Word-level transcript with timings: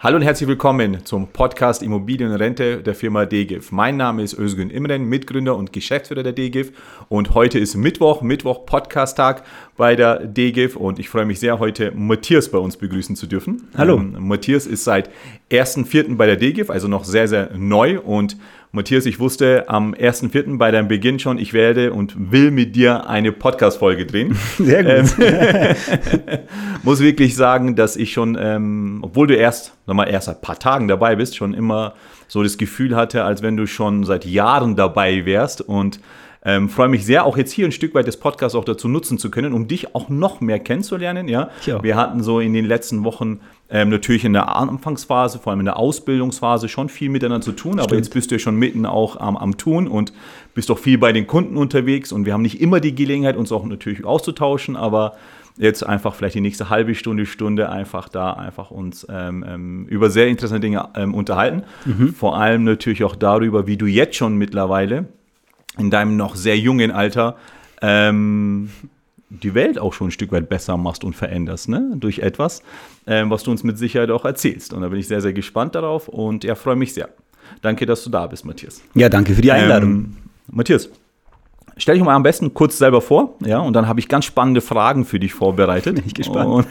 Hallo 0.00 0.14
und 0.14 0.22
herzlich 0.22 0.46
willkommen 0.46 1.04
zum 1.04 1.26
Podcast 1.32 1.82
Immobilienrente 1.82 2.84
der 2.84 2.94
Firma 2.94 3.26
DGIF. 3.26 3.72
Mein 3.72 3.96
Name 3.96 4.22
ist 4.22 4.38
Özgün 4.38 4.70
Imren, 4.70 5.06
Mitgründer 5.06 5.56
und 5.56 5.72
Geschäftsführer 5.72 6.22
der 6.22 6.32
DGIF 6.32 6.70
und 7.08 7.34
heute 7.34 7.58
ist 7.58 7.74
Mittwoch, 7.74 8.22
Mittwoch 8.22 8.64
Podcast-Tag 8.64 9.42
bei 9.76 9.96
der 9.96 10.24
DGIF 10.24 10.76
und 10.76 11.00
ich 11.00 11.08
freue 11.08 11.24
mich 11.24 11.40
sehr, 11.40 11.58
heute 11.58 11.90
Matthias 11.96 12.48
bei 12.48 12.58
uns 12.58 12.76
begrüßen 12.76 13.16
zu 13.16 13.26
dürfen. 13.26 13.66
Hallo. 13.76 13.96
Ähm, 13.96 14.14
Matthias 14.20 14.66
ist 14.68 14.84
seit 14.84 15.10
1.4. 15.50 16.14
bei 16.14 16.26
der 16.26 16.36
DGIF, 16.36 16.70
also 16.70 16.86
noch 16.86 17.02
sehr, 17.02 17.26
sehr 17.26 17.50
neu 17.56 17.98
und 17.98 18.36
Matthias, 18.70 19.06
ich 19.06 19.18
wusste 19.18 19.64
am 19.68 19.94
1.4. 19.94 20.58
bei 20.58 20.70
deinem 20.70 20.88
Beginn 20.88 21.18
schon, 21.18 21.38
ich 21.38 21.54
werde 21.54 21.94
und 21.94 22.30
will 22.30 22.50
mit 22.50 22.76
dir 22.76 23.08
eine 23.08 23.32
Podcast-Folge 23.32 24.04
drehen. 24.04 24.36
Sehr 24.58 24.84
gut. 24.84 25.14
Ähm, 25.20 25.74
muss 26.82 27.00
wirklich 27.00 27.34
sagen, 27.34 27.76
dass 27.76 27.96
ich 27.96 28.12
schon, 28.12 28.36
ähm, 28.38 28.98
obwohl 29.00 29.26
du 29.26 29.34
erst, 29.34 29.74
nochmal 29.86 30.10
erst 30.10 30.28
ein 30.28 30.40
paar 30.42 30.58
Tagen 30.58 30.86
dabei 30.86 31.16
bist, 31.16 31.34
schon 31.34 31.54
immer 31.54 31.94
so 32.26 32.42
das 32.42 32.58
Gefühl 32.58 32.94
hatte, 32.94 33.24
als 33.24 33.40
wenn 33.40 33.56
du 33.56 33.66
schon 33.66 34.04
seit 34.04 34.26
Jahren 34.26 34.76
dabei 34.76 35.24
wärst 35.24 35.62
und 35.62 35.98
ähm, 36.48 36.70
freue 36.70 36.88
mich 36.88 37.04
sehr, 37.04 37.26
auch 37.26 37.36
jetzt 37.36 37.52
hier 37.52 37.66
ein 37.66 37.72
Stück 37.72 37.94
weit 37.94 38.06
des 38.06 38.16
Podcasts 38.16 38.54
auch 38.54 38.64
dazu 38.64 38.88
nutzen 38.88 39.18
zu 39.18 39.30
können, 39.30 39.52
um 39.52 39.68
dich 39.68 39.94
auch 39.94 40.08
noch 40.08 40.40
mehr 40.40 40.58
kennenzulernen. 40.58 41.28
Ja? 41.28 41.50
Ja. 41.66 41.82
Wir 41.82 41.94
hatten 41.94 42.22
so 42.22 42.40
in 42.40 42.54
den 42.54 42.64
letzten 42.64 43.04
Wochen 43.04 43.40
ähm, 43.68 43.90
natürlich 43.90 44.24
in 44.24 44.32
der 44.32 44.56
Anfangsphase, 44.56 45.40
vor 45.40 45.50
allem 45.50 45.60
in 45.60 45.66
der 45.66 45.76
Ausbildungsphase, 45.76 46.70
schon 46.70 46.88
viel 46.88 47.10
miteinander 47.10 47.44
zu 47.44 47.52
tun, 47.52 47.74
aber 47.74 47.90
Stimmt. 47.90 47.98
jetzt 47.98 48.14
bist 48.14 48.30
du 48.30 48.36
ja 48.36 48.38
schon 48.38 48.56
mitten 48.56 48.86
auch 48.86 49.20
am, 49.20 49.36
am 49.36 49.58
Tun 49.58 49.86
und 49.86 50.14
bist 50.54 50.70
auch 50.70 50.78
viel 50.78 50.96
bei 50.96 51.12
den 51.12 51.26
Kunden 51.26 51.58
unterwegs 51.58 52.12
und 52.12 52.24
wir 52.24 52.32
haben 52.32 52.40
nicht 52.40 52.62
immer 52.62 52.80
die 52.80 52.94
Gelegenheit, 52.94 53.36
uns 53.36 53.52
auch 53.52 53.66
natürlich 53.66 54.06
auszutauschen, 54.06 54.74
aber 54.74 55.16
jetzt 55.58 55.84
einfach 55.84 56.14
vielleicht 56.14 56.36
die 56.36 56.40
nächste 56.40 56.70
halbe 56.70 56.94
Stunde, 56.94 57.26
Stunde 57.26 57.68
einfach 57.68 58.08
da 58.08 58.32
einfach 58.32 58.70
uns 58.70 59.06
ähm, 59.10 59.44
ähm, 59.46 59.86
über 59.88 60.08
sehr 60.08 60.28
interessante 60.28 60.60
Dinge 60.60 60.88
ähm, 60.94 61.12
unterhalten. 61.12 61.64
Vor 62.16 62.38
allem 62.38 62.64
natürlich 62.64 63.04
auch 63.04 63.16
darüber, 63.16 63.66
wie 63.66 63.76
du 63.76 63.84
jetzt 63.84 64.16
schon 64.16 64.36
mittlerweile 64.36 65.08
in 65.78 65.90
deinem 65.90 66.16
noch 66.16 66.36
sehr 66.36 66.58
jungen 66.58 66.90
Alter 66.90 67.36
ähm, 67.80 68.70
die 69.30 69.54
Welt 69.54 69.78
auch 69.78 69.92
schon 69.92 70.08
ein 70.08 70.10
Stück 70.10 70.32
weit 70.32 70.48
besser 70.48 70.76
machst 70.76 71.04
und 71.04 71.14
veränderst, 71.14 71.68
ne? 71.68 71.92
Durch 71.96 72.20
etwas, 72.20 72.62
ähm, 73.06 73.30
was 73.30 73.42
du 73.42 73.50
uns 73.50 73.62
mit 73.62 73.76
Sicherheit 73.78 74.10
auch 74.10 74.24
erzählst. 74.24 74.72
Und 74.72 74.82
da 74.82 74.88
bin 74.88 74.98
ich 74.98 75.08
sehr, 75.08 75.20
sehr 75.20 75.32
gespannt 75.32 75.74
darauf 75.74 76.08
und 76.08 76.44
ja, 76.44 76.54
freue 76.54 76.76
mich 76.76 76.94
sehr. 76.94 77.10
Danke, 77.62 77.86
dass 77.86 78.04
du 78.04 78.10
da 78.10 78.26
bist, 78.26 78.44
Matthias. 78.44 78.82
ja, 78.94 79.08
danke 79.08 79.34
für 79.34 79.42
die 79.42 79.52
Einladung. 79.52 79.90
Ähm, 79.90 80.16
Matthias, 80.50 80.88
stell 81.78 81.94
dich 81.94 82.04
mal 82.04 82.14
am 82.14 82.22
besten 82.22 82.52
kurz 82.54 82.76
selber 82.78 83.00
vor, 83.00 83.36
ja, 83.44 83.58
und 83.60 83.72
dann 83.74 83.88
habe 83.88 84.00
ich 84.00 84.08
ganz 84.08 84.24
spannende 84.26 84.60
Fragen 84.60 85.04
für 85.04 85.18
dich 85.18 85.32
vorbereitet. 85.34 85.94
Bin 85.96 86.04
ich 86.06 86.14
gespannt. 86.14 86.48
Und, 86.48 86.66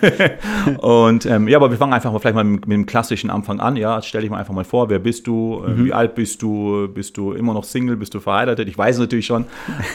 und 0.84 1.26
ähm, 1.26 1.48
ja, 1.48 1.58
aber 1.58 1.72
wir 1.72 1.78
fangen 1.78 1.94
einfach 1.94 2.12
mal 2.12 2.20
vielleicht 2.20 2.36
mal 2.36 2.44
mit, 2.44 2.68
mit 2.68 2.76
dem 2.76 2.86
klassischen 2.86 3.30
Anfang 3.30 3.60
an. 3.60 3.76
Ja, 3.76 4.02
stell 4.02 4.22
dich 4.22 4.30
mal 4.30 4.38
einfach 4.38 4.54
mal 4.54 4.64
vor, 4.64 4.90
wer 4.90 5.00
bist 5.00 5.28
du, 5.28 5.64
äh, 5.66 5.72
Mhm. 5.72 5.86
wie 5.86 5.94
alt 5.94 6.16
bist 6.16 6.42
du, 6.42 6.88
bist 6.94 7.18
du 7.18 7.34
immer 7.34 7.54
noch 7.54 7.64
Single, 7.64 7.96
bist 7.98 8.14
du 8.14 8.20
verheiratet? 8.20 8.68
Ich 8.68 8.78
weiß 8.78 8.96
es 8.96 9.00
natürlich 9.00 9.26
schon, 9.26 9.46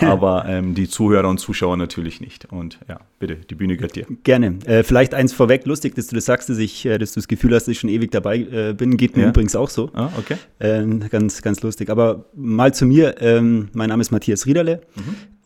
aber 0.01 0.45
ähm, 0.49 0.75
die 0.75 0.89
Zuhörer 0.89 1.29
und 1.29 1.39
Zuschauer 1.39 1.77
natürlich 1.77 2.21
nicht. 2.21 2.47
Und 2.53 2.79
ja, 2.89 2.99
bitte, 3.19 3.37
die 3.37 3.55
Bühne 3.55 3.77
gehört 3.77 3.97
dir. 3.97 4.07
Gerne. 4.25 4.59
Äh, 4.67 4.83
vielleicht 4.83 5.15
eins 5.15 5.33
vorweg, 5.33 5.67
lustig, 5.67 5.95
dass 5.95 6.07
du 6.09 6.15
das 6.15 6.25
sagst, 6.25 6.49
dass, 6.49 6.59
ich, 6.59 6.87
äh, 6.87 6.99
dass 6.99 7.13
du 7.13 7.21
das 7.21 7.29
Gefühl 7.29 7.55
hast, 7.55 7.65
dass 7.65 7.73
ich 7.73 7.81
schon 7.81 7.91
ewig 7.91 8.11
dabei 8.11 8.39
äh, 8.39 8.75
bin. 8.75 8.97
Geht 8.97 9.17
mir 9.17 9.25
Ja. 9.25 9.29
übrigens 9.31 9.57
auch 9.57 9.69
so. 9.71 9.91
Ah, 9.95 10.09
okay. 10.19 10.37
Ähm, 10.61 11.01
ganz, 11.11 11.43
ganz 11.43 11.63
lustig. 11.63 11.91
Aber 11.91 12.25
mal 12.35 12.73
zu 12.75 12.87
mir. 12.87 13.21
Ähm, 13.21 13.69
mein 13.73 13.89
Name 13.89 14.01
ist 14.01 14.11
Matthias 14.11 14.47
Riederle. 14.47 14.83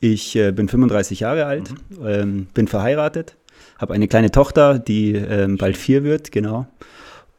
Ich 0.00 0.36
äh, 0.36 0.52
bin 0.52 0.68
35 0.68 1.20
Jahre 1.20 1.46
alt, 1.46 1.72
ähm, 2.04 2.46
bin 2.54 2.68
verheiratet, 2.68 3.36
habe 3.78 3.94
eine 3.94 4.08
kleine 4.08 4.30
Tochter, 4.30 4.78
die 4.78 5.14
ähm, 5.14 5.56
bald 5.56 5.76
vier 5.76 6.04
wird, 6.04 6.32
genau. 6.32 6.66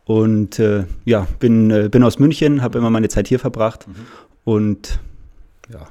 Und 0.06 0.58
äh, 0.60 0.86
ja, 1.06 1.28
bin, 1.40 1.70
äh, 1.70 1.90
bin 1.90 2.04
aus 2.04 2.18
München, 2.18 2.62
habe 2.62 2.78
immer 2.80 2.90
meine 2.90 3.10
Zeit 3.10 3.28
hier 3.28 3.40
verbracht. 3.40 3.88
Und 4.46 5.00
ja, 5.72 5.88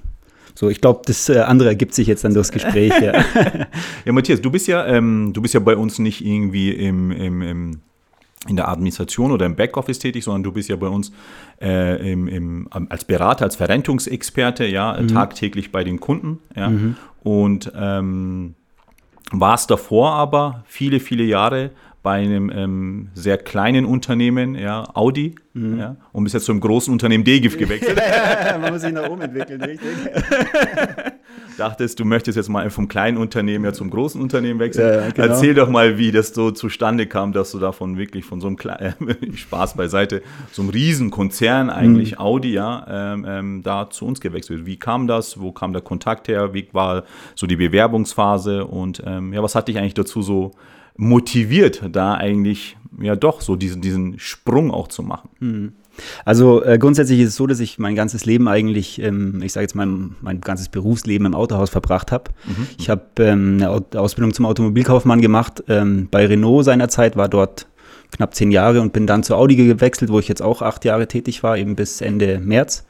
so, 0.54 0.70
ich 0.70 0.80
glaube, 0.80 1.02
das 1.04 1.28
äh, 1.28 1.40
andere 1.40 1.68
ergibt 1.68 1.94
sich 1.94 2.08
jetzt 2.08 2.24
dann 2.24 2.32
durchs 2.32 2.50
Gespräch. 2.50 2.92
ja. 3.00 3.12
Ja, 4.06 4.12
Matthias, 4.12 4.40
du 4.40 4.50
bist 4.50 4.66
ja, 4.68 4.86
ähm, 4.86 5.32
du 5.34 5.42
bist 5.42 5.52
ja 5.52 5.60
bei 5.60 5.76
uns 5.76 5.98
nicht 5.98 6.24
irgendwie 6.24 6.70
im, 6.70 7.10
im, 7.10 7.42
im, 7.42 7.80
in 8.48 8.56
der 8.56 8.68
Administration 8.68 9.32
oder 9.32 9.46
im 9.46 9.56
Backoffice 9.56 9.98
tätig, 9.98 10.24
sondern 10.24 10.42
du 10.42 10.52
bist 10.52 10.68
ja 10.68 10.76
bei 10.76 10.88
uns 10.88 11.12
äh, 11.60 12.12
im, 12.12 12.28
im, 12.28 12.68
als 12.88 13.04
Berater, 13.04 13.44
als 13.44 13.56
Verrentungsexperte, 13.56 14.66
ja, 14.66 14.94
tagtäglich 15.06 15.72
bei 15.72 15.84
den 15.84 16.00
Kunden, 16.00 16.38
ja. 16.54 16.72
Und 17.22 17.72
ähm, 17.74 18.54
warst 19.32 19.70
davor 19.70 20.12
aber 20.12 20.64
viele, 20.66 21.00
viele 21.00 21.24
Jahre 21.24 21.70
bei 22.06 22.22
einem 22.22 22.52
ähm, 22.54 23.08
sehr 23.14 23.36
kleinen 23.36 23.84
Unternehmen, 23.84 24.54
ja, 24.54 24.84
Audi, 24.94 25.34
ja, 25.54 25.96
und 26.12 26.22
bist 26.22 26.34
jetzt 26.34 26.44
zum 26.44 26.60
großen 26.60 26.92
Unternehmen 26.92 27.24
DGIF 27.24 27.58
gewechselt. 27.58 28.00
Man 28.60 28.72
muss 28.72 28.82
sich 28.82 28.92
nach 28.92 29.10
oben 29.10 29.22
entwickeln, 29.22 29.60
richtig? 29.60 29.90
dachtest, 31.56 31.98
du 31.98 32.04
möchtest 32.04 32.36
jetzt 32.36 32.48
mal 32.48 32.68
vom 32.70 32.88
kleinen 32.88 33.16
Unternehmen 33.16 33.64
ja 33.64 33.72
zum 33.72 33.90
großen 33.90 34.20
Unternehmen 34.20 34.60
wechseln. 34.60 34.86
Ja, 34.86 35.00
ja, 35.00 35.10
genau. 35.10 35.28
Erzähl 35.28 35.54
doch 35.54 35.68
mal, 35.68 35.98
wie 35.98 36.12
das 36.12 36.28
so 36.28 36.50
zustande 36.50 37.06
kam, 37.06 37.32
dass 37.32 37.50
du 37.52 37.58
davon 37.58 37.96
wirklich 37.98 38.24
von 38.24 38.40
so 38.40 38.46
einem 38.46 38.56
kleinen, 38.56 38.94
Spaß 39.36 39.76
beiseite, 39.76 40.22
so 40.52 40.62
einem 40.62 40.70
Riesenkonzern 40.70 41.70
eigentlich, 41.70 42.12
Mhm. 42.12 42.18
Audi, 42.18 42.52
ja, 42.52 42.86
ähm, 42.88 43.26
ähm, 43.28 43.62
da 43.62 43.90
zu 43.90 44.06
uns 44.06 44.20
gewechselt. 44.20 44.66
Wie 44.66 44.78
kam 44.78 45.06
das? 45.06 45.40
Wo 45.40 45.52
kam 45.52 45.72
der 45.72 45.82
Kontakt 45.82 46.28
her? 46.28 46.54
Wie 46.54 46.68
war 46.72 47.04
so 47.34 47.46
die 47.46 47.56
Bewerbungsphase? 47.56 48.64
Und 48.66 49.02
ähm, 49.04 49.32
ja, 49.32 49.42
was 49.42 49.54
hat 49.54 49.68
dich 49.68 49.78
eigentlich 49.78 49.94
dazu 49.94 50.22
so 50.22 50.52
motiviert, 50.96 51.82
da 51.92 52.14
eigentlich 52.14 52.76
ja 53.00 53.16
doch 53.16 53.40
so 53.40 53.56
diesen, 53.56 53.82
diesen 53.82 54.18
Sprung 54.18 54.70
auch 54.70 54.88
zu 54.88 55.02
machen? 55.02 55.28
Also 56.26 56.62
äh, 56.62 56.78
grundsätzlich 56.78 57.20
ist 57.20 57.30
es 57.30 57.36
so, 57.36 57.46
dass 57.46 57.60
ich 57.60 57.78
mein 57.78 57.94
ganzes 57.94 58.26
Leben 58.26 58.48
eigentlich, 58.48 59.00
ähm, 59.00 59.40
ich 59.42 59.52
sage 59.54 59.64
jetzt 59.64 59.74
mal, 59.74 59.86
mein 59.86 60.40
ganzes 60.42 60.68
Berufsleben 60.68 61.26
im 61.26 61.34
Autohaus 61.34 61.70
verbracht 61.70 62.12
habe. 62.12 62.32
Ich 62.78 62.90
habe 62.90 63.02
ähm, 63.20 63.54
eine 63.56 63.70
Au- 63.70 63.98
Ausbildung 63.98 64.34
zum 64.34 64.44
Automobilkaufmann 64.44 65.22
gemacht 65.22 65.64
ähm, 65.68 66.08
bei 66.10 66.26
Renault 66.26 66.66
seinerzeit, 66.66 67.16
war 67.16 67.28
dort 67.28 67.66
knapp 68.14 68.34
zehn 68.34 68.50
Jahre 68.50 68.80
und 68.82 68.92
bin 68.92 69.06
dann 69.06 69.22
zu 69.22 69.34
Audi 69.34 69.56
gewechselt, 69.56 70.10
wo 70.10 70.18
ich 70.18 70.28
jetzt 70.28 70.42
auch 70.42 70.60
acht 70.62 70.84
Jahre 70.84 71.08
tätig 71.08 71.42
war, 71.42 71.56
eben 71.56 71.76
bis 71.76 72.00
Ende 72.02 72.40
März. 72.40 72.86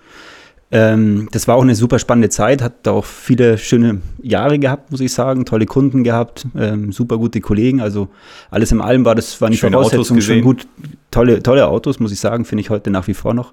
Ähm, 0.72 1.28
das 1.30 1.46
war 1.46 1.54
auch 1.54 1.62
eine 1.62 1.76
super 1.76 2.00
spannende 2.00 2.28
Zeit, 2.28 2.60
hat 2.60 2.88
auch 2.88 3.04
viele 3.04 3.56
schöne 3.56 4.00
Jahre 4.20 4.58
gehabt, 4.58 4.90
muss 4.90 5.00
ich 5.00 5.12
sagen, 5.12 5.44
tolle 5.44 5.64
Kunden 5.64 6.02
gehabt, 6.02 6.44
ähm, 6.58 6.90
super 6.90 7.18
gute 7.18 7.40
Kollegen, 7.40 7.80
also 7.80 8.08
alles 8.50 8.72
in 8.72 8.80
allem 8.80 9.04
war 9.04 9.14
das 9.14 9.40
waren 9.40 9.52
die 9.52 9.58
Schöne 9.58 9.76
Voraussetzungen 9.76 10.20
schon 10.20 10.40
gut, 10.40 10.66
tolle, 11.12 11.40
tolle 11.40 11.68
Autos, 11.68 12.00
muss 12.00 12.10
ich 12.10 12.18
sagen, 12.18 12.44
finde 12.44 12.62
ich 12.62 12.70
heute 12.70 12.90
nach 12.90 13.06
wie 13.06 13.14
vor 13.14 13.32
noch, 13.32 13.52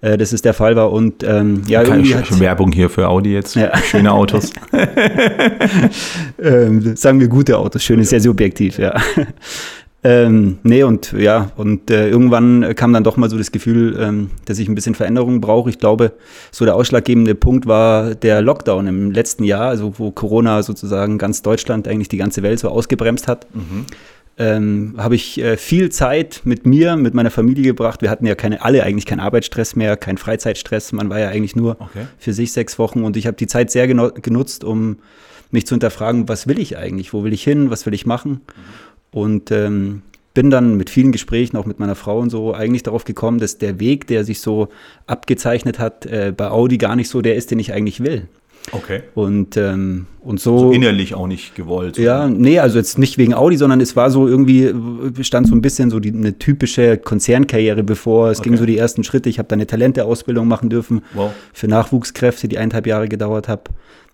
äh, 0.00 0.16
dass 0.16 0.32
es 0.32 0.40
der 0.40 0.54
Fall 0.54 0.76
war 0.76 0.92
und 0.92 1.22
ähm, 1.24 1.62
ja, 1.66 1.82
Keine 1.82 1.96
irgendwie 1.96 2.14
hat, 2.14 2.40
Werbung 2.40 2.72
hier 2.72 2.88
für 2.88 3.06
Audi 3.06 3.34
jetzt. 3.34 3.54
Ja. 3.54 3.76
Schöne 3.76 4.10
Autos. 4.10 4.50
ähm, 6.42 6.96
sagen 6.96 7.20
wir 7.20 7.28
gute 7.28 7.58
Autos, 7.58 7.84
schön 7.84 8.00
ist 8.00 8.08
sehr 8.08 8.20
subjektiv, 8.20 8.78
ja. 8.78 8.98
Ähm, 10.02 10.58
nee, 10.62 10.82
und 10.82 11.12
ja, 11.12 11.52
und 11.56 11.90
äh, 11.90 12.08
irgendwann 12.08 12.74
kam 12.74 12.92
dann 12.94 13.04
doch 13.04 13.18
mal 13.18 13.28
so 13.28 13.36
das 13.36 13.52
Gefühl, 13.52 13.98
ähm, 14.00 14.30
dass 14.46 14.58
ich 14.58 14.66
ein 14.66 14.74
bisschen 14.74 14.94
Veränderung 14.94 15.42
brauche. 15.42 15.68
Ich 15.68 15.78
glaube, 15.78 16.12
so 16.50 16.64
der 16.64 16.74
ausschlaggebende 16.74 17.34
Punkt 17.34 17.66
war 17.66 18.14
der 18.14 18.40
Lockdown 18.40 18.86
im 18.86 19.10
letzten 19.10 19.44
Jahr, 19.44 19.68
also 19.68 19.98
wo 19.98 20.10
Corona 20.10 20.62
sozusagen 20.62 21.18
ganz 21.18 21.42
Deutschland, 21.42 21.86
eigentlich 21.86 22.08
die 22.08 22.16
ganze 22.16 22.42
Welt 22.42 22.58
so 22.60 22.70
ausgebremst 22.70 23.28
hat. 23.28 23.46
Ähm, 24.38 24.94
habe 24.96 25.16
ich 25.16 25.38
äh, 25.38 25.58
viel 25.58 25.90
Zeit 25.90 26.40
mit 26.44 26.64
mir, 26.64 26.96
mit 26.96 27.12
meiner 27.12 27.30
Familie 27.30 27.64
gebracht. 27.64 28.00
Wir 28.00 28.08
hatten 28.08 28.24
ja 28.24 28.34
keine, 28.34 28.62
alle 28.64 28.82
eigentlich 28.84 29.04
keinen 29.04 29.20
Arbeitsstress 29.20 29.76
mehr, 29.76 29.98
keinen 29.98 30.16
Freizeitstress. 30.16 30.92
Man 30.92 31.10
war 31.10 31.20
ja 31.20 31.28
eigentlich 31.28 31.56
nur 31.56 31.72
Okay. 31.78 32.06
für 32.16 32.32
sich 32.32 32.52
sechs 32.52 32.78
Wochen 32.78 33.04
und 33.04 33.18
ich 33.18 33.26
habe 33.26 33.36
die 33.36 33.46
Zeit 33.46 33.70
sehr 33.70 33.86
genutzt, 33.86 34.64
um 34.64 34.96
mich 35.50 35.66
zu 35.66 35.74
hinterfragen, 35.74 36.28
was 36.28 36.46
will 36.46 36.58
ich 36.58 36.78
eigentlich, 36.78 37.12
wo 37.12 37.22
will 37.22 37.34
ich 37.34 37.42
hin, 37.42 37.70
was 37.70 37.84
will 37.84 37.92
ich 37.92 38.06
machen. 38.06 38.40
Und 39.12 39.50
ähm, 39.50 40.02
bin 40.34 40.50
dann 40.50 40.76
mit 40.76 40.90
vielen 40.90 41.10
Gesprächen, 41.12 41.56
auch 41.56 41.66
mit 41.66 41.80
meiner 41.80 41.96
Frau 41.96 42.18
und 42.20 42.30
so, 42.30 42.54
eigentlich 42.54 42.84
darauf 42.84 43.04
gekommen, 43.04 43.38
dass 43.40 43.58
der 43.58 43.80
Weg, 43.80 44.06
der 44.06 44.24
sich 44.24 44.40
so 44.40 44.68
abgezeichnet 45.06 45.78
hat, 45.78 46.06
äh, 46.06 46.32
bei 46.36 46.50
Audi 46.50 46.78
gar 46.78 46.94
nicht 46.96 47.08
so 47.08 47.20
der 47.20 47.34
ist, 47.34 47.50
den 47.50 47.58
ich 47.58 47.72
eigentlich 47.72 48.00
will. 48.02 48.28
Okay. 48.72 49.00
Und, 49.14 49.56
ähm, 49.56 50.06
und 50.20 50.38
so. 50.38 50.58
So 50.58 50.72
innerlich 50.72 51.14
auch 51.14 51.26
nicht 51.26 51.54
gewollt. 51.54 51.96
Ja, 51.98 52.28
nee, 52.28 52.58
also 52.58 52.78
jetzt 52.78 52.98
nicht 52.98 53.16
wegen 53.18 53.34
Audi, 53.34 53.56
sondern 53.56 53.80
es 53.80 53.96
war 53.96 54.10
so 54.10 54.28
irgendwie, 54.28 54.64
äh, 54.64 54.74
stand 55.24 55.48
so 55.48 55.54
ein 55.54 55.62
bisschen 55.62 55.90
so 55.90 55.98
die, 55.98 56.12
eine 56.12 56.38
typische 56.38 56.98
Konzernkarriere 56.98 57.82
bevor. 57.82 58.30
Es 58.30 58.42
ging 58.42 58.52
Okay. 58.52 58.60
so 58.60 58.66
die 58.66 58.78
ersten 58.78 59.02
Schritte. 59.02 59.28
Ich 59.30 59.38
habe 59.38 59.48
da 59.48 59.54
eine 59.54 59.66
Talenteausbildung 59.66 60.46
machen 60.46 60.68
dürfen 60.68 61.02
Wow. 61.14 61.32
für 61.52 61.68
Nachwuchskräfte, 61.68 62.48
die 62.48 62.58
eineinhalb 62.58 62.86
Jahre 62.86 63.08
gedauert 63.08 63.48
hat. 63.48 63.68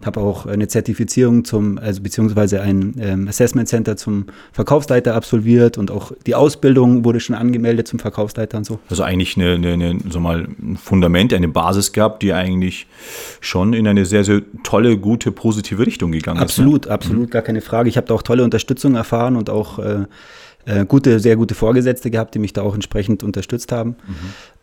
Habe 0.04 0.20
auch 0.20 0.44
eine 0.44 0.68
Zertifizierung 0.68 1.44
zum, 1.44 1.78
also 1.78 2.02
beziehungsweise 2.02 2.60
ein 2.60 2.94
ähm, 3.00 3.28
Assessment 3.28 3.66
Center 3.66 3.96
zum 3.96 4.26
Verkaufsleiter 4.52 5.14
absolviert 5.14 5.78
und 5.78 5.90
auch 5.90 6.12
die 6.26 6.34
Ausbildung 6.34 7.04
wurde 7.04 7.18
schon 7.18 7.34
angemeldet 7.34 7.88
zum 7.88 7.98
Verkaufsleiter 7.98 8.58
und 8.58 8.64
so. 8.64 8.78
Also 8.90 9.04
eigentlich 9.04 9.36
eine, 9.36 9.54
eine, 9.54 9.72
eine 9.72 9.98
so 10.10 10.20
mal 10.20 10.48
ein 10.60 10.76
Fundament, 10.76 11.32
eine 11.32 11.48
Basis 11.48 11.92
gehabt, 11.92 12.22
die 12.22 12.34
eigentlich 12.34 12.86
schon 13.40 13.72
in 13.72 13.88
eine 13.88 14.04
sehr, 14.04 14.22
sehr 14.22 14.42
tolle, 14.62 14.98
gute, 14.98 15.32
positive 15.32 15.86
Richtung 15.86 16.12
gegangen 16.12 16.40
Absolut, 16.40 16.88
absolut, 16.88 17.30
gar 17.30 17.42
keine 17.42 17.62
Frage. 17.62 17.88
Ich 17.88 17.96
habe 17.96 18.06
da 18.06 18.14
auch 18.14 18.22
tolle 18.22 18.44
Unterstützung 18.44 18.96
erfahren 18.96 19.34
und 19.34 19.48
auch 19.48 19.78
äh, 19.78 20.04
äh, 20.66 20.84
gute, 20.84 21.20
sehr 21.20 21.36
gute 21.36 21.54
Vorgesetzte 21.54 22.10
gehabt, 22.10 22.34
die 22.34 22.38
mich 22.38 22.52
da 22.52 22.62
auch 22.62 22.74
entsprechend 22.74 23.22
unterstützt 23.22 23.72
haben. 23.72 23.90
Mhm. 23.90 24.14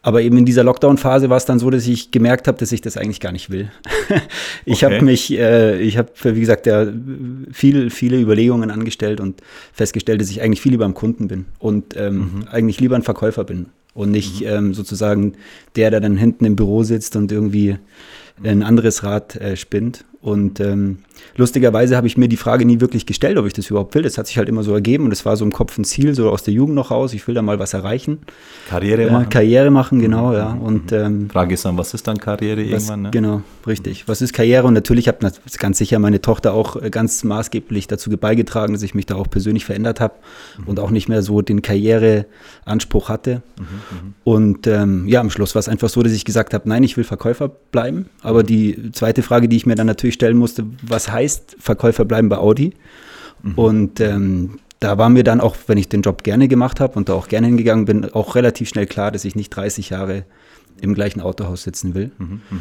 Aber 0.02 0.22
eben 0.22 0.38
in 0.38 0.46
dieser 0.46 0.66
Lockdown-Phase 0.66 1.30
war 1.30 1.38
es 1.38 1.46
dann 1.46 1.60
so, 1.60 1.70
dass 1.70 1.88
ich 1.88 2.12
gemerkt 2.12 2.50
habe, 2.50 2.58
dass 2.58 2.74
ich 2.74 2.82
das 2.82 2.98
eigentlich 2.98 3.22
gar 3.22 3.32
nicht 3.32 3.50
will. 3.50 3.72
ich 4.66 4.84
okay. 4.84 4.96
habe 4.96 5.06
mich, 5.06 5.32
äh, 5.32 5.80
ich 5.80 5.98
habe, 5.98 6.10
wie 6.24 6.40
gesagt, 6.42 6.66
ja, 6.66 6.86
viel, 7.54 7.90
viele 7.90 8.20
Überlegungen 8.20 8.70
angestellt 8.70 9.22
und 9.22 9.42
festgestellt, 9.72 10.20
dass 10.20 10.30
ich 10.30 10.42
eigentlich 10.42 10.62
viel 10.62 10.74
lieber 10.74 10.86
am 10.86 10.94
Kunden 10.94 11.30
bin 11.30 11.46
und 11.58 11.96
ähm, 11.96 12.16
mhm. 12.16 12.48
eigentlich 12.52 12.82
lieber 12.82 12.98
ein 12.98 13.04
Verkäufer 13.04 13.46
bin 13.46 13.68
und 13.94 14.12
nicht 14.12 14.42
mhm. 14.42 14.48
ähm, 14.48 14.74
sozusagen 14.74 15.36
der, 15.78 15.90
der 15.90 16.02
dann 16.02 16.18
hinten 16.18 16.44
im 16.44 16.58
Büro 16.58 16.84
sitzt 16.84 17.16
und 17.16 17.32
irgendwie 17.32 17.78
ein 18.44 18.62
anderes 18.62 19.04
Rad 19.04 19.38
äh, 19.38 19.56
spinnt. 19.56 20.04
Und 20.24 20.62
ähm, 20.62 21.00
lustigerweise 21.36 21.98
habe 21.98 22.08
ich 22.08 22.16
mir 22.16 22.30
die 22.30 22.38
Frage 22.38 22.64
nie 22.64 22.80
wirklich 22.80 23.06
gestellt, 23.06 23.38
ob 23.38 23.46
ich 23.46 23.52
das 23.52 23.70
überhaupt 23.70 23.94
will. 23.94 24.04
Das 24.04 24.18
hat 24.18 24.26
sich 24.26 24.38
halt 24.38 24.48
immer 24.48 24.64
so 24.64 24.74
ergeben 24.74 25.04
und 25.04 25.12
es 25.12 25.26
war 25.26 25.36
so 25.36 25.44
im 25.44 25.52
Kopf 25.52 25.78
ein 25.78 25.84
Ziel, 25.84 26.16
so 26.16 26.30
aus 26.30 26.44
der 26.44 26.54
Jugend 26.54 26.76
noch 26.76 26.92
raus. 26.92 27.14
Ich 27.14 27.28
will 27.28 27.36
da 27.36 27.42
mal 27.42 27.60
was 27.60 27.74
erreichen. 27.74 28.20
Karriere 28.70 29.12
machen. 29.12 29.26
Äh, 29.26 29.30
Karriere 29.30 29.70
machen, 29.70 30.00
genau, 30.00 30.32
ja. 30.32 30.54
Und, 30.54 30.92
mhm. 30.92 30.98
ähm, 30.98 31.30
Frage 31.30 31.56
ist 31.56 31.66
dann, 31.66 31.78
was 31.78 31.94
ist 31.94 32.08
dann 32.08 32.20
Karriere 32.20 32.62
was, 32.62 32.72
irgendwann? 32.72 33.02
Ne? 33.02 33.12
Genau, 33.12 33.42
richtig. 33.68 34.08
Was 34.08 34.22
ist 34.22 34.32
Karriere? 34.32 34.66
Und 34.66 34.76
natürlich 34.76 35.10
habe 35.10 35.30
ganz 35.60 35.78
sicher 35.78 36.00
meine 36.00 36.22
Tochter 36.22 36.54
auch 36.54 36.82
äh, 36.82 36.90
ganz 36.90 37.26
maßgeblich 37.26 37.88
dazu 37.88 38.10
beigetragen, 38.10 38.72
dass 38.72 38.82
ich 38.82 38.96
mich 38.96 39.06
da 39.06 39.16
auch 39.16 39.30
persönlich 39.30 39.66
verändert 39.66 40.00
habe 40.00 40.14
mhm. 40.58 40.68
und 40.68 40.80
auch 40.80 40.90
nicht 40.90 41.10
mehr 41.10 41.22
so 41.22 41.42
den 41.42 41.62
Karriereanspruch 41.62 43.10
hatte. 43.10 43.42
Mhm, 43.60 43.64
mhm. 43.64 44.14
und 44.24 44.68
ähm, 44.68 45.06
ja, 45.10 45.20
am 45.20 45.30
Schluss 45.30 45.54
war 45.54 45.60
es 45.60 45.68
einfach 45.68 45.90
so, 45.90 46.02
dass 46.02 46.14
ich 46.14 46.24
gesagt 46.24 46.54
habe, 46.54 46.70
nein, 46.70 46.84
ich 46.84 46.96
will 46.96 47.04
Verkäufer 47.04 47.50
bleiben. 47.50 48.06
Aber 48.22 48.44
die 48.44 48.94
zweite 48.94 49.22
Frage, 49.22 49.50
die 49.50 49.58
ich 49.58 49.66
mir 49.66 49.76
dann 49.76 49.88
natürlich 49.88 50.13
stellen 50.14 50.38
musste, 50.38 50.66
was 50.82 51.12
heißt 51.12 51.58
Verkäufer 51.60 52.06
bleiben 52.06 52.30
bei 52.30 52.38
Audi? 52.38 52.74
Mhm. 53.42 53.54
Und 53.56 54.00
ähm, 54.00 54.60
da 54.80 54.98
war 54.98 55.10
mir 55.10 55.24
dann 55.24 55.42
auch, 55.42 55.56
wenn 55.68 55.78
ich 55.78 55.90
den 55.90 56.02
Job 56.02 56.24
gerne 56.24 56.48
gemacht 56.48 56.80
habe 56.80 56.96
und 56.96 57.10
da 57.10 57.14
auch 57.14 57.28
gerne 57.28 57.48
hingegangen 57.48 57.86
bin, 57.86 58.14
auch 58.14 58.36
relativ 58.36 58.70
schnell 58.70 58.86
klar, 58.86 59.12
dass 59.12 59.26
ich 59.26 59.36
nicht 59.36 59.50
30 59.50 59.90
Jahre 59.90 60.26
im 60.82 60.94
gleichen 60.94 61.22
Autohaus 61.22 61.64
sitzen 61.64 61.94
will. 61.94 62.12
Mhm, 62.18 62.42
mh. 62.50 62.60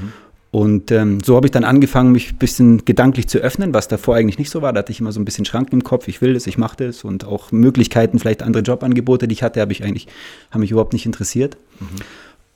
Und 0.52 0.90
ähm, 0.90 1.20
so 1.25 1.34
habe 1.34 1.46
ich 1.46 1.50
dann 1.50 1.64
angefangen, 1.64 2.12
mich 2.12 2.32
ein 2.32 2.37
bisschen 2.37 2.84
gedanklich 2.84 3.26
zu 3.26 3.38
öffnen, 3.38 3.72
was 3.72 3.88
davor 3.88 4.16
eigentlich 4.16 4.38
nicht 4.38 4.50
so 4.50 4.60
war. 4.60 4.75
Da 4.75 4.81
hatte 4.81 4.93
ich 4.93 5.00
immer 5.00 5.10
so 5.10 5.19
ein 5.19 5.25
bisschen 5.25 5.46
Schranken 5.46 5.76
im 5.76 5.82
Kopf, 5.82 6.08
ich 6.08 6.20
will 6.20 6.34
das, 6.34 6.46
ich 6.46 6.58
mache 6.58 6.76
das 6.84 7.04
und 7.04 7.25
auch 7.25 7.52
Möglichkeiten, 7.52 8.19
vielleicht 8.19 8.43
andere 8.43 8.62
Jobangebote, 8.62 9.26
die 9.26 9.32
ich 9.32 9.43
hatte, 9.43 9.62
habe 9.62 9.72
ich 9.72 9.82
eigentlich, 9.82 10.08
haben 10.50 10.60
mich 10.60 10.70
überhaupt 10.70 10.93
nicht 10.93 11.06
interessiert. 11.06 11.56
Mhm. 11.81 11.87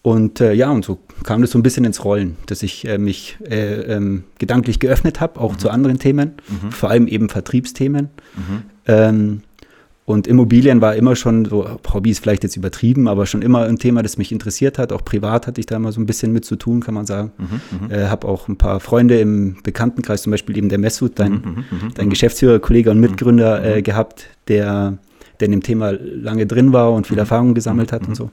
Und 0.06 0.40
äh, 0.40 0.52
ja, 0.52 0.70
und 0.70 0.84
so 0.84 1.00
kam 1.24 1.40
das 1.40 1.50
so 1.50 1.58
ein 1.58 1.64
bisschen 1.64 1.84
ins 1.84 2.04
Rollen, 2.04 2.36
dass 2.46 2.62
ich 2.62 2.86
äh, 2.86 2.96
mich 2.96 3.38
äh, 3.50 3.80
ähm, 3.92 4.22
gedanklich 4.38 4.78
geöffnet 4.78 5.20
habe, 5.20 5.40
auch 5.40 5.54
mhm. 5.54 5.58
zu 5.58 5.68
anderen 5.68 5.98
Themen, 5.98 6.34
mhm. 6.46 6.70
vor 6.70 6.90
allem 6.90 7.08
eben 7.08 7.28
Vertriebsthemen. 7.28 8.10
Mhm. 8.36 8.62
Ähm, 8.86 9.40
und 10.04 10.28
Immobilien 10.28 10.80
war 10.80 10.94
immer 10.94 11.16
schon 11.16 11.44
so, 11.46 11.68
Hobby 11.92 12.10
ist 12.10 12.20
vielleicht 12.20 12.44
jetzt 12.44 12.56
übertrieben, 12.56 13.08
aber 13.08 13.26
schon 13.26 13.42
immer 13.42 13.64
ein 13.64 13.80
Thema, 13.80 14.04
das 14.04 14.16
mich 14.16 14.30
interessiert 14.30 14.78
hat. 14.78 14.92
Auch 14.92 15.04
privat 15.04 15.48
hatte 15.48 15.60
ich 15.60 15.66
da 15.66 15.74
immer 15.74 15.90
so 15.90 16.00
ein 16.00 16.06
bisschen 16.06 16.32
mit 16.32 16.44
zu 16.44 16.54
tun, 16.54 16.82
kann 16.82 16.94
man 16.94 17.04
sagen. 17.04 17.32
Mhm, 17.36 17.86
mhm. 17.86 17.90
äh, 17.90 18.06
habe 18.06 18.28
auch 18.28 18.46
ein 18.46 18.58
paar 18.58 18.78
Freunde 18.78 19.18
im 19.18 19.56
Bekanntenkreis, 19.64 20.22
zum 20.22 20.30
Beispiel 20.30 20.56
eben 20.56 20.68
der 20.68 20.78
Messut, 20.78 21.18
dein, 21.18 21.32
mhm, 21.32 21.64
dein 21.96 22.10
Geschäftsführer, 22.10 22.60
Kollege 22.60 22.92
und 22.92 23.00
Mitgründer 23.00 23.78
äh, 23.78 23.82
gehabt, 23.82 24.28
der, 24.46 24.98
der 25.40 25.46
in 25.46 25.50
dem 25.50 25.62
Thema 25.64 25.90
lange 25.90 26.46
drin 26.46 26.72
war 26.72 26.92
und 26.92 27.08
viel 27.08 27.18
Erfahrung 27.18 27.54
gesammelt 27.54 27.90
hat 27.90 28.06
und 28.06 28.14
so. 28.14 28.30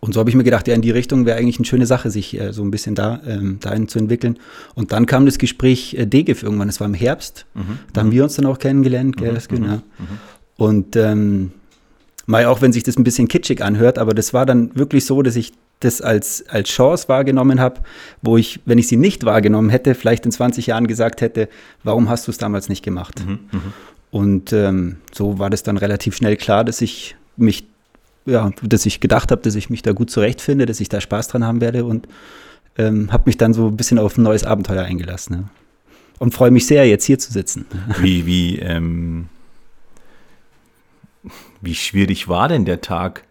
Und 0.00 0.14
so 0.14 0.20
habe 0.20 0.30
ich 0.30 0.36
mir 0.36 0.44
gedacht, 0.44 0.68
ja, 0.68 0.74
in 0.74 0.82
die 0.82 0.90
Richtung 0.90 1.26
wäre 1.26 1.38
eigentlich 1.38 1.58
eine 1.58 1.64
schöne 1.64 1.86
Sache, 1.86 2.10
sich 2.10 2.38
äh, 2.38 2.52
so 2.52 2.62
ein 2.62 2.70
bisschen 2.70 2.94
da 2.94 3.20
ähm, 3.26 3.58
dahin 3.60 3.88
zu 3.88 3.98
entwickeln. 3.98 4.38
Und 4.74 4.92
dann 4.92 5.06
kam 5.06 5.26
das 5.26 5.38
Gespräch 5.38 5.94
äh, 5.94 6.06
DGIF 6.06 6.42
irgendwann, 6.42 6.68
es 6.68 6.80
war 6.80 6.86
im 6.86 6.94
Herbst. 6.94 7.46
Mhm. 7.54 7.78
Da 7.92 8.02
haben 8.02 8.12
wir 8.12 8.22
uns 8.22 8.34
dann 8.36 8.46
auch 8.46 8.58
kennengelernt, 8.58 9.16
gell, 9.16 9.38
mhm. 9.50 9.64
ja. 9.64 9.76
Mhm. 9.76 9.82
Und 10.56 10.96
ähm, 10.96 11.52
mal 12.26 12.44
auch 12.46 12.62
wenn 12.62 12.72
sich 12.72 12.82
das 12.82 12.96
ein 12.96 13.04
bisschen 13.04 13.28
kitschig 13.28 13.62
anhört, 13.62 13.98
aber 13.98 14.14
das 14.14 14.34
war 14.34 14.46
dann 14.46 14.74
wirklich 14.74 15.04
so, 15.04 15.22
dass 15.22 15.36
ich 15.36 15.52
das 15.80 16.00
als, 16.00 16.44
als 16.48 16.70
Chance 16.70 17.08
wahrgenommen 17.08 17.60
habe, 17.60 17.80
wo 18.22 18.36
ich, 18.36 18.60
wenn 18.64 18.78
ich 18.78 18.88
sie 18.88 18.96
nicht 18.96 19.24
wahrgenommen 19.24 19.68
hätte, 19.68 19.94
vielleicht 19.94 20.24
in 20.24 20.32
20 20.32 20.68
Jahren 20.68 20.86
gesagt 20.86 21.20
hätte, 21.20 21.48
warum 21.84 22.08
hast 22.08 22.26
du 22.26 22.30
es 22.30 22.38
damals 22.38 22.68
nicht 22.68 22.82
gemacht? 22.82 23.22
Mhm, 23.26 23.40
mh. 23.52 23.60
Und 24.10 24.52
ähm, 24.52 24.96
so 25.12 25.38
war 25.38 25.50
das 25.50 25.62
dann 25.62 25.76
relativ 25.76 26.16
schnell 26.16 26.36
klar, 26.36 26.64
dass 26.64 26.80
ich 26.80 27.16
mich 27.36 27.66
ja, 28.26 28.50
dass 28.62 28.86
ich 28.86 29.00
gedacht 29.00 29.30
habe, 29.30 29.42
dass 29.42 29.54
ich 29.54 29.70
mich 29.70 29.82
da 29.82 29.92
gut 29.92 30.10
zurechtfinde, 30.10 30.66
dass 30.66 30.80
ich 30.80 30.88
da 30.88 31.00
Spaß 31.00 31.28
dran 31.28 31.44
haben 31.44 31.60
werde 31.60 31.84
und 31.84 32.08
ähm, 32.78 33.12
habe 33.12 33.24
mich 33.26 33.36
dann 33.36 33.54
so 33.54 33.68
ein 33.68 33.76
bisschen 33.76 33.98
auf 33.98 34.18
ein 34.18 34.22
neues 34.22 34.44
Abenteuer 34.44 34.82
eingelassen. 34.82 35.34
Ja. 35.34 35.44
Und 36.18 36.34
freue 36.34 36.50
mich 36.50 36.66
sehr, 36.66 36.86
jetzt 36.86 37.04
hier 37.04 37.18
zu 37.18 37.32
sitzen. 37.32 37.66
Wie, 38.00 38.26
wie, 38.26 38.58
ähm, 38.58 39.28
wie 41.60 41.74
schwierig 41.74 42.28
war 42.28 42.48
denn 42.48 42.64
der 42.64 42.80
Tag, 42.80 43.24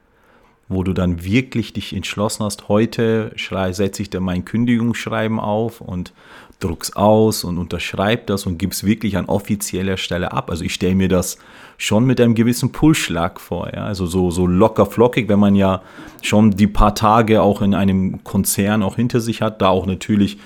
wo 0.67 0.83
du 0.83 0.93
dann 0.93 1.23
wirklich 1.23 1.73
dich 1.73 1.93
entschlossen 1.93 2.43
hast, 2.43 2.69
heute 2.69 3.31
setze 3.71 4.01
ich 4.01 4.09
da 4.09 4.19
mein 4.19 4.45
Kündigungsschreiben 4.45 5.39
auf 5.39 5.79
und 5.79 6.11
druck's 6.59 6.95
aus 6.95 7.43
und 7.43 7.57
unterschreib 7.57 8.27
das 8.27 8.45
und 8.45 8.57
gib's 8.57 8.83
wirklich 8.83 9.17
an 9.17 9.25
offizieller 9.25 9.97
Stelle 9.97 10.31
ab. 10.31 10.49
Also 10.49 10.63
ich 10.63 10.73
stelle 10.73 10.95
mir 10.95 11.09
das 11.09 11.37
schon 11.77 12.05
mit 12.05 12.21
einem 12.21 12.35
gewissen 12.35 12.71
Pulsschlag 12.71 13.39
vor. 13.39 13.71
Ja? 13.73 13.85
Also 13.85 14.05
so, 14.05 14.31
so 14.31 14.47
locker 14.47 14.85
flockig, 14.85 15.29
wenn 15.29 15.39
man 15.39 15.55
ja 15.55 15.81
schon 16.21 16.51
die 16.51 16.67
paar 16.67 16.95
Tage 16.95 17.41
auch 17.41 17.61
in 17.61 17.73
einem 17.73 18.23
Konzern 18.23 18.83
auch 18.83 18.95
hinter 18.95 19.19
sich 19.19 19.41
hat, 19.41 19.61
da 19.61 19.69
auch 19.69 19.85
natürlich 19.85 20.37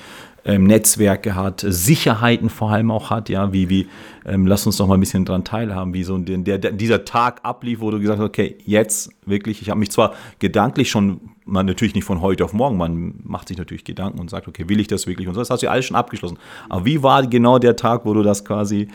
ähm, 0.46 0.64
Netzwerke 0.64 1.36
hat, 1.36 1.64
Sicherheiten 1.68 2.50
vor 2.50 2.72
allem 2.72 2.92
auch 2.92 3.10
hat, 3.10 3.30
ja, 3.30 3.52
wie, 3.54 3.70
wie, 3.70 3.88
ähm, 4.26 4.48
lass 4.48 4.66
uns 4.66 4.78
doch 4.78 4.88
mal 4.88 4.96
ein 4.96 5.00
bisschen 5.00 5.26
dran 5.26 5.44
teilhaben, 5.44 5.94
wie 5.94 6.04
so 6.04 6.18
der, 6.18 6.58
der, 6.58 6.72
dieser 6.72 7.06
Tag 7.06 7.42
ablief, 7.44 7.82
wo 7.82 7.92
du 7.92 8.00
gesagt 8.00 8.20
hast, 8.20 8.26
okay, 8.26 8.58
jetzt 8.66 9.12
wirklich, 9.26 9.62
ich 9.62 9.70
habe 9.70 9.80
mich 9.80 9.92
zwar 9.92 10.14
gedanklich 10.40 10.90
schon, 10.90 11.22
man 11.46 11.66
natürlich 11.66 11.96
nicht 11.96 12.06
von 12.06 12.22
heute 12.22 12.46
auf 12.46 12.54
morgen, 12.54 12.78
man 12.78 13.16
macht 13.24 13.48
sich 13.48 13.58
natürlich 13.58 13.84
Gedanken 13.84 14.20
und 14.20 14.30
sagt, 14.30 14.48
okay, 14.48 14.70
will 14.70 14.80
ich 14.80 14.88
das 14.88 15.08
wirklich 15.08 15.28
und 15.28 15.34
so, 15.34 15.42
das 15.42 15.50
hast 15.50 15.62
du 15.62 15.66
ja 15.66 15.72
alles 15.72 15.86
schon 15.86 15.98
abgeschlossen. 15.98 16.38
Aber 16.70 16.86
wie 16.86 17.04
war 17.04 17.26
genau 17.28 17.60
der 17.60 17.76
Tag, 17.76 18.06
wo 18.06 18.14
du 18.14 18.24
das 18.24 18.46
quasi 18.46 18.88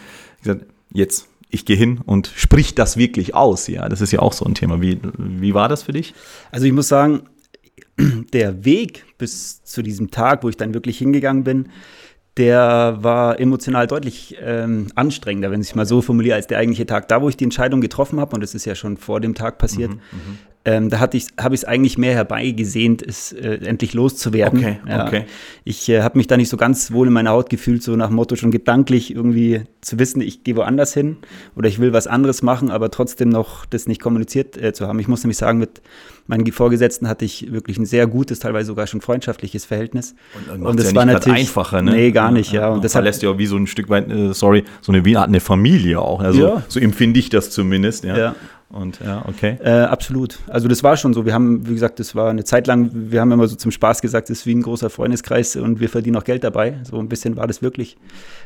gesagt, 0.43 0.67
jetzt 0.93 1.29
ich 1.55 1.65
gehe 1.65 1.77
hin 1.77 2.01
und 2.05 2.31
sprich 2.35 2.75
das 2.75 2.97
wirklich 2.97 3.35
aus. 3.35 3.69
Ja, 3.69 3.89
das 3.89 4.01
ist 4.01 4.13
ja 4.13 4.19
auch 4.19 4.33
so 4.33 4.45
ein 4.45 4.55
Thema. 4.55 4.81
Wie, 4.81 5.01
wie 5.17 5.55
war 5.55 5.69
das 5.69 5.85
für 5.85 5.93
dich? 5.93 6.13
Also 6.51 6.67
ich 6.67 6.73
muss 6.73 6.89
sagen, 6.89 7.23
der 8.33 8.65
Weg 8.65 9.05
bis 9.19 9.63
zu 9.63 9.83
diesem 9.83 10.11
Tag, 10.11 10.43
wo 10.43 10.49
ich 10.49 10.57
dann 10.57 10.75
wirklich 10.75 10.99
hingegangen 10.99 11.45
bin, 11.45 11.69
der 12.37 12.99
war 13.01 13.39
emotional 13.39 13.87
deutlich 13.87 14.37
ähm, 14.41 14.89
anstrengender, 14.97 15.53
wenn 15.53 15.61
ich 15.61 15.69
es 15.69 15.75
mal 15.77 15.87
so 15.87 16.03
formuliere, 16.03 16.35
als 16.35 16.49
der 16.49 16.59
eigentliche 16.59 16.85
Tag. 16.85 17.07
Da, 17.09 17.23
wo 17.23 17.29
ich 17.29 17.37
die 17.37 17.45
Entscheidung 17.45 17.81
getroffen 17.81 18.19
habe, 18.19 18.35
und 18.35 18.41
das 18.41 18.57
ist 18.57 18.65
ja 18.65 18.75
schon 18.75 18.97
vor 18.97 19.21
dem 19.21 19.37
Tag 19.37 19.59
passiert, 19.59 19.91
mhm, 19.91 19.97
mhm. 19.97 20.39
Ähm, 20.67 20.89
da 20.89 20.99
habe 20.99 21.17
ich 21.17 21.27
es 21.37 21.65
eigentlich 21.65 21.99
mehr 21.99 22.15
herbeigesehnt, 22.15 23.03
es 23.03 23.33
äh, 23.33 23.59
endlich 23.65 23.93
loszuwerden. 23.93 24.61
Okay, 24.61 24.79
ja. 24.89 25.07
okay. 25.07 25.25
Ich 25.65 25.89
äh, 25.91 26.01
habe 26.01 26.17
mich 26.17 26.27
da 26.27 26.39
nicht 26.39 26.49
so 26.49 26.57
ganz 26.57 26.91
wohl 26.91 27.09
in 27.09 27.13
meiner 27.13 27.31
Haut 27.31 27.51
gefühlt, 27.51 27.83
so 27.83 27.97
nach 27.97 28.09
Motto 28.09 28.35
schon 28.35 28.51
gedanklich 28.51 29.15
irgendwie 29.15 29.63
zu 29.83 29.99
wissen, 29.99 30.23
ich 30.23 30.43
gehe 30.43 30.57
woanders 30.57 30.95
hin 30.95 31.19
oder 31.55 31.69
ich 31.69 31.81
will 31.81 31.93
was 31.93 32.07
anderes 32.07 32.43
machen, 32.43 32.71
aber 32.71 32.91
trotzdem 32.91 33.29
noch 33.29 33.67
das 33.67 33.87
nicht 33.87 34.01
kommuniziert 34.01 34.57
äh, 34.57 34.73
zu 34.73 34.87
haben. 34.89 34.99
Ich 35.01 35.09
muss 35.09 35.23
nämlich 35.23 35.37
sagen, 35.37 35.59
mit 35.59 35.83
meinen 36.27 36.51
Vorgesetzten 36.51 37.09
hatte 37.09 37.27
ich 37.27 37.53
wirklich 37.53 37.77
ein 37.77 37.85
sehr 37.85 38.07
gutes, 38.07 38.39
teilweise 38.39 38.69
sogar 38.69 38.87
schon 38.87 39.03
freundschaftliches 39.03 39.67
Verhältnis. 39.67 40.15
Und, 40.51 40.65
und 40.65 40.79
das 40.79 40.93
ja 40.93 40.97
war 40.97 41.05
natürlich 41.05 41.41
einfacher, 41.41 41.83
ne? 41.83 41.91
Nee, 41.91 42.13
gar 42.13 42.31
nicht, 42.31 42.53
ja. 42.53 42.63
ja. 42.63 42.69
Und 42.71 42.83
das 42.83 42.93
verlässt 42.93 43.23
ja 43.23 43.29
auch 43.29 43.39
wie 43.39 43.47
so 43.47 43.57
ein 43.57 43.67
Stück 43.67 43.91
weit, 43.91 44.11
äh, 44.11 44.33
sorry, 44.33 44.65
so 44.81 44.93
eine 44.93 45.05
wie 45.05 45.19
eine 45.19 45.41
Familie 45.41 46.01
auch. 46.01 46.21
Also 46.21 46.41
ja. 46.41 46.63
so 46.69 46.81
empfinde 46.81 47.21
ich 47.21 47.29
das 47.29 47.51
zumindest, 47.51 48.05
ja. 48.05 48.35
Und 48.71 49.01
ja, 49.01 49.25
okay. 49.29 49.57
Äh, 49.63 49.71
absolut. 49.71 50.41
Also 50.49 50.67
das 50.67 50.83
war 50.83 50.97
schon 50.97 51.15
so. 51.15 51.25
Wir 51.25 51.33
haben, 51.33 51.69
wie 51.69 51.75
gesagt, 51.75 52.01
das 52.01 52.15
war 52.15 52.31
eine 52.31 52.45
Zeit 52.45 52.67
lang, 52.67 52.91
wir 52.93 53.21
haben 53.21 53.31
immer 53.31 53.47
so 53.47 53.55
zum 53.55 53.71
Spaß 53.71 54.01
gesagt, 54.01 54.31
es 54.31 54.41
ist 54.41 54.47
wie 54.47 54.55
ein 54.55 54.63
großer 54.63 54.91
Freundeskreis 54.91 55.55
und 55.57 55.81
wir 55.81 55.89
verdienen 55.89 56.17
auch 56.17 56.25
Geld 56.25 56.43
dabei. 56.43 56.81
So 56.83 56.99
ein 56.99 57.09
bisschen 57.09 57.37
war 57.37 57.47
das 57.47 57.63
wirklich, 57.63 57.97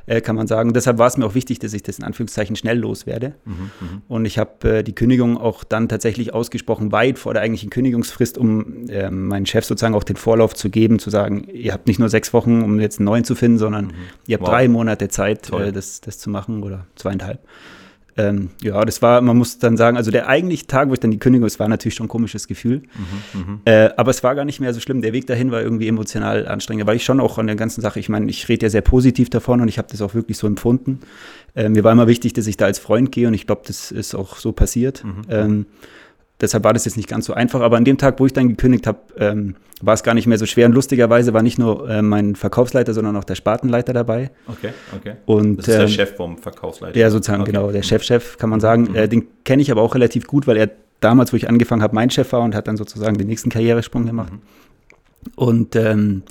äh, 0.06 0.20
kann 0.20 0.36
man 0.36 0.46
sagen. 0.46 0.74
Deshalb 0.74 0.98
war 0.98 1.06
es 1.06 1.16
mir 1.16 1.24
auch 1.24 1.34
wichtig, 1.34 1.60
dass 1.60 1.72
ich 1.72 1.82
das 1.82 1.98
in 1.98 2.04
Anführungszeichen 2.04 2.56
schnell 2.56 2.78
loswerde. 2.78 3.34
Mhm, 3.44 3.52
mhm. 3.52 4.02
und 4.08 4.24
ich 4.26 4.38
habe 4.38 4.78
äh, 4.78 4.82
die 4.82 4.94
Kündigung 4.94 5.38
auch 5.38 5.64
dann 5.64 5.88
tatsächlich 5.88 6.34
ausgesprochen, 6.34 6.92
weit 6.92 7.18
vor 7.18 7.32
der 7.32 7.42
eigentlichen 7.42 7.70
Kündigungsfrist, 7.70 8.36
um 8.36 8.88
äh, 8.88 9.10
meinen 9.10 9.46
Chef 9.46 9.64
sozusagen 9.64 9.94
auch 9.94 10.04
den 10.04 10.16
Vorlauf 10.16 10.54
zu 10.54 10.68
geben, 10.68 10.98
zu 10.98 11.10
sagen, 11.10 11.44
ihr 11.50 11.72
habt 11.72 11.86
nicht 11.86 12.00
nur 12.00 12.08
sechs 12.08 12.34
Wochen, 12.34 12.62
um 12.62 12.80
jetzt 12.80 12.98
einen 12.98 13.06
neuen 13.06 13.24
zu 13.24 13.34
finden, 13.34 13.58
sondern 13.58 13.86
mhm. 13.86 13.92
ihr 14.26 14.36
habt 14.36 14.46
wow. 14.46 14.50
drei 14.50 14.68
Monate 14.68 15.08
Zeit, 15.08 15.50
äh, 15.52 15.72
das, 15.72 16.02
das 16.02 16.18
zu 16.18 16.28
machen 16.28 16.62
oder 16.62 16.86
zweieinhalb 16.96 17.40
ähm, 18.18 18.50
ja, 18.60 18.84
das 18.84 19.00
war, 19.00 19.20
man 19.20 19.36
muss 19.38 19.58
dann 19.58 19.76
sagen, 19.76 19.96
also 19.96 20.10
der 20.10 20.26
eigentliche 20.26 20.66
Tag, 20.66 20.88
wo 20.88 20.92
ich 20.92 20.98
dann 20.98 21.12
die 21.12 21.20
Kündigung, 21.20 21.46
es 21.46 21.60
war 21.60 21.68
natürlich 21.68 21.94
schon 21.94 22.06
ein 22.06 22.10
komisches 22.10 22.48
Gefühl. 22.48 22.82
Mhm, 23.34 23.40
mhm, 23.40 23.60
äh, 23.64 23.90
aber 23.96 24.10
es 24.10 24.24
war 24.24 24.34
gar 24.34 24.44
nicht 24.44 24.58
mehr 24.58 24.74
so 24.74 24.80
schlimm. 24.80 25.02
Der 25.02 25.12
Weg 25.12 25.28
dahin 25.28 25.52
war 25.52 25.62
irgendwie 25.62 25.86
emotional 25.86 26.48
anstrengend, 26.48 26.86
weil 26.88 26.96
ich 26.96 27.04
schon 27.04 27.20
auch 27.20 27.38
an 27.38 27.46
der 27.46 27.54
ganzen 27.54 27.80
Sache, 27.80 28.00
ich 28.00 28.08
meine, 28.08 28.28
ich 28.28 28.48
rede 28.48 28.66
ja 28.66 28.70
sehr 28.70 28.82
positiv 28.82 29.30
davon 29.30 29.60
und 29.60 29.68
ich 29.68 29.78
habe 29.78 29.86
das 29.88 30.02
auch 30.02 30.14
wirklich 30.14 30.36
so 30.36 30.48
empfunden. 30.48 30.98
Äh, 31.54 31.68
mir 31.68 31.84
war 31.84 31.92
immer 31.92 32.08
wichtig, 32.08 32.32
dass 32.32 32.48
ich 32.48 32.56
da 32.56 32.64
als 32.64 32.80
Freund 32.80 33.12
gehe 33.12 33.28
und 33.28 33.34
ich 33.34 33.46
glaube, 33.46 33.62
das 33.66 33.92
ist 33.92 34.16
auch 34.16 34.38
so 34.38 34.50
passiert. 34.50 35.04
Mhm. 35.04 35.10
mhm. 35.10 35.24
Ähm, 35.30 35.66
deshalb 36.40 36.64
war 36.64 36.72
das 36.72 36.84
jetzt 36.84 36.96
nicht 36.96 37.08
ganz 37.08 37.26
so 37.26 37.34
einfach. 37.34 37.60
Aber 37.60 37.76
an 37.76 37.84
dem 37.84 37.98
Tag, 37.98 38.20
wo 38.20 38.26
ich 38.26 38.32
dann 38.32 38.48
gekündigt 38.48 38.86
habe, 38.86 38.98
ähm, 39.18 39.56
war 39.80 39.94
es 39.94 40.02
gar 40.02 40.14
nicht 40.14 40.26
mehr 40.26 40.38
so 40.38 40.46
schwer. 40.46 40.66
Und 40.66 40.72
lustigerweise 40.72 41.32
war 41.32 41.42
nicht 41.42 41.58
nur 41.58 41.88
äh, 41.88 42.02
mein 42.02 42.36
Verkaufsleiter, 42.36 42.94
sondern 42.94 43.16
auch 43.16 43.24
der 43.24 43.34
Spartenleiter 43.34 43.92
dabei. 43.92 44.30
Okay, 44.46 44.70
okay. 44.96 45.14
Und, 45.26 45.58
das 45.58 45.68
ist 45.68 45.74
der 45.74 45.82
ähm, 45.82 45.88
Chef 45.88 46.16
vom 46.16 46.38
Verkaufsleiter. 46.38 46.98
Ja, 46.98 47.10
sozusagen, 47.10 47.42
okay. 47.42 47.52
genau, 47.52 47.70
der 47.70 47.82
Chefchef, 47.82 48.38
kann 48.38 48.50
man 48.50 48.60
sagen. 48.60 48.88
Mhm. 48.90 48.94
Äh, 48.96 49.08
den 49.08 49.26
kenne 49.44 49.62
ich 49.62 49.70
aber 49.70 49.82
auch 49.82 49.94
relativ 49.94 50.26
gut, 50.26 50.46
weil 50.46 50.56
er 50.56 50.70
damals, 51.00 51.32
wo 51.32 51.36
ich 51.36 51.48
angefangen 51.48 51.82
habe, 51.82 51.94
mein 51.94 52.10
Chef 52.10 52.32
war 52.32 52.40
und 52.40 52.54
hat 52.54 52.66
dann 52.68 52.76
sozusagen 52.76 53.16
den 53.18 53.28
nächsten 53.28 53.50
Karrieresprung 53.50 54.06
gemacht. 54.06 54.32
Mhm. 54.32 54.40
Und 55.36 55.76
ähm, 55.76 56.22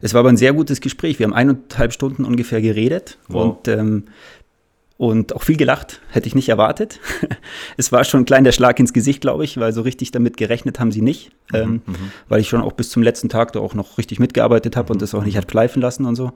es 0.00 0.14
war 0.14 0.20
aber 0.20 0.28
ein 0.28 0.36
sehr 0.36 0.52
gutes 0.52 0.80
Gespräch. 0.80 1.18
Wir 1.18 1.24
haben 1.26 1.32
eineinhalb 1.32 1.92
Stunden 1.92 2.24
ungefähr 2.24 2.60
geredet 2.60 3.18
Wow. 3.28 3.56
und, 3.58 3.68
ähm, 3.68 4.04
und 5.02 5.34
auch 5.34 5.42
viel 5.42 5.56
gelacht. 5.56 6.00
Hätte 6.10 6.28
ich 6.28 6.36
nicht 6.36 6.48
erwartet. 6.48 7.00
es 7.76 7.90
war 7.90 8.04
schon 8.04 8.20
ein 8.20 8.24
kleiner 8.24 8.52
Schlag 8.52 8.78
ins 8.78 8.92
Gesicht, 8.92 9.20
glaube 9.20 9.42
ich, 9.42 9.58
weil 9.58 9.72
so 9.72 9.82
richtig 9.82 10.12
damit 10.12 10.36
gerechnet 10.36 10.78
haben 10.78 10.92
sie 10.92 11.02
nicht. 11.02 11.32
Ähm, 11.52 11.82
mhm. 11.84 12.12
Weil 12.28 12.40
ich 12.40 12.48
schon 12.48 12.60
auch 12.60 12.70
bis 12.70 12.90
zum 12.90 13.02
letzten 13.02 13.28
Tag 13.28 13.52
da 13.52 13.58
auch 13.58 13.74
noch 13.74 13.98
richtig 13.98 14.20
mitgearbeitet 14.20 14.76
habe 14.76 14.92
und 14.92 15.02
das 15.02 15.12
auch 15.16 15.24
nicht 15.24 15.36
hat 15.36 15.50
schleifen 15.50 15.82
lassen 15.82 16.04
und 16.06 16.14
so. 16.14 16.30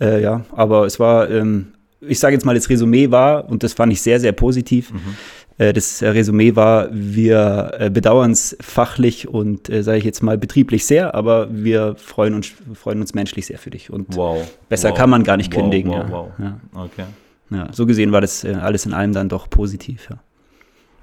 Äh, 0.00 0.22
ja, 0.22 0.46
aber 0.52 0.86
es 0.86 0.98
war, 0.98 1.28
ähm, 1.28 1.74
ich 2.00 2.18
sage 2.18 2.32
jetzt 2.32 2.46
mal, 2.46 2.54
das 2.54 2.70
Resümee 2.70 3.10
war, 3.10 3.50
und 3.50 3.62
das 3.64 3.74
fand 3.74 3.92
ich 3.92 4.00
sehr, 4.00 4.18
sehr 4.18 4.32
positiv. 4.32 4.94
Äh, 5.58 5.74
das 5.74 6.00
äh, 6.00 6.08
Resümee 6.08 6.56
war, 6.56 6.88
wir 6.90 7.72
äh, 7.78 7.90
bedauern 7.90 8.30
es 8.30 8.56
fachlich 8.62 9.28
und, 9.28 9.68
äh, 9.68 9.82
sage 9.82 9.98
ich 9.98 10.04
jetzt 10.04 10.22
mal, 10.22 10.38
betrieblich 10.38 10.86
sehr, 10.86 11.14
aber 11.14 11.48
wir 11.50 11.96
freuen 11.96 12.32
uns, 12.32 12.50
freuen 12.72 13.02
uns 13.02 13.12
menschlich 13.12 13.44
sehr 13.44 13.58
für 13.58 13.68
dich. 13.68 13.90
Und 13.90 14.16
Wow. 14.16 14.50
besser 14.70 14.88
wow. 14.88 14.96
kann 14.96 15.10
man 15.10 15.22
gar 15.22 15.36
nicht 15.36 15.54
wow, 15.54 15.60
kündigen. 15.60 15.90
Wow, 15.90 15.98
ja. 15.98 16.10
wow. 16.10 16.28
Ja. 16.38 16.60
Okay. 16.72 17.04
Ja, 17.50 17.72
so 17.72 17.86
gesehen 17.86 18.12
war 18.12 18.20
das 18.20 18.44
äh, 18.44 18.54
alles 18.54 18.86
in 18.86 18.92
allem 18.94 19.12
dann 19.12 19.28
doch 19.28 19.50
positiv. 19.50 20.08
Ja. 20.10 20.18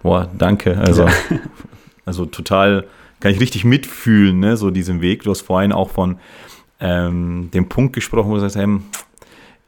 Boah, 0.01 0.29
danke. 0.37 0.77
Also, 0.77 1.05
also 2.05 2.25
total, 2.25 2.85
kann 3.19 3.31
ich 3.31 3.39
richtig 3.39 3.65
mitfühlen, 3.65 4.39
ne, 4.39 4.55
so 4.57 4.69
diesen 4.71 5.01
Weg. 5.01 5.23
Du 5.23 5.31
hast 5.31 5.41
vorhin 5.41 5.71
auch 5.71 5.89
von 5.89 6.17
ähm, 6.79 7.49
dem 7.53 7.67
Punkt 7.69 7.93
gesprochen, 7.93 8.29
wo 8.29 8.35
du 8.35 8.39
sagst, 8.41 8.55
hey, 8.55 8.67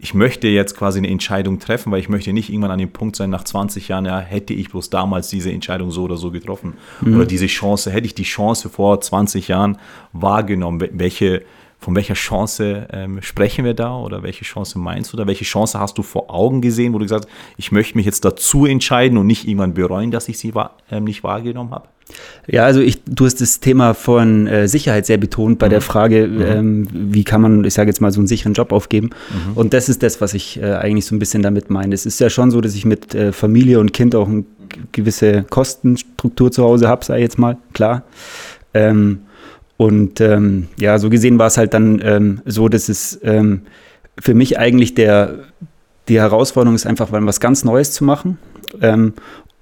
ich 0.02 0.14
möchte 0.14 0.48
jetzt 0.48 0.78
quasi 0.78 1.00
eine 1.00 1.10
Entscheidung 1.10 1.60
treffen, 1.60 1.92
weil 1.92 2.00
ich 2.00 2.08
möchte 2.08 2.32
nicht 2.32 2.50
irgendwann 2.50 2.72
an 2.72 2.80
dem 2.80 2.92
Punkt 2.92 3.18
sein, 3.18 3.30
nach 3.30 3.44
20 3.44 3.90
Jahren, 3.90 4.06
ja, 4.06 4.20
hätte 4.20 4.54
ich 4.54 4.70
bloß 4.70 4.90
damals 4.90 5.28
diese 5.28 5.52
Entscheidung 5.52 5.92
so 5.92 6.04
oder 6.04 6.16
so 6.16 6.32
getroffen. 6.32 6.76
Oder 7.06 7.26
diese 7.26 7.48
Chance, 7.48 7.92
hätte 7.92 8.06
ich 8.06 8.16
die 8.16 8.24
Chance 8.24 8.70
vor 8.70 9.02
20 9.02 9.50
Jahren 9.50 9.78
wahrgenommen, 10.14 10.80
Wel- 10.82 10.92
welche, 10.94 11.42
von 11.80 11.96
welcher 11.96 12.14
Chance 12.14 12.88
ähm, 12.92 13.22
sprechen 13.22 13.64
wir 13.64 13.74
da 13.74 13.98
oder 13.98 14.22
welche 14.22 14.44
Chance 14.44 14.78
meinst 14.78 15.14
du 15.14 15.18
da? 15.18 15.26
Welche 15.26 15.46
Chance 15.46 15.80
hast 15.80 15.98
du 15.98 16.04
vor 16.04 16.30
Augen 16.30 16.62
gesehen, 16.62 16.94
wo 16.94 17.00
du 17.00 17.06
gesagt 17.06 17.26
hast, 17.26 17.34
ich 17.58 17.72
möchte 17.72 17.98
mich 17.98 18.06
jetzt 18.06 18.26
dazu 18.26 18.66
entscheiden 18.66 19.18
und 19.18 19.28
nicht 19.28 19.48
irgendwann 19.48 19.74
bereuen, 19.74 20.12
dass 20.12 20.28
ich 20.28 20.38
sie 20.38 20.54
wahr, 20.54 20.76
ähm, 20.92 21.06
nicht 21.06 21.24
wahrgenommen 21.24 21.72
habe? 21.72 21.88
Ja, 22.48 22.66
also 22.66 22.82
ich, 22.82 23.04
du 23.06 23.26
hast 23.26 23.40
das 23.40 23.60
Thema 23.60 23.94
von 23.94 24.48
äh, 24.48 24.68
Sicherheit 24.68 25.06
sehr 25.06 25.18
betont 25.18 25.60
bei 25.60 25.70
der 25.70 25.82
Frage, 25.82 26.24
ähm, 26.26 26.88
wie 26.92 27.24
kann 27.24 27.42
man, 27.42 27.64
ich 27.64 27.76
sage 27.76 27.90
jetzt 27.90 28.02
mal, 28.02 28.12
so 28.12 28.20
einen 28.20 28.28
sicheren 28.28 28.54
Job 28.54 28.72
aufgeben. 28.72 29.12
Und 29.54 29.74
das 29.74 29.90
ist 29.90 30.02
das, 30.02 30.20
was 30.20 30.34
ich 30.34 30.60
äh, 30.60 30.74
eigentlich 30.74 31.06
so 31.06 31.16
ein 31.16 31.20
bisschen 31.20 31.44
damit 31.44 31.70
meine. 31.70 31.94
Es 31.94 32.08
ist 32.08 32.20
ja 32.20 32.32
schon 32.32 32.50
so, 32.50 32.62
dass 32.62 32.74
ich 32.74 32.84
mit 32.84 33.14
äh, 33.14 33.32
Familie 33.32 33.80
und 33.80 33.94
Kind 33.94 34.16
auch 34.16 34.28
eine 34.28 34.44
gewisse 34.92 35.44
Kostenstruktur 35.44 36.52
zu 36.52 36.64
Hause 36.64 36.88
habe, 36.88 37.06
sei 37.06 37.22
jetzt 37.22 37.38
mal, 37.38 37.58
klar. 37.74 38.04
Ähm, 38.74 39.20
und 39.80 40.20
ähm, 40.20 40.68
ja, 40.78 41.00
so 41.00 41.10
gesehen 41.10 41.40
war 41.40 41.48
es 41.48 41.58
halt 41.58 41.74
dann 41.74 42.02
ähm, 42.04 42.42
so, 42.46 42.68
dass 42.68 42.90
es 42.90 43.18
ähm, 43.24 43.62
für 44.20 44.34
mich 44.34 44.60
eigentlich 44.60 44.94
der, 44.94 45.36
die 46.10 46.20
Herausforderung 46.20 46.76
ist 46.76 46.86
einfach, 46.86 47.08
was 47.14 47.40
ganz 47.40 47.64
Neues 47.64 47.94
zu 47.94 48.04
machen. 48.04 48.38
Ähm, 48.82 49.14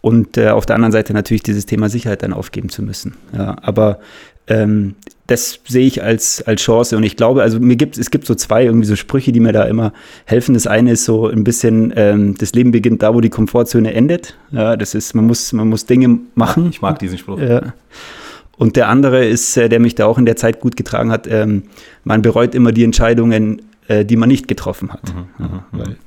und 0.01 0.35
äh, 0.35 0.49
auf 0.49 0.65
der 0.65 0.75
anderen 0.75 0.91
Seite 0.91 1.13
natürlich 1.13 1.43
dieses 1.43 1.67
Thema 1.67 1.87
Sicherheit 1.87 2.23
dann 2.23 2.33
aufgeben 2.33 2.69
zu 2.69 2.81
müssen. 2.81 3.13
Ja, 3.31 3.57
aber 3.61 3.99
ähm, 4.47 4.95
das 5.27 5.59
sehe 5.67 5.85
ich 5.85 6.01
als, 6.01 6.41
als 6.41 6.63
Chance 6.63 6.97
und 6.97 7.03
ich 7.03 7.15
glaube, 7.15 7.43
also 7.43 7.59
mir 7.59 7.75
gibt 7.75 7.95
es 7.99 8.09
gibt 8.09 8.25
so 8.25 8.33
zwei 8.33 8.65
irgendwie 8.65 8.87
so 8.87 8.95
Sprüche, 8.95 9.31
die 9.31 9.39
mir 9.39 9.53
da 9.53 9.65
immer 9.65 9.93
helfen. 10.25 10.55
Das 10.55 10.65
eine 10.65 10.93
ist 10.93 11.05
so 11.05 11.27
ein 11.27 11.43
bisschen, 11.43 11.93
ähm, 11.95 12.35
das 12.39 12.53
Leben 12.53 12.71
beginnt 12.71 13.03
da, 13.03 13.13
wo 13.13 13.21
die 13.21 13.29
Komfortzone 13.29 13.93
endet. 13.93 14.35
Ja, 14.49 14.77
das 14.77 14.95
ist, 14.95 15.13
man 15.13 15.27
muss, 15.27 15.53
man 15.53 15.69
muss 15.69 15.85
Dinge 15.85 16.21
machen. 16.33 16.69
Ich 16.71 16.81
mag 16.81 16.97
diesen 16.97 17.19
Spruch. 17.19 17.39
Ja. 17.39 17.73
Und 18.57 18.75
der 18.75 18.89
andere 18.89 19.25
ist, 19.25 19.55
äh, 19.57 19.69
der 19.69 19.79
mich 19.79 19.95
da 19.95 20.05
auch 20.05 20.17
in 20.17 20.25
der 20.25 20.35
Zeit 20.35 20.59
gut 20.59 20.75
getragen 20.75 21.11
hat, 21.11 21.27
ähm, 21.27 21.63
man 22.03 22.21
bereut 22.21 22.55
immer 22.55 22.71
die 22.71 22.83
Entscheidungen, 22.83 23.61
äh, 23.87 24.03
die 24.03 24.15
man 24.15 24.29
nicht 24.29 24.47
getroffen 24.47 24.91
hat. 24.91 25.13
Ja, 25.39 25.65
weil, 25.71 25.97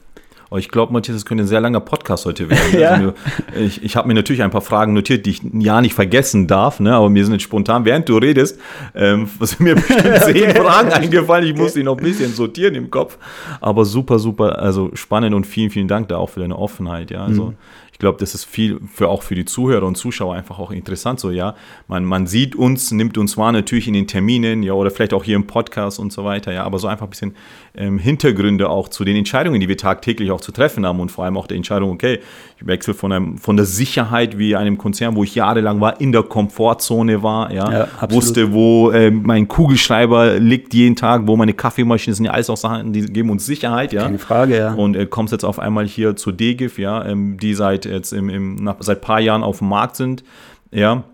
Oh, 0.52 0.56
ich 0.56 0.68
glaube, 0.68 0.92
Matthias, 0.92 1.18
das 1.18 1.26
könnte 1.26 1.44
ein 1.44 1.46
sehr 1.46 1.60
langer 1.60 1.78
Podcast 1.78 2.26
heute 2.26 2.50
werden. 2.50 2.60
Ja. 2.80 2.90
Also, 2.90 3.12
ich 3.56 3.84
ich 3.84 3.96
habe 3.96 4.08
mir 4.08 4.14
natürlich 4.14 4.42
ein 4.42 4.50
paar 4.50 4.62
Fragen 4.62 4.94
notiert, 4.94 5.24
die 5.24 5.30
ich 5.30 5.42
ja 5.52 5.80
nicht 5.80 5.94
vergessen 5.94 6.48
darf, 6.48 6.80
ne? 6.80 6.92
aber 6.92 7.08
mir 7.08 7.24
sind 7.24 7.34
jetzt 7.34 7.42
spontan, 7.42 7.84
während 7.84 8.08
du 8.08 8.16
redest, 8.16 8.58
ähm, 8.94 9.28
sind 9.40 9.60
mir 9.60 9.76
bestimmt 9.76 10.16
zehn 10.24 10.50
Fragen 10.50 10.92
eingefallen. 10.92 11.46
Ich 11.46 11.54
muss 11.54 11.74
die 11.74 11.84
noch 11.84 11.96
ein 11.96 12.02
bisschen 12.02 12.32
sortieren 12.32 12.74
im 12.74 12.90
Kopf. 12.90 13.16
Aber 13.60 13.84
super, 13.84 14.18
super, 14.18 14.58
also 14.58 14.90
spannend 14.94 15.34
und 15.34 15.46
vielen, 15.46 15.70
vielen 15.70 15.86
Dank 15.88 16.08
da 16.08 16.16
auch 16.16 16.30
für 16.30 16.40
deine 16.40 16.58
Offenheit. 16.58 17.12
Ja, 17.12 17.24
also 17.24 17.54
ich 17.89 17.89
glaube, 18.00 18.18
das 18.18 18.34
ist 18.34 18.44
viel 18.44 18.80
für 18.92 19.08
auch 19.08 19.22
für 19.22 19.34
die 19.34 19.44
Zuhörer 19.44 19.86
und 19.86 19.96
Zuschauer 19.96 20.34
einfach 20.34 20.58
auch 20.58 20.72
interessant. 20.72 21.20
So, 21.20 21.30
ja, 21.30 21.54
man, 21.86 22.04
man 22.04 22.26
sieht 22.26 22.56
uns, 22.56 22.90
nimmt 22.90 23.16
uns 23.16 23.36
wahr 23.36 23.52
natürlich 23.52 23.86
in 23.86 23.94
den 23.94 24.08
Terminen, 24.08 24.62
ja, 24.62 24.72
oder 24.72 24.90
vielleicht 24.90 25.14
auch 25.14 25.22
hier 25.22 25.36
im 25.36 25.46
Podcast 25.46 25.98
und 26.00 26.12
so 26.12 26.24
weiter, 26.24 26.52
ja, 26.52 26.64
aber 26.64 26.78
so 26.78 26.88
einfach 26.88 27.06
ein 27.06 27.10
bisschen 27.10 27.36
ähm, 27.76 27.98
Hintergründe 27.98 28.68
auch 28.68 28.88
zu 28.88 29.04
den 29.04 29.16
Entscheidungen, 29.16 29.60
die 29.60 29.68
wir 29.68 29.76
tagtäglich 29.76 30.30
auch 30.32 30.40
zu 30.40 30.50
treffen 30.50 30.84
haben 30.84 30.98
und 30.98 31.10
vor 31.10 31.24
allem 31.24 31.36
auch 31.36 31.46
der 31.46 31.56
Entscheidung, 31.56 31.90
okay, 31.92 32.20
ich 32.60 32.66
wechsle 32.66 32.94
von 32.94 33.12
einem 33.12 33.38
von 33.38 33.56
der 33.56 33.64
Sicherheit 33.64 34.38
wie 34.38 34.54
einem 34.54 34.76
Konzern, 34.76 35.16
wo 35.16 35.24
ich 35.24 35.34
jahrelang 35.34 35.80
war, 35.80 36.00
in 36.00 36.12
der 36.12 36.22
Komfortzone 36.22 37.22
war, 37.22 37.52
ja, 37.52 37.72
Ja, 37.72 38.10
wusste, 38.10 38.52
wo 38.52 38.90
äh, 38.90 39.10
mein 39.10 39.48
Kugelschreiber 39.48 40.38
liegt 40.38 40.74
jeden 40.74 40.96
Tag, 40.96 41.22
wo 41.26 41.36
meine 41.36 41.54
Kaffeemaschine 41.54 42.14
sind 42.14 42.26
ja 42.26 42.32
alles 42.32 42.50
auch 42.50 42.56
Sachen, 42.56 42.92
die 42.92 43.06
geben 43.06 43.30
uns 43.30 43.46
Sicherheit, 43.46 43.92
ja. 43.92 44.02
Keine 44.02 44.18
Frage, 44.18 44.56
ja. 44.56 44.74
Und 44.74 44.94
äh, 44.94 45.06
kommst 45.06 45.32
jetzt 45.32 45.44
auf 45.44 45.58
einmal 45.58 45.86
hier 45.86 46.16
zu 46.16 46.32
DGIF, 46.32 46.78
ja, 46.78 47.04
ähm, 47.06 47.38
die 47.38 47.54
seit 47.54 47.86
jetzt 47.86 48.12
im, 48.12 48.28
im, 48.28 48.56
nach, 48.56 48.76
seit 48.80 48.98
ein 48.98 49.02
paar 49.02 49.20
Jahren 49.20 49.42
auf 49.42 49.58
dem 49.58 49.68
Markt 49.68 49.96
sind, 49.96 50.22
ja, 50.70 51.04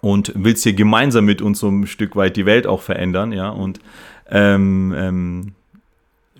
und 0.00 0.32
willst 0.34 0.62
hier 0.62 0.72
gemeinsam 0.72 1.26
mit 1.26 1.42
uns 1.42 1.60
so 1.60 1.68
ein 1.68 1.86
Stück 1.86 2.16
weit 2.16 2.36
die 2.36 2.46
Welt 2.46 2.66
auch 2.66 2.80
verändern, 2.80 3.32
ja, 3.32 3.50
und 3.50 3.80
ähm, 4.30 4.94
ähm, 4.96 5.52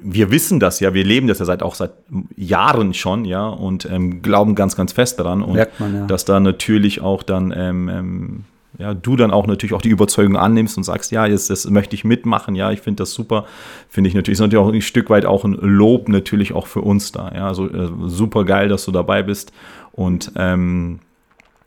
wir 0.02 0.30
wissen 0.30 0.61
das 0.61 0.80
ja, 0.80 0.95
wir 0.95 1.04
leben 1.04 1.26
das 1.26 1.38
ja 1.38 1.45
seit 1.45 1.62
auch 1.62 1.75
seit 1.75 1.92
Jahren 2.37 2.95
schon, 2.95 3.25
ja, 3.25 3.49
und 3.49 3.85
ähm, 3.90 4.23
glauben 4.23 4.54
ganz, 4.54 4.76
ganz 4.76 4.92
fest 4.92 5.19
daran 5.19 5.42
und 5.42 5.59
man, 5.78 5.95
ja. 5.95 6.07
dass 6.07 6.25
da 6.25 6.40
natürlich 6.40 7.00
auch 7.00 7.23
dann 7.23 7.52
ähm, 7.57 7.88
ähm, 7.88 8.45
ja, 8.78 8.95
du 8.95 9.16
dann 9.16 9.30
auch 9.30 9.47
natürlich 9.47 9.75
auch 9.75 9.83
die 9.83 9.90
Überzeugung 9.90 10.37
annimmst 10.37 10.76
und 10.76 10.85
sagst, 10.85 11.12
ja, 11.12 11.26
jetzt 11.26 11.50
das 11.50 11.69
möchte 11.69 11.95
ich 11.95 12.04
mitmachen, 12.04 12.54
ja, 12.54 12.71
ich 12.71 12.80
finde 12.80 13.02
das 13.02 13.12
super, 13.12 13.45
finde 13.88 14.09
ich 14.09 14.14
natürlich, 14.14 14.38
ist 14.38 14.40
natürlich 14.40 14.64
auch 14.64 14.73
ein 14.73 14.80
Stück 14.80 15.11
weit 15.11 15.26
auch 15.26 15.45
ein 15.45 15.54
Lob 15.54 16.09
natürlich 16.09 16.52
auch 16.52 16.66
für 16.66 16.80
uns 16.80 17.12
da, 17.12 17.33
ja, 17.35 17.47
also 17.49 17.69
äh, 17.69 17.88
super 18.07 18.45
geil, 18.45 18.69
dass 18.69 18.85
du 18.85 18.92
dabei 18.92 19.23
bist 19.23 19.52
und 19.92 20.33
ähm, 20.37 21.00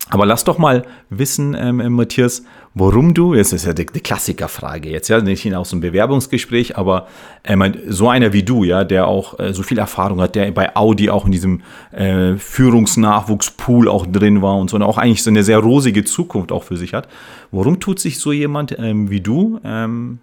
aber 0.10 0.25
lass 0.25 0.43
doch 0.43 0.57
mal 0.57 0.83
wissen, 1.10 1.55
ähm, 1.57 1.79
äh, 1.79 1.89
Matthias, 1.89 2.43
warum 2.74 3.13
du, 3.13 3.36
das 3.36 3.53
ist 3.53 3.65
ja 3.65 3.74
die, 3.74 3.86
die 3.86 4.01
Klassikerfrage 4.01 4.89
jetzt, 4.89 5.07
ja, 5.07 5.22
nicht 5.22 5.55
aus 5.55 5.69
dem 5.69 5.79
Bewerbungsgespräch, 5.79 6.77
aber 6.77 7.07
ähm, 7.45 7.74
so 7.88 8.10
einer 8.10 8.33
wie 8.33 8.43
du, 8.43 8.63
ja, 8.63 8.83
der 8.83 9.07
auch 9.07 9.39
äh, 9.39 9.53
so 9.53 9.63
viel 9.63 9.79
Erfahrung 9.79 10.19
hat, 10.19 10.36
der 10.36 10.51
bei 10.51 10.75
Audi 10.75 11.10
auch 11.10 11.25
in 11.25 11.31
diesem 11.31 11.62
äh, 11.91 12.36
Führungsnachwuchspool 12.36 13.88
auch 13.88 14.05
drin 14.05 14.41
war 14.41 14.57
und 14.57 14.69
so 14.69 14.75
und 14.75 14.83
auch 14.83 14.98
eigentlich 14.98 15.24
so 15.24 15.29
eine 15.29 15.43
sehr 15.43 15.60
rosige 15.60 16.03
Zukunft 16.03 16.51
auch 16.51 16.63
für 16.63 16.77
sich 16.77 16.93
hat. 16.93 17.07
Warum 17.51 17.79
tut 17.79 18.00
sich 18.00 18.19
so 18.19 18.31
jemand 18.31 18.77
ähm, 18.77 19.10
wie 19.10 19.22
du, 19.22 19.60
ähm, 19.63 20.19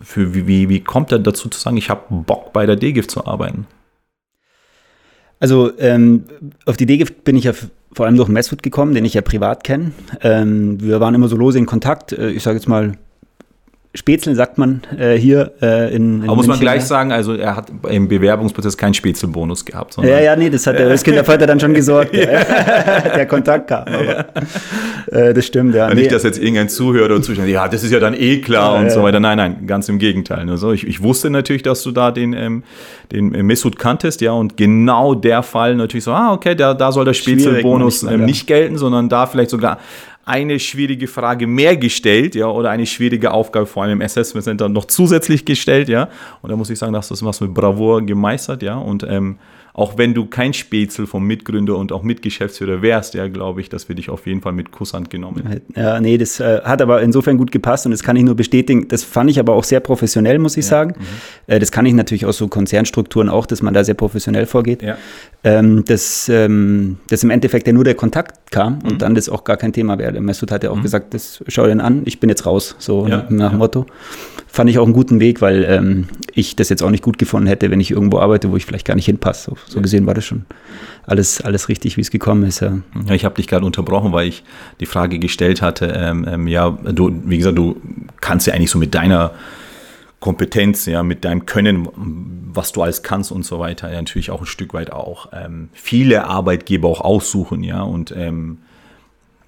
für, 0.00 0.34
wie, 0.34 0.46
wie, 0.46 0.68
wie 0.68 0.80
kommt 0.80 1.12
er 1.12 1.18
dazu 1.18 1.48
zu 1.48 1.58
sagen, 1.58 1.76
ich 1.76 1.90
habe 1.90 2.02
Bock 2.10 2.52
bei 2.52 2.66
der 2.66 2.76
DGIF 2.76 3.06
zu 3.06 3.26
arbeiten? 3.26 3.66
Also 5.40 5.70
ähm, 5.78 6.24
auf 6.66 6.76
die 6.76 6.84
Idee 6.84 7.04
bin 7.24 7.36
ich 7.36 7.44
ja 7.44 7.52
vor 7.98 8.06
allem 8.06 8.16
durch 8.16 8.28
Messwood 8.28 8.62
gekommen, 8.62 8.94
den 8.94 9.04
ich 9.04 9.14
ja 9.14 9.22
privat 9.22 9.64
kenne. 9.64 9.90
Ähm, 10.22 10.80
wir 10.80 11.00
waren 11.00 11.16
immer 11.16 11.26
so 11.26 11.34
lose 11.34 11.58
in 11.58 11.66
Kontakt. 11.66 12.12
Äh, 12.12 12.30
ich 12.30 12.44
sage 12.44 12.56
jetzt 12.56 12.68
mal, 12.68 12.92
Spätzle 13.94 14.34
sagt 14.34 14.58
man 14.58 14.82
äh, 14.98 15.14
hier 15.14 15.52
äh, 15.62 15.94
in, 15.94 16.22
in 16.22 16.24
Aber 16.24 16.36
muss 16.36 16.46
man 16.46 16.58
München, 16.58 16.60
gleich 16.60 16.80
ja. 16.80 16.86
sagen, 16.86 17.10
also 17.10 17.32
er 17.32 17.56
hat 17.56 17.72
im 17.88 18.06
Bewerbungsprozess 18.06 18.76
keinen 18.76 18.92
Spätzelbonus 18.92 19.64
gehabt, 19.64 19.96
Ja, 20.02 20.20
ja, 20.20 20.36
nee, 20.36 20.50
das 20.50 20.66
hat 20.66 20.78
der 20.78 20.94
Kindervater 21.02 21.46
dann 21.46 21.58
schon 21.58 21.72
gesorgt. 21.72 22.14
der 22.14 23.26
Kontakt 23.26 23.68
kam. 23.68 23.88
Aber, 23.88 24.26
äh, 25.10 25.32
das 25.32 25.46
stimmt, 25.46 25.74
ja. 25.74 25.88
Nee, 25.88 26.02
Nicht, 26.02 26.12
dass 26.12 26.22
jetzt 26.22 26.38
irgendein 26.38 26.68
Zuhörer 26.68 27.06
oder 27.06 27.22
Zuschauer, 27.22 27.46
ja, 27.46 27.66
das 27.66 27.82
ist 27.82 27.90
ja 27.90 27.98
dann 27.98 28.12
eh 28.12 28.42
klar 28.42 28.74
Ja, 28.74 28.80
und 28.80 28.86
ja. 28.86 28.90
so 28.90 29.02
weiter. 29.02 29.20
Nein, 29.20 29.38
nein, 29.38 29.66
ganz 29.66 29.88
im 29.88 29.98
Gegenteil. 29.98 30.48
Also 30.50 30.72
ich, 30.72 30.86
ich 30.86 31.02
wusste 31.02 31.30
natürlich, 31.30 31.62
dass 31.62 31.82
du 31.82 31.90
da 31.90 32.10
den, 32.10 32.34
ähm, 32.34 32.64
den 33.10 33.30
Mesut 33.46 33.78
kanntest, 33.78 34.20
ja, 34.20 34.32
und 34.32 34.58
genau 34.58 35.14
der 35.14 35.42
Fall 35.42 35.74
natürlich 35.76 36.04
so, 36.04 36.12
ah, 36.12 36.34
okay, 36.34 36.54
da, 36.54 36.74
da 36.74 36.92
soll 36.92 37.06
der 37.06 37.14
Spätzelbonus 37.14 38.02
manchmal, 38.02 38.20
ähm, 38.20 38.26
nicht 38.26 38.46
gelten, 38.46 38.76
sondern 38.76 39.08
da 39.08 39.26
vielleicht 39.26 39.50
sogar 39.50 39.78
eine 40.28 40.60
schwierige 40.60 41.08
Frage 41.08 41.46
mehr 41.46 41.76
gestellt, 41.76 42.34
ja, 42.34 42.46
oder 42.46 42.70
eine 42.70 42.86
schwierige 42.86 43.32
Aufgabe 43.32 43.66
vor 43.66 43.82
allem 43.82 44.00
im 44.00 44.02
Assessment 44.02 44.44
Center 44.44 44.68
noch 44.68 44.84
zusätzlich 44.84 45.44
gestellt, 45.44 45.88
ja. 45.88 46.08
Und 46.42 46.50
da 46.50 46.56
muss 46.56 46.68
ich 46.70 46.78
sagen, 46.78 46.92
dass 46.92 47.08
das 47.08 47.24
was 47.24 47.40
mit 47.40 47.54
Bravour 47.54 48.02
gemeistert, 48.04 48.62
ja. 48.62 48.76
Und 48.76 49.04
ähm, 49.08 49.38
auch 49.78 49.96
wenn 49.96 50.12
du 50.12 50.26
kein 50.26 50.54
Spätzl 50.54 51.06
vom 51.06 51.24
Mitgründer 51.24 51.76
und 51.76 51.92
auch 51.92 52.02
Mitgeschäftsführer 52.02 52.82
wärst, 52.82 53.14
ja, 53.14 53.28
glaube 53.28 53.60
ich, 53.60 53.68
dass 53.68 53.88
wir 53.88 53.94
dich 53.94 54.10
auf 54.10 54.26
jeden 54.26 54.40
Fall 54.40 54.52
mit 54.52 54.72
Kusshand 54.72 55.08
genommen. 55.08 55.60
Ja, 55.76 56.00
nee, 56.00 56.18
das 56.18 56.40
äh, 56.40 56.62
hat 56.64 56.82
aber 56.82 57.00
insofern 57.00 57.38
gut 57.38 57.52
gepasst 57.52 57.86
und 57.86 57.92
das 57.92 58.02
kann 58.02 58.16
ich 58.16 58.24
nur 58.24 58.34
bestätigen. 58.34 58.88
Das 58.88 59.04
fand 59.04 59.30
ich 59.30 59.38
aber 59.38 59.52
auch 59.52 59.62
sehr 59.62 59.78
professionell, 59.78 60.40
muss 60.40 60.56
ich 60.56 60.64
ja. 60.64 60.70
sagen. 60.70 60.94
Mhm. 60.98 61.04
Äh, 61.54 61.58
das 61.60 61.70
kann 61.70 61.86
ich 61.86 61.94
natürlich 61.94 62.26
aus 62.26 62.38
so 62.38 62.48
Konzernstrukturen 62.48 63.28
auch, 63.28 63.46
dass 63.46 63.62
man 63.62 63.72
da 63.72 63.84
sehr 63.84 63.94
professionell 63.94 64.46
vorgeht. 64.46 64.82
Ja. 64.82 64.98
Ähm, 65.44 65.84
dass, 65.84 66.28
ähm, 66.28 66.98
dass 67.08 67.22
im 67.22 67.30
Endeffekt 67.30 67.68
ja 67.68 67.72
nur 67.72 67.84
der 67.84 67.94
Kontakt 67.94 68.50
kam 68.50 68.80
und 68.82 68.94
mhm. 68.94 68.98
dann 68.98 69.14
das 69.14 69.28
auch 69.28 69.44
gar 69.44 69.58
kein 69.58 69.72
Thema 69.72 69.96
wäre. 69.96 70.20
Messut 70.20 70.50
hat 70.50 70.64
ja 70.64 70.72
auch 70.72 70.76
mhm. 70.76 70.82
gesagt, 70.82 71.14
das 71.14 71.44
schau 71.46 71.66
dir 71.66 71.80
an, 71.84 72.02
ich 72.04 72.18
bin 72.18 72.28
jetzt 72.28 72.46
raus, 72.46 72.74
so 72.80 73.06
ja, 73.06 73.26
nach 73.28 73.50
dem 73.50 73.58
Motto. 73.58 73.86
Fand 74.50 74.70
ich 74.70 74.78
auch 74.78 74.84
einen 74.84 74.94
guten 74.94 75.20
Weg, 75.20 75.42
weil 75.42 75.64
ähm, 75.64 76.08
ich 76.32 76.56
das 76.56 76.70
jetzt 76.70 76.82
auch 76.82 76.90
nicht 76.90 77.04
gut 77.04 77.18
gefunden 77.18 77.46
hätte, 77.46 77.70
wenn 77.70 77.80
ich 77.80 77.90
irgendwo 77.90 78.18
arbeite, 78.18 78.50
wo 78.50 78.56
ich 78.56 78.64
vielleicht 78.64 78.86
gar 78.86 78.94
nicht 78.94 79.04
hinpasse. 79.04 79.50
So, 79.50 79.56
so 79.66 79.80
gesehen 79.82 80.06
war 80.06 80.14
das 80.14 80.24
schon 80.24 80.46
alles, 81.04 81.40
alles 81.42 81.68
richtig, 81.68 81.96
wie 81.96 82.00
es 82.00 82.10
gekommen 82.10 82.44
ist. 82.44 82.60
Ja, 82.60 82.78
ja 83.06 83.14
ich 83.14 83.24
habe 83.24 83.34
dich 83.34 83.46
gerade 83.46 83.66
unterbrochen, 83.66 84.12
weil 84.12 84.28
ich 84.28 84.42
die 84.80 84.86
Frage 84.86 85.18
gestellt 85.18 85.60
hatte, 85.60 85.92
ähm, 85.94 86.26
ähm, 86.28 86.48
ja, 86.48 86.70
du, 86.70 87.12
wie 87.24 87.38
gesagt, 87.38 87.58
du 87.58 87.76
kannst 88.20 88.46
ja 88.46 88.54
eigentlich 88.54 88.70
so 88.70 88.78
mit 88.78 88.94
deiner 88.94 89.32
Kompetenz, 90.20 90.86
ja, 90.86 91.02
mit 91.02 91.24
deinem 91.24 91.46
Können, 91.46 91.88
was 92.52 92.72
du 92.72 92.82
alles 92.82 93.02
kannst 93.02 93.30
und 93.30 93.44
so 93.44 93.60
weiter, 93.60 93.90
ja, 93.90 93.96
natürlich 93.96 94.30
auch 94.30 94.40
ein 94.40 94.46
Stück 94.46 94.74
weit 94.74 94.92
auch 94.92 95.28
ähm, 95.32 95.68
viele 95.72 96.24
Arbeitgeber 96.24 96.88
auch 96.88 97.00
aussuchen, 97.00 97.62
ja, 97.62 97.82
und 97.82 98.12
ähm, 98.16 98.58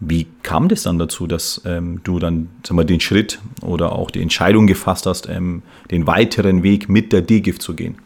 wie 0.00 0.26
kam 0.42 0.68
das 0.68 0.82
dann 0.82 0.98
dazu, 0.98 1.26
dass 1.26 1.60
ähm, 1.66 2.00
du 2.02 2.18
dann 2.18 2.48
sag 2.66 2.74
mal, 2.74 2.84
den 2.84 3.00
Schritt 3.00 3.38
oder 3.60 3.92
auch 3.92 4.10
die 4.10 4.22
Entscheidung 4.22 4.66
gefasst 4.66 5.06
hast, 5.06 5.28
ähm, 5.28 5.62
den 5.90 6.06
weiteren 6.06 6.62
Weg 6.62 6.88
mit 6.88 7.12
der 7.12 7.20
DGIF 7.20 7.58
zu 7.58 7.74
gehen? 7.74 7.96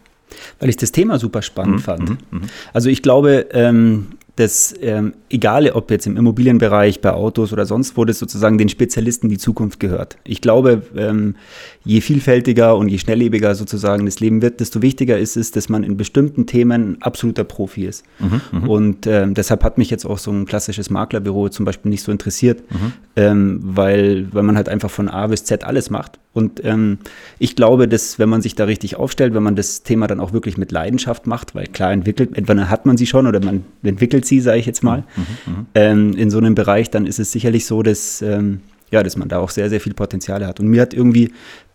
Weil 0.59 0.69
ich 0.69 0.77
das 0.77 0.91
Thema 0.91 1.21
super 1.21 1.43
spannend 1.43 1.77
mhm, 1.77 1.81
fand. 1.81 2.11
Mhm, 2.11 2.19
mhm. 2.31 2.43
Also 2.73 2.89
ich 2.89 3.03
glaube, 3.03 3.47
ähm, 3.53 4.09
dass 4.37 4.75
ähm, 4.81 5.15
egal 5.31 5.71
ob 5.71 5.91
jetzt 5.91 6.07
im 6.07 6.17
Immobilienbereich, 6.17 7.01
bei 7.01 7.13
Autos 7.13 7.53
oder 7.53 7.67
sonst 7.67 7.97
wo, 7.97 8.05
das 8.05 8.19
sozusagen 8.19 8.59
den 8.59 8.69
Spezialisten 8.69 9.29
die 9.29 9.39
Zukunft 9.39 9.79
gehört. 9.79 10.17
Ich 10.25 10.41
glaube, 10.41 10.83
ähm, 10.97 11.37
je 11.85 12.01
vielfältiger 12.01 12.77
und 12.77 12.89
je 12.89 12.99
schnelllebiger 12.99 13.55
sozusagen 13.55 14.07
das 14.07 14.19
Leben 14.19 14.43
wird, 14.43 14.59
desto 14.61 14.83
wichtiger 14.83 15.19
ist 15.19 15.37
es, 15.37 15.53
dass 15.53 15.69
man 15.69 15.85
in 15.85 15.97
bestimmten 15.97 16.47
Themen 16.47 17.01
absoluter 17.01 17.45
Profi 17.45 17.87
ist. 17.87 18.05
Mhm, 18.19 18.41
mhm. 18.53 18.69
und 18.69 19.07
ähm, 19.07 19.35
deshalb 19.35 19.63
hat 19.63 19.79
mich 19.79 19.91
jetzt 19.91 20.05
auch 20.05 20.19
so 20.19 20.33
ein 20.33 20.47
klassisches 20.47 20.91
Maklerbüro 20.91 21.49
zum 21.49 21.65
Beispiel 21.65 21.91
nicht 21.91 22.03
so 22.03 22.11
interessiert, 22.11 22.63
mhm. 22.71 22.93
ähm, 23.17 23.61
weil, 23.63 24.29
weil 24.33 24.43
man 24.43 24.57
halt 24.57 24.69
einfach 24.69 24.91
von 24.91 25.09
A 25.09 25.29
bis 25.29 25.45
Z 25.45 25.65
alles 25.65 25.91
macht. 25.91 26.19
Und 26.35 26.65
ähm, 26.65 26.99
ich 27.39 27.55
glaube, 27.55 27.87
dass 27.87 28.19
wenn 28.19 28.29
man 28.29 28.43
sich 28.43 28.57
da 28.57 28.65
richtig 28.65 28.97
aufstellt, 28.97 29.35
wenn 29.35 29.43
man 29.45 29.55
das 29.55 29.85
Thema 29.85 30.09
dann 30.09 30.19
auch 30.19 30.33
wirklich 30.33 30.59
mit 30.59 30.73
Leidenschaft 30.73 31.29
macht, 31.29 31.55
weil 31.55 31.69
klar 31.69 31.93
entwickelt, 31.93 32.31
entweder 32.35 32.69
hat 32.69 32.87
man 32.87 32.97
sie 32.97 33.07
schon 33.07 33.29
oder 33.29 33.43
man 33.43 33.65
entwickelt 33.85 34.24
sie, 34.27 34.41
sage 34.41 34.59
ich 34.59 34.67
jetzt 34.67 34.83
mal, 34.83 35.05
mhm, 35.17 35.53
mhm, 35.53 35.67
ähm, 35.75 36.13
in 36.17 36.31
so 36.31 36.39
einem 36.39 36.55
Bereich, 36.55 36.91
dann 36.91 37.07
ist 37.07 37.19
es 37.19 37.33
sicherlich 37.33 37.67
so, 37.67 37.83
dass, 37.83 38.23
ähm, 38.23 38.61
ja, 38.91 39.03
dass 39.03 39.17
man 39.17 39.29
da 39.29 39.39
auch 39.39 39.51
sehr, 39.51 39.71
sehr 39.71 39.81
viel 39.81 39.95
Potenziale 39.95 40.47
hat. 40.47 40.61
Und 40.61 40.69
mir 40.69 40.83
hat 40.83 40.95
irgendwie 40.95 41.33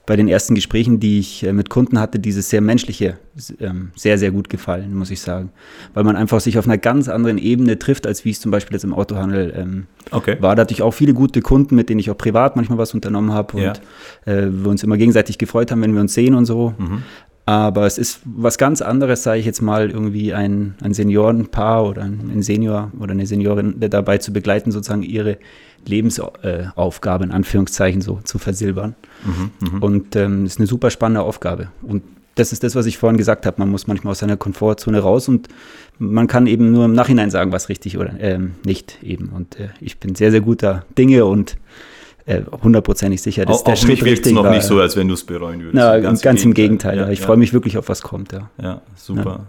bei 0.09 0.15
den 0.15 0.27
ersten 0.27 0.55
Gesprächen, 0.55 0.99
die 0.99 1.19
ich 1.19 1.43
äh, 1.43 1.53
mit 1.53 1.69
Kunden 1.69 1.99
hatte, 1.99 2.17
dieses 2.17 2.49
sehr 2.49 2.61
menschliche 2.61 3.17
ähm, 3.59 3.91
sehr, 3.95 4.17
sehr 4.17 4.31
gut 4.31 4.49
gefallen, 4.49 4.95
muss 4.95 5.11
ich 5.11 5.21
sagen. 5.21 5.51
Weil 5.93 6.03
man 6.03 6.15
einfach 6.15 6.39
sich 6.39 6.57
auf 6.57 6.65
einer 6.65 6.77
ganz 6.77 7.07
anderen 7.07 7.37
Ebene 7.37 7.77
trifft, 7.77 8.07
als 8.07 8.25
wie 8.25 8.31
es 8.31 8.39
zum 8.39 8.51
Beispiel 8.51 8.73
jetzt 8.75 8.83
im 8.83 8.93
Autohandel 8.93 9.53
ähm, 9.55 9.85
okay. 10.11 10.37
war. 10.39 10.55
Da 10.55 10.63
hatte 10.63 10.73
ich 10.73 10.81
auch 10.81 10.91
viele 10.91 11.13
gute 11.13 11.41
Kunden, 11.41 11.75
mit 11.75 11.89
denen 11.89 11.99
ich 11.99 12.09
auch 12.09 12.17
privat 12.17 12.55
manchmal 12.55 12.77
was 12.77 12.93
unternommen 12.93 13.33
habe 13.33 13.57
und 13.57 13.63
ja. 13.63 13.73
äh, 14.25 14.47
wir 14.51 14.71
uns 14.71 14.83
immer 14.83 14.97
gegenseitig 14.97 15.37
gefreut 15.37 15.71
haben, 15.71 15.81
wenn 15.81 15.93
wir 15.93 16.01
uns 16.01 16.13
sehen 16.13 16.33
und 16.33 16.45
so. 16.45 16.73
Mhm. 16.77 17.03
Aber 17.49 17.87
es 17.87 17.97
ist 17.97 18.21
was 18.25 18.59
ganz 18.59 18.79
anderes, 18.79 19.23
sage 19.23 19.39
ich 19.39 19.45
jetzt 19.47 19.63
mal, 19.63 19.89
irgendwie 19.89 20.35
ein, 20.35 20.75
ein 20.83 20.93
Seniorenpaar 20.93 21.83
oder 21.83 22.03
ein 22.03 22.43
Senior 22.43 22.91
oder 22.99 23.13
eine 23.13 23.25
Seniorin 23.25 23.73
dabei 23.79 24.19
zu 24.19 24.31
begleiten, 24.31 24.71
sozusagen 24.71 25.01
ihre 25.01 25.39
Lebensaufgabe 25.83 27.23
in 27.23 27.31
Anführungszeichen 27.31 28.01
so 28.01 28.19
zu 28.23 28.37
versilbern. 28.37 28.93
Mhm, 29.25 29.49
mh. 29.61 29.79
Und 29.79 30.15
ähm, 30.15 30.45
ist 30.45 30.59
eine 30.59 30.67
super 30.67 30.91
spannende 30.91 31.23
Aufgabe. 31.23 31.69
Und 31.81 32.03
das 32.35 32.53
ist 32.53 32.63
das, 32.63 32.75
was 32.75 32.85
ich 32.85 32.99
vorhin 32.99 33.17
gesagt 33.17 33.47
habe. 33.47 33.55
Man 33.57 33.71
muss 33.71 33.87
manchmal 33.87 34.11
aus 34.11 34.19
seiner 34.19 34.37
Komfortzone 34.37 34.99
raus 34.99 35.27
und 35.27 35.47
man 35.97 36.27
kann 36.27 36.45
eben 36.45 36.71
nur 36.71 36.85
im 36.85 36.93
Nachhinein 36.93 37.31
sagen, 37.31 37.51
was 37.51 37.67
richtig 37.67 37.97
oder 37.97 38.13
ähm, 38.19 38.57
nicht 38.63 38.99
eben. 39.01 39.29
Und 39.29 39.59
äh, 39.59 39.69
ich 39.81 39.99
bin 39.99 40.13
sehr, 40.13 40.29
sehr 40.29 40.41
guter 40.41 40.85
Dinge 40.95 41.25
und 41.25 41.57
äh, 42.29 42.43
hundertprozentig 42.63 43.21
sicher, 43.21 43.45
dass 43.45 43.59
auch, 43.59 43.63
der 43.63 43.73
auch 43.73 43.77
Schritt 43.77 44.01
mich 44.01 44.03
richtig 44.03 44.33
noch 44.33 44.43
war. 44.43 44.53
nicht 44.53 44.63
so, 44.63 44.79
als 44.79 44.95
wenn 44.95 45.07
du 45.07 45.15
es 45.15 45.23
bereuen 45.23 45.61
würdest. 45.61 45.75
Na, 45.75 45.99
ganz, 45.99 46.21
ganz 46.21 46.43
im 46.43 46.53
Gegenteil. 46.53 46.97
Ja, 46.97 47.09
ich 47.09 47.19
ja. 47.19 47.25
freue 47.25 47.37
mich 47.37 47.53
wirklich 47.53 47.77
auf 47.77 47.89
was 47.89 48.01
kommt. 48.01 48.31
Ja, 48.31 48.49
ja 48.61 48.81
super. 48.95 49.47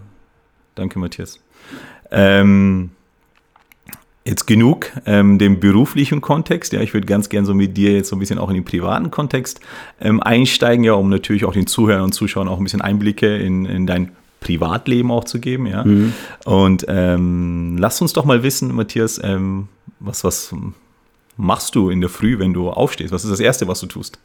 Danke, 0.75 0.97
Matthias. 0.97 1.39
Ähm, 2.09 2.91
Jetzt 4.23 4.45
genug 4.45 4.91
ähm, 5.07 5.39
dem 5.39 5.59
beruflichen 5.59 6.21
Kontext. 6.21 6.73
Ja, 6.73 6.81
ich 6.81 6.93
würde 6.93 7.07
ganz 7.07 7.29
gern 7.29 7.43
so 7.43 7.55
mit 7.55 7.75
dir 7.75 7.91
jetzt 7.91 8.09
so 8.09 8.15
ein 8.15 8.19
bisschen 8.19 8.37
auch 8.37 8.49
in 8.49 8.55
den 8.55 8.65
privaten 8.65 9.09
Kontext 9.09 9.61
ähm, 9.99 10.21
einsteigen, 10.21 10.83
ja, 10.83 10.93
um 10.93 11.09
natürlich 11.09 11.43
auch 11.43 11.53
den 11.53 11.65
Zuhörern 11.65 12.03
und 12.03 12.13
Zuschauern 12.13 12.47
auch 12.47 12.59
ein 12.59 12.63
bisschen 12.63 12.81
Einblicke 12.81 13.37
in, 13.37 13.65
in 13.65 13.87
dein 13.87 14.11
Privatleben 14.39 15.09
auch 15.09 15.23
zu 15.23 15.39
geben, 15.39 15.65
ja. 15.65 15.83
Mhm. 15.83 16.13
Und 16.45 16.85
ähm, 16.87 17.77
lass 17.79 17.99
uns 17.99 18.13
doch 18.13 18.25
mal 18.25 18.43
wissen, 18.43 18.75
Matthias, 18.75 19.19
ähm, 19.23 19.69
was, 19.99 20.23
was 20.23 20.53
machst 21.37 21.75
du 21.75 21.89
in 21.89 22.01
der 22.01 22.09
Früh, 22.09 22.39
wenn 22.39 22.53
du 22.53 22.69
aufstehst? 22.69 23.11
Was 23.11 23.23
ist 23.23 23.31
das 23.31 23.39
Erste, 23.39 23.67
was 23.67 23.79
du 23.79 23.87
tust? 23.87 24.19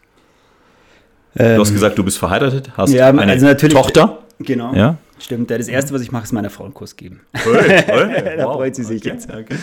du 1.35 1.43
hast 1.43 1.69
ähm, 1.69 1.75
gesagt, 1.75 1.99
du 1.99 2.05
bist 2.05 2.17
verheiratet, 2.17 2.71
hast 2.79 2.93
ja, 2.93 3.09
eine 3.11 3.31
also 3.31 3.53
Tochter. 3.69 4.21
Genau. 4.39 4.75
Ja? 4.75 4.97
Stimmt, 5.19 5.51
das 5.51 5.69
Erste, 5.69 5.95
was 5.95 6.03
ich 6.03 6.13
mache, 6.13 6.25
ist 6.25 6.33
meiner 6.33 6.51
Frau 6.51 6.65
einen 6.65 6.75
Kuss 6.75 6.97
geben. 6.97 7.21
Hey, 7.35 7.83
hey, 7.87 8.37
da 8.37 8.45
wow, 8.47 8.57
freut 8.57 8.75
sie 8.75 8.85
sich 8.85 9.03
okay, 9.03 9.11
jetzt. 9.11 9.31
Okay. 9.31 9.57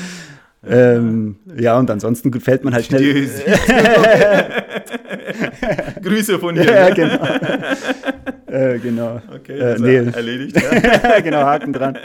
Ähm, 0.65 1.35
ja, 1.57 1.77
und 1.77 1.91
ansonsten 1.91 2.31
fällt 2.39 2.63
man 2.63 2.73
halt 2.73 2.85
schnell. 2.85 3.01
Grüße 6.01 6.39
von 6.39 6.55
dir. 6.55 6.63
Ja, 6.63 6.89
genau. 6.93 7.25
äh, 8.47 8.79
genau. 8.79 9.21
Okay, 9.35 9.59
äh, 9.59 9.77
nee. 9.79 9.95
erledigt. 10.11 10.55
Ja. 10.61 11.19
genau, 11.19 11.41
Haken 11.41 11.73
dran. 11.73 11.97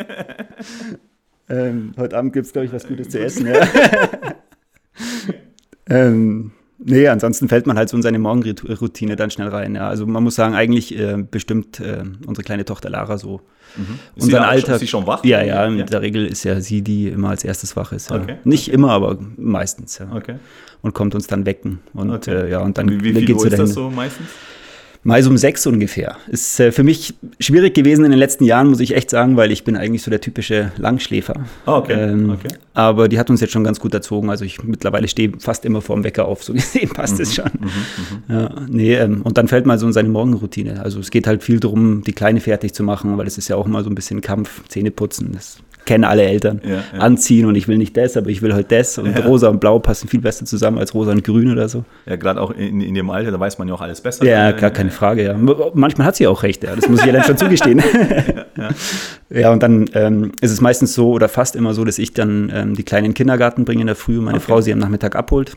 Ähm, 1.48 1.92
heute 1.96 2.18
Abend 2.18 2.32
gibt 2.32 2.46
es, 2.46 2.52
glaube 2.52 2.66
ich, 2.66 2.72
was 2.72 2.86
Gutes 2.86 3.10
zu 3.10 3.20
essen. 3.20 3.46
Ja. 3.46 3.60
Ähm, 5.90 6.52
Nee, 6.80 7.08
ansonsten 7.08 7.48
fällt 7.48 7.66
man 7.66 7.76
halt 7.76 7.88
so 7.88 7.96
in 7.96 8.02
seine 8.02 8.20
Morgenroutine 8.20 9.16
dann 9.16 9.30
schnell 9.30 9.48
rein. 9.48 9.74
Ja. 9.74 9.88
Also 9.88 10.06
man 10.06 10.22
muss 10.22 10.36
sagen, 10.36 10.54
eigentlich 10.54 10.96
äh, 10.96 11.16
bestimmt 11.28 11.80
äh, 11.80 12.04
unsere 12.24 12.44
kleine 12.44 12.64
Tochter 12.64 12.88
Lara 12.88 13.18
so. 13.18 13.40
Mhm. 13.76 13.98
Ist 14.14 14.24
Unser 14.24 14.48
Alltag. 14.48 14.74
Ist 14.74 14.80
sie 14.80 14.86
schon 14.86 15.06
wach? 15.06 15.24
Ja, 15.24 15.42
ja, 15.42 15.66
in 15.66 15.78
ja. 15.78 15.84
der 15.84 16.02
Regel 16.02 16.24
ist 16.24 16.44
ja 16.44 16.60
sie, 16.60 16.82
die 16.82 17.08
immer 17.08 17.30
als 17.30 17.44
erstes 17.44 17.74
wach 17.74 17.90
ist. 17.90 18.10
Ja. 18.10 18.16
Okay. 18.16 18.36
Nicht 18.44 18.68
immer, 18.68 18.92
aber 18.92 19.18
meistens. 19.36 19.98
Ja. 19.98 20.14
Okay. 20.14 20.36
Und 20.80 20.94
kommt 20.94 21.16
uns 21.16 21.26
dann 21.26 21.46
wecken. 21.46 21.80
Und 21.94 22.10
okay. 22.10 22.46
äh, 22.46 22.50
ja, 22.50 22.60
und 22.60 22.78
dann 22.78 22.88
wie, 22.88 23.02
wie 23.02 23.12
viel 23.12 23.24
geht's 23.24 23.40
Uhr 23.40 23.48
ist 23.48 23.58
das 23.58 23.74
so 23.74 23.90
meistens? 23.90 24.28
Mais 25.02 25.26
um 25.26 25.36
sechs 25.36 25.66
ungefähr. 25.66 26.16
Ist 26.26 26.58
äh, 26.60 26.72
für 26.72 26.82
mich 26.82 27.14
schwierig 27.40 27.74
gewesen 27.74 28.04
in 28.04 28.10
den 28.10 28.18
letzten 28.18 28.44
Jahren, 28.44 28.68
muss 28.68 28.80
ich 28.80 28.94
echt 28.94 29.10
sagen, 29.10 29.36
weil 29.36 29.52
ich 29.52 29.64
bin 29.64 29.76
eigentlich 29.76 30.02
so 30.02 30.10
der 30.10 30.20
typische 30.20 30.72
Langschläfer. 30.76 31.34
Oh, 31.66 31.72
okay. 31.72 31.92
Ähm, 31.92 32.30
okay. 32.30 32.54
Aber 32.74 33.08
die 33.08 33.18
hat 33.18 33.30
uns 33.30 33.40
jetzt 33.40 33.52
schon 33.52 33.64
ganz 33.64 33.80
gut 33.80 33.94
erzogen. 33.94 34.28
Also 34.28 34.44
ich 34.44 34.62
mittlerweile 34.62 35.08
stehe 35.08 35.32
fast 35.38 35.64
immer 35.64 35.80
vorm 35.80 36.04
Wecker 36.04 36.26
auf, 36.26 36.42
so 36.42 36.52
gesehen 36.52 36.88
passt 36.94 37.20
es 37.20 37.30
mhm, 37.30 37.34
schon. 37.34 37.50
Mhm, 37.60 37.66
mhm, 37.66 38.34
ja, 38.34 38.50
nee, 38.68 38.94
ähm, 38.94 39.22
und 39.22 39.38
dann 39.38 39.48
fällt 39.48 39.66
man 39.66 39.78
so 39.78 39.86
in 39.86 39.92
seine 39.92 40.08
Morgenroutine. 40.08 40.82
Also 40.82 41.00
es 41.00 41.10
geht 41.10 41.26
halt 41.26 41.42
viel 41.42 41.60
darum, 41.60 42.02
die 42.02 42.12
Kleine 42.12 42.40
fertig 42.40 42.74
zu 42.74 42.82
machen, 42.82 43.16
weil 43.18 43.26
es 43.26 43.38
ist 43.38 43.48
ja 43.48 43.56
auch 43.56 43.66
immer 43.66 43.82
so 43.84 43.90
ein 43.90 43.94
bisschen 43.94 44.20
Kampf, 44.20 44.66
Zähne 44.68 44.90
putzen. 44.90 45.30
Das 45.32 45.58
kennen 45.88 46.04
alle 46.04 46.22
Eltern, 46.22 46.60
ja, 46.62 46.70
ja. 46.70 46.98
anziehen 46.98 47.46
und 47.46 47.54
ich 47.54 47.66
will 47.66 47.78
nicht 47.78 47.96
das, 47.96 48.18
aber 48.18 48.28
ich 48.28 48.42
will 48.42 48.52
halt 48.52 48.70
das. 48.70 48.98
Und 48.98 49.16
ja. 49.16 49.24
rosa 49.24 49.48
und 49.48 49.58
blau 49.58 49.78
passen 49.78 50.06
viel 50.06 50.20
besser 50.20 50.44
zusammen 50.44 50.76
als 50.76 50.92
rosa 50.92 51.12
und 51.12 51.24
grün 51.24 51.50
oder 51.50 51.66
so. 51.70 51.82
Ja, 52.04 52.16
gerade 52.16 52.42
auch 52.42 52.50
in, 52.50 52.82
in 52.82 52.94
dem 52.94 53.08
Alter, 53.08 53.30
da 53.30 53.40
weiß 53.40 53.58
man 53.58 53.68
ja 53.68 53.74
auch 53.74 53.80
alles 53.80 54.02
besser. 54.02 54.26
Ja, 54.26 54.52
gar 54.52 54.70
keine 54.70 54.90
Frage, 54.90 55.24
ja. 55.24 55.34
Manchmal 55.72 56.06
hat 56.06 56.16
sie 56.16 56.26
auch 56.26 56.42
recht, 56.42 56.62
ja. 56.62 56.76
Das 56.76 56.90
muss 56.90 57.00
ich 57.00 57.06
ja 57.06 57.12
dann 57.12 57.24
schon 57.24 57.38
zugestehen. 57.38 57.82
ja, 59.30 59.50
und 59.50 59.62
dann 59.62 59.86
ähm, 59.94 60.32
ist 60.42 60.52
es 60.52 60.60
meistens 60.60 60.92
so 60.92 61.10
oder 61.12 61.30
fast 61.30 61.56
immer 61.56 61.72
so, 61.72 61.84
dass 61.84 61.98
ich 61.98 62.12
dann 62.12 62.52
ähm, 62.54 62.74
die 62.74 62.82
Kleinen 62.82 63.06
in 63.06 63.10
den 63.12 63.16
Kindergarten 63.16 63.64
bringe 63.64 63.80
in 63.80 63.86
der 63.86 63.96
Früh 63.96 64.18
und 64.18 64.24
meine 64.24 64.36
okay. 64.36 64.46
Frau 64.46 64.60
sie 64.60 64.74
am 64.74 64.78
Nachmittag 64.78 65.16
abholt. 65.16 65.56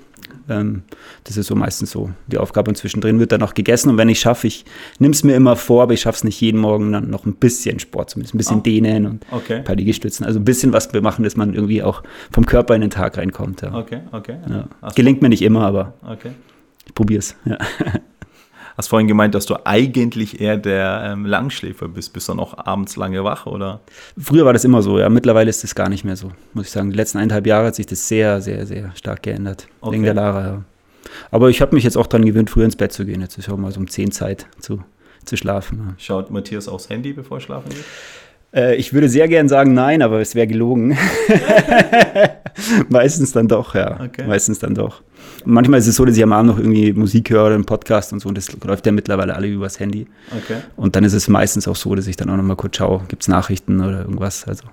Ähm, 0.49 0.83
das 1.23 1.37
ist 1.37 1.47
so 1.47 1.55
meistens 1.55 1.91
so 1.91 2.11
die 2.27 2.37
Aufgabe. 2.37 2.69
Und 2.69 2.75
zwischendrin 2.75 3.19
wird 3.19 3.31
dann 3.31 3.39
noch 3.39 3.53
gegessen. 3.53 3.89
Und 3.89 3.97
wenn 3.97 4.09
ich 4.09 4.19
schaffe, 4.19 4.47
ich 4.47 4.65
nehme 4.99 5.13
es 5.13 5.23
mir 5.23 5.35
immer 5.35 5.55
vor, 5.55 5.83
aber 5.83 5.93
ich 5.93 6.01
schaffe 6.01 6.17
es 6.17 6.23
nicht 6.23 6.39
jeden 6.41 6.59
Morgen, 6.59 6.91
dann 6.91 7.09
noch 7.09 7.25
ein 7.25 7.35
bisschen 7.35 7.79
Sport, 7.79 8.11
zumindest 8.11 8.35
ein 8.35 8.37
bisschen 8.37 8.59
oh. 8.59 8.61
dehnen 8.61 9.05
und 9.05 9.25
okay. 9.31 9.55
ein 9.55 9.63
paar 9.63 9.75
Liegestützen. 9.75 10.25
Also 10.25 10.39
ein 10.39 10.45
bisschen 10.45 10.73
was 10.73 10.91
wir 10.93 11.01
machen, 11.01 11.23
dass 11.23 11.35
man 11.35 11.53
irgendwie 11.53 11.83
auch 11.83 12.03
vom 12.31 12.45
Körper 12.45 12.75
in 12.75 12.81
den 12.81 12.89
Tag 12.89 13.17
reinkommt. 13.17 13.61
Ja. 13.61 13.73
Okay, 13.73 14.01
okay. 14.11 14.37
Ja. 14.49 14.67
Gelingt 14.95 15.21
mir 15.21 15.29
nicht 15.29 15.41
immer, 15.41 15.65
aber 15.65 15.93
okay. 16.07 16.31
ich 16.85 16.93
probiere 16.93 17.19
es. 17.19 17.35
Ja. 17.45 17.57
Hast 18.77 18.89
vorhin 18.89 19.07
gemeint, 19.07 19.35
dass 19.35 19.45
du 19.45 19.55
eigentlich 19.65 20.39
eher 20.41 20.57
der 20.57 21.03
ähm, 21.05 21.25
Langschläfer 21.25 21.87
bist. 21.87 22.13
Bist 22.13 22.29
du 22.29 22.33
noch 22.33 22.57
abends 22.57 22.95
lange 22.95 23.23
wach, 23.23 23.45
oder? 23.45 23.81
Früher 24.17 24.45
war 24.45 24.53
das 24.53 24.63
immer 24.63 24.81
so, 24.81 24.99
ja. 24.99 25.09
Mittlerweile 25.09 25.49
ist 25.49 25.63
das 25.63 25.75
gar 25.75 25.89
nicht 25.89 26.03
mehr 26.03 26.15
so, 26.15 26.31
muss 26.53 26.67
ich 26.67 26.71
sagen. 26.71 26.91
Die 26.91 26.95
letzten 26.95 27.17
eineinhalb 27.17 27.47
Jahre 27.47 27.67
hat 27.67 27.75
sich 27.75 27.85
das 27.85 28.07
sehr, 28.07 28.41
sehr, 28.41 28.65
sehr 28.65 28.91
stark 28.95 29.23
geändert. 29.23 29.67
Okay. 29.81 29.93
Wegen 29.93 30.03
der 30.03 30.13
Lara, 30.13 30.41
ja. 30.45 30.63
Aber 31.31 31.49
ich 31.49 31.61
habe 31.61 31.75
mich 31.75 31.83
jetzt 31.83 31.97
auch 31.97 32.07
daran 32.07 32.25
gewöhnt, 32.25 32.49
früher 32.49 32.65
ins 32.65 32.75
Bett 32.75 32.91
zu 32.91 33.05
gehen. 33.05 33.21
Jetzt 33.21 33.37
ist 33.37 33.49
auch 33.49 33.57
mal 33.57 33.71
so 33.71 33.79
um 33.79 33.89
10 33.89 34.11
Zeit 34.11 34.47
zu, 34.59 34.83
zu 35.25 35.35
schlafen. 35.35 35.79
Ja. 35.79 35.93
Schaut 35.97 36.31
Matthias 36.31 36.67
aufs 36.67 36.89
Handy, 36.89 37.13
bevor 37.13 37.37
er 37.37 37.41
schlafen 37.41 37.69
geht? 37.69 37.83
Äh, 38.53 38.75
ich 38.75 38.93
würde 38.93 39.09
sehr 39.09 39.27
gern 39.27 39.47
sagen 39.47 39.73
nein, 39.73 40.01
aber 40.01 40.19
es 40.21 40.35
wäre 40.35 40.47
gelogen. 40.47 40.97
Meistens 42.89 43.31
dann 43.31 43.47
doch, 43.47 43.75
ja. 43.75 43.99
Okay. 44.01 44.25
Meistens 44.27 44.59
dann 44.59 44.75
doch. 44.75 45.01
Manchmal 45.45 45.79
ist 45.79 45.87
es 45.87 45.95
so, 45.95 46.05
dass 46.05 46.17
ich 46.17 46.23
am 46.23 46.33
Abend 46.33 46.51
noch 46.51 46.57
irgendwie 46.57 46.93
Musik 46.93 47.29
höre 47.29 47.53
einen 47.53 47.65
Podcast 47.65 48.13
und 48.13 48.19
so 48.19 48.29
und 48.29 48.37
das 48.37 48.51
läuft 48.63 48.85
ja 48.85 48.91
mittlerweile 48.91 49.35
alle 49.35 49.47
übers 49.47 49.79
Handy. 49.79 50.07
Okay. 50.31 50.57
Und 50.75 50.95
dann 50.95 51.03
ist 51.03 51.13
es 51.13 51.27
meistens 51.27 51.67
auch 51.67 51.75
so, 51.75 51.93
dass 51.95 52.07
ich 52.07 52.15
dann 52.15 52.29
auch 52.29 52.37
nochmal 52.37 52.57
kurz 52.57 52.77
schaue, 52.77 53.01
gibt 53.07 53.23
es 53.23 53.27
Nachrichten 53.27 53.81
oder 53.81 54.01
irgendwas. 54.01 54.47
Also 54.47 54.63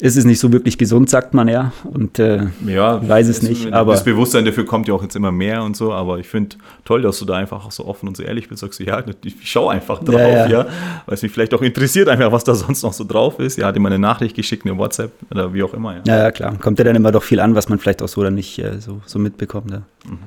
ist 0.00 0.16
es 0.16 0.24
nicht 0.24 0.38
so 0.38 0.52
wirklich 0.52 0.78
gesund, 0.78 1.10
sagt 1.10 1.34
man 1.34 1.48
ja. 1.48 1.72
Und 1.84 2.18
äh, 2.18 2.46
ja, 2.66 3.06
weiß 3.06 3.28
es 3.28 3.42
nicht. 3.42 3.72
Aber 3.72 3.92
das 3.92 4.04
Bewusstsein 4.04 4.44
dafür 4.44 4.64
kommt 4.64 4.86
ja 4.86 4.94
auch 4.94 5.02
jetzt 5.02 5.16
immer 5.16 5.32
mehr 5.32 5.62
und 5.64 5.76
so. 5.76 5.92
Aber 5.92 6.18
ich 6.18 6.28
finde 6.28 6.56
toll, 6.84 7.02
dass 7.02 7.18
du 7.18 7.24
da 7.24 7.34
einfach 7.34 7.66
auch 7.66 7.72
so 7.72 7.84
offen 7.84 8.08
und 8.08 8.16
so 8.16 8.22
ehrlich 8.22 8.48
bist. 8.48 8.60
Sagst 8.60 8.78
du, 8.78 8.84
ja, 8.84 9.02
ich 9.24 9.50
schaue 9.50 9.72
einfach 9.72 10.02
drauf, 10.02 10.20
ja, 10.20 10.28
ja. 10.28 10.48
ja, 10.48 10.66
weil 11.06 11.14
es 11.14 11.22
mich 11.22 11.32
vielleicht 11.32 11.52
auch 11.52 11.62
interessiert, 11.62 12.08
einfach 12.08 12.30
was 12.30 12.44
da 12.44 12.54
sonst 12.54 12.82
noch 12.82 12.92
so 12.92 13.04
drauf 13.04 13.40
ist. 13.40 13.58
Ja, 13.58 13.66
hat 13.66 13.76
immer 13.76 13.88
eine 13.88 13.98
Nachricht 13.98 14.36
geschickt, 14.36 14.64
eine 14.66 14.78
WhatsApp 14.78 15.10
oder 15.30 15.52
wie 15.52 15.64
auch 15.64 15.74
immer. 15.74 15.96
Ja, 15.96 16.02
ja, 16.06 16.18
ja 16.18 16.30
klar. 16.30 16.56
Kommt 16.58 16.78
ja 16.78 16.84
dann 16.84 16.94
immer 16.94 17.10
doch 17.10 17.24
viel 17.24 17.40
an, 17.40 17.56
was 17.56 17.68
man 17.68 17.80
vielleicht 17.80 18.00
auch 18.02 18.08
so 18.08 18.20
oder 18.20 18.30
nicht 18.30 18.58
äh, 18.60 18.80
so, 18.80 19.00
so 19.04 19.18
mitbekommt. 19.18 19.70
Ja. 19.72 19.82
Mhm. 20.06 20.18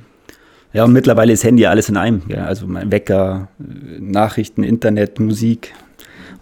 Ja, 0.74 0.86
und 0.86 0.94
mittlerweile 0.94 1.34
ist 1.34 1.44
Handy 1.44 1.66
alles 1.66 1.90
in 1.90 1.98
einem. 1.98 2.22
Ja. 2.28 2.46
Also 2.46 2.68
mein 2.68 2.92
Wecker, 2.92 3.48
Nachrichten, 3.58 4.64
Internet, 4.64 5.20
Musik. 5.20 5.74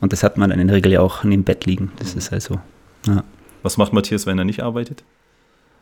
Und 0.01 0.13
das 0.13 0.23
hat 0.23 0.37
man 0.37 0.49
dann 0.49 0.59
in 0.59 0.67
der 0.67 0.77
Regel 0.77 0.93
ja 0.93 1.01
auch 1.01 1.23
neben 1.23 1.43
Bett 1.43 1.65
liegen. 1.65 1.91
Das 1.99 2.13
mhm. 2.13 2.19
ist 2.19 2.33
also. 2.33 2.59
Ja. 3.15 3.23
Was 3.63 3.77
macht 3.77 3.93
Matthias, 3.93 4.25
wenn 4.25 4.37
er 4.37 4.45
nicht 4.45 4.61
arbeitet? 4.61 5.03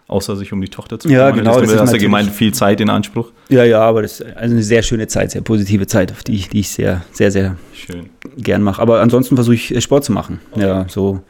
Außer 0.08 0.38
sich 0.38 0.54
um 0.54 0.62
die 0.62 0.70
Tochter 0.70 1.00
zu 1.00 1.10
kümmern. 1.10 1.22
Ja, 1.22 1.32
genau. 1.32 1.60
Das, 1.60 1.70
das 1.70 1.82
hast 1.82 1.92
ja 1.92 1.98
gemeint, 1.98 2.30
viel 2.32 2.54
Zeit 2.54 2.80
in 2.80 2.90
Anspruch. 2.90 3.32
Ja, 3.50 3.66
ja, 3.66 3.82
aber 3.82 4.02
das 4.02 4.22
ist 4.22 4.38
also 4.38 4.54
eine 4.54 4.63
sehr 4.63 4.82
schöne 4.82 5.08
Zeit, 5.08 5.32
sehr 5.32 5.42
positive 5.42 5.86
Zeit, 5.86 6.13
auf 6.13 6.24
die 6.24 6.36
ich, 6.36 6.48
die 6.48 6.62
ich 6.62 6.70
sehr, 6.70 7.04
sehr, 7.12 7.30
sehr 7.30 7.58
Schön. 7.74 8.10
gern 8.38 8.63
mache. 8.63 8.82
Aber 8.82 9.02
ansonsten 9.02 9.36
versuche 9.36 9.56
ich 9.56 9.76
äh, 9.76 9.82
Sport 9.82 10.06
zu 10.06 10.13
machen. 10.13 10.40
Okay. 10.52 10.62
Ja, 10.62 10.86
so. 10.88 11.22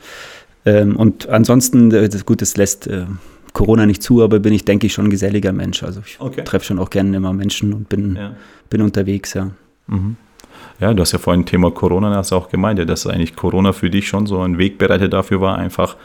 Ähm, 0.64 0.96
und 0.96 1.28
ansonsten, 1.28 1.92
äh, 1.92 2.08
das, 2.08 2.24
gut, 2.26 2.42
das 2.42 2.56
lässt 2.56 2.86
äh, 2.86 3.06
Corona 3.54 3.88
nicht 3.88 4.04
zu, 4.04 4.22
aber 4.22 4.40
bin 4.40 4.54
ich, 4.54 4.64
denke 4.64 4.86
ich, 4.86 4.94
schon 4.94 5.06
ein 5.06 5.10
geselliger 5.10 5.54
Mensch. 5.54 5.82
Also 5.82 6.02
ich 6.06 6.18
okay. 6.20 6.44
treffe 6.44 6.66
schon 6.66 6.78
auch 6.78 6.92
gerne 6.92 7.18
immer 7.18 7.34
Menschen 7.34 7.74
und 7.74 7.90
bin, 7.90 8.16
ja. 8.16 8.36
bin 8.70 8.84
unterwegs, 8.84 9.34
ja. 9.34 9.50
Mhm. 9.88 10.18
Ja, 10.80 10.94
du 10.94 11.02
hast 11.02 11.12
ja 11.12 11.20
vorhin 11.20 11.46
Thema 11.46 11.72
Corona, 11.72 12.14
hast 12.16 12.32
du 12.32 12.36
auch 12.36 12.50
gemeint, 12.50 12.78
ja, 12.78 12.86
dass 12.86 13.08
eigentlich 13.08 13.36
Corona 13.36 13.74
für 13.74 13.90
dich 13.90 14.08
schon 14.08 14.28
so 14.28 14.42
ein 14.42 14.58
Wegbereiter 14.58 15.10
dafür 15.10 15.42
war, 15.42 15.58
einfach 15.58 15.96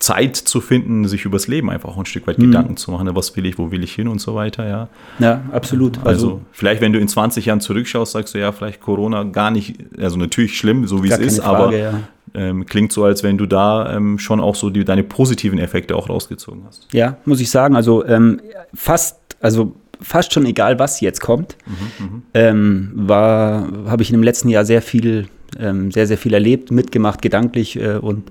Zeit 0.00 0.34
zu 0.34 0.60
finden, 0.60 1.06
sich 1.06 1.26
übers 1.26 1.46
Leben 1.46 1.70
einfach 1.70 1.90
auch 1.90 1.98
ein 1.98 2.06
Stück 2.06 2.26
weit 2.26 2.38
mhm. 2.38 2.46
Gedanken 2.46 2.76
zu 2.76 2.90
machen, 2.90 3.08
was 3.14 3.36
will 3.36 3.46
ich, 3.46 3.58
wo 3.58 3.70
will 3.70 3.84
ich 3.84 3.92
hin 3.92 4.08
und 4.08 4.20
so 4.20 4.34
weiter, 4.34 4.66
ja. 4.66 4.88
Ja, 5.18 5.42
absolut. 5.52 5.98
Also, 5.98 6.08
also, 6.08 6.40
vielleicht, 6.52 6.80
wenn 6.80 6.92
du 6.92 6.98
in 6.98 7.06
20 7.06 7.46
Jahren 7.46 7.60
zurückschaust, 7.60 8.12
sagst 8.12 8.34
du 8.34 8.38
ja, 8.38 8.50
vielleicht 8.50 8.80
Corona 8.80 9.24
gar 9.24 9.50
nicht, 9.50 9.76
also 9.98 10.16
natürlich 10.16 10.56
schlimm, 10.56 10.86
so 10.86 11.04
wie 11.04 11.10
es 11.10 11.18
ist, 11.18 11.40
Frage, 11.40 11.56
aber 11.56 11.76
ja. 11.76 12.00
ähm, 12.34 12.64
klingt 12.64 12.92
so, 12.92 13.04
als 13.04 13.22
wenn 13.22 13.36
du 13.36 13.44
da 13.44 13.94
ähm, 13.94 14.18
schon 14.18 14.40
auch 14.40 14.54
so 14.54 14.70
die, 14.70 14.84
deine 14.84 15.04
positiven 15.04 15.58
Effekte 15.58 15.94
auch 15.94 16.08
rausgezogen 16.08 16.62
hast. 16.66 16.88
Ja, 16.92 17.18
muss 17.26 17.40
ich 17.40 17.50
sagen, 17.50 17.76
also 17.76 18.04
ähm, 18.06 18.40
fast, 18.72 19.18
also 19.40 19.76
fast 20.02 20.32
schon 20.32 20.46
egal, 20.46 20.78
was 20.78 21.00
jetzt 21.00 21.20
kommt, 21.20 21.56
mhm, 21.66 22.04
mhm. 22.04 22.22
ähm, 22.34 22.92
war, 22.94 23.70
habe 23.86 24.02
ich 24.02 24.10
in 24.10 24.16
dem 24.16 24.22
letzten 24.22 24.48
Jahr 24.48 24.64
sehr 24.64 24.82
viel, 24.82 25.28
ähm, 25.58 25.90
sehr, 25.90 26.06
sehr 26.06 26.18
viel 26.18 26.34
erlebt, 26.34 26.70
mitgemacht, 26.70 27.22
gedanklich 27.22 27.76
äh, 27.76 27.96
und 27.96 28.30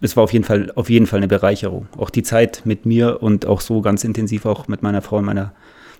es 0.00 0.16
war 0.16 0.24
auf 0.24 0.32
jeden 0.32 0.44
Fall, 0.44 0.72
auf 0.74 0.90
jeden 0.90 1.06
Fall 1.06 1.18
eine 1.18 1.28
Bereicherung. 1.28 1.88
Auch 1.96 2.10
die 2.10 2.22
Zeit 2.22 2.62
mit 2.64 2.86
mir 2.86 3.22
und 3.22 3.46
auch 3.46 3.60
so 3.60 3.80
ganz 3.80 4.04
intensiv 4.04 4.46
auch 4.46 4.68
mit 4.68 4.82
meiner 4.82 5.02
Frau 5.02 5.18
und 5.18 5.24
meiner 5.24 5.52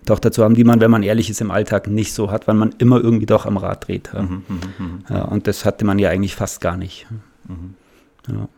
Tochter 0.07 0.33
zu 0.33 0.45
haben, 0.45 0.55
die 0.55 0.65
man, 0.65 0.81
wenn 0.81 0.91
man 0.91 1.03
ehrlich 1.03 1.31
ist, 1.31 1.41
im 1.41 1.51
Alltag 1.51 1.89
nicht 1.89 2.13
so 2.13 2.31
hat, 2.31 2.47
weil 2.47 2.55
man 2.55 2.75
immer 2.79 3.01
irgendwie 3.01 3.27
doch 3.27 3.47
am 3.47 3.57
Rad 3.57 3.89
dreht. 3.89 4.11
Ja. 4.13 4.23
Mhm, 4.23 4.43
mhm, 4.49 4.61
mhm. 4.79 5.05
ja, 5.09 5.23
und 5.23 5.47
das 5.47 5.65
hatte 5.65 5.85
man 5.85 5.99
ja 5.99 6.11
eigentlich 6.11 6.37
fast 6.37 6.61
gar 6.61 6.77
nicht. 6.77 7.07
Ja. 8.29 8.49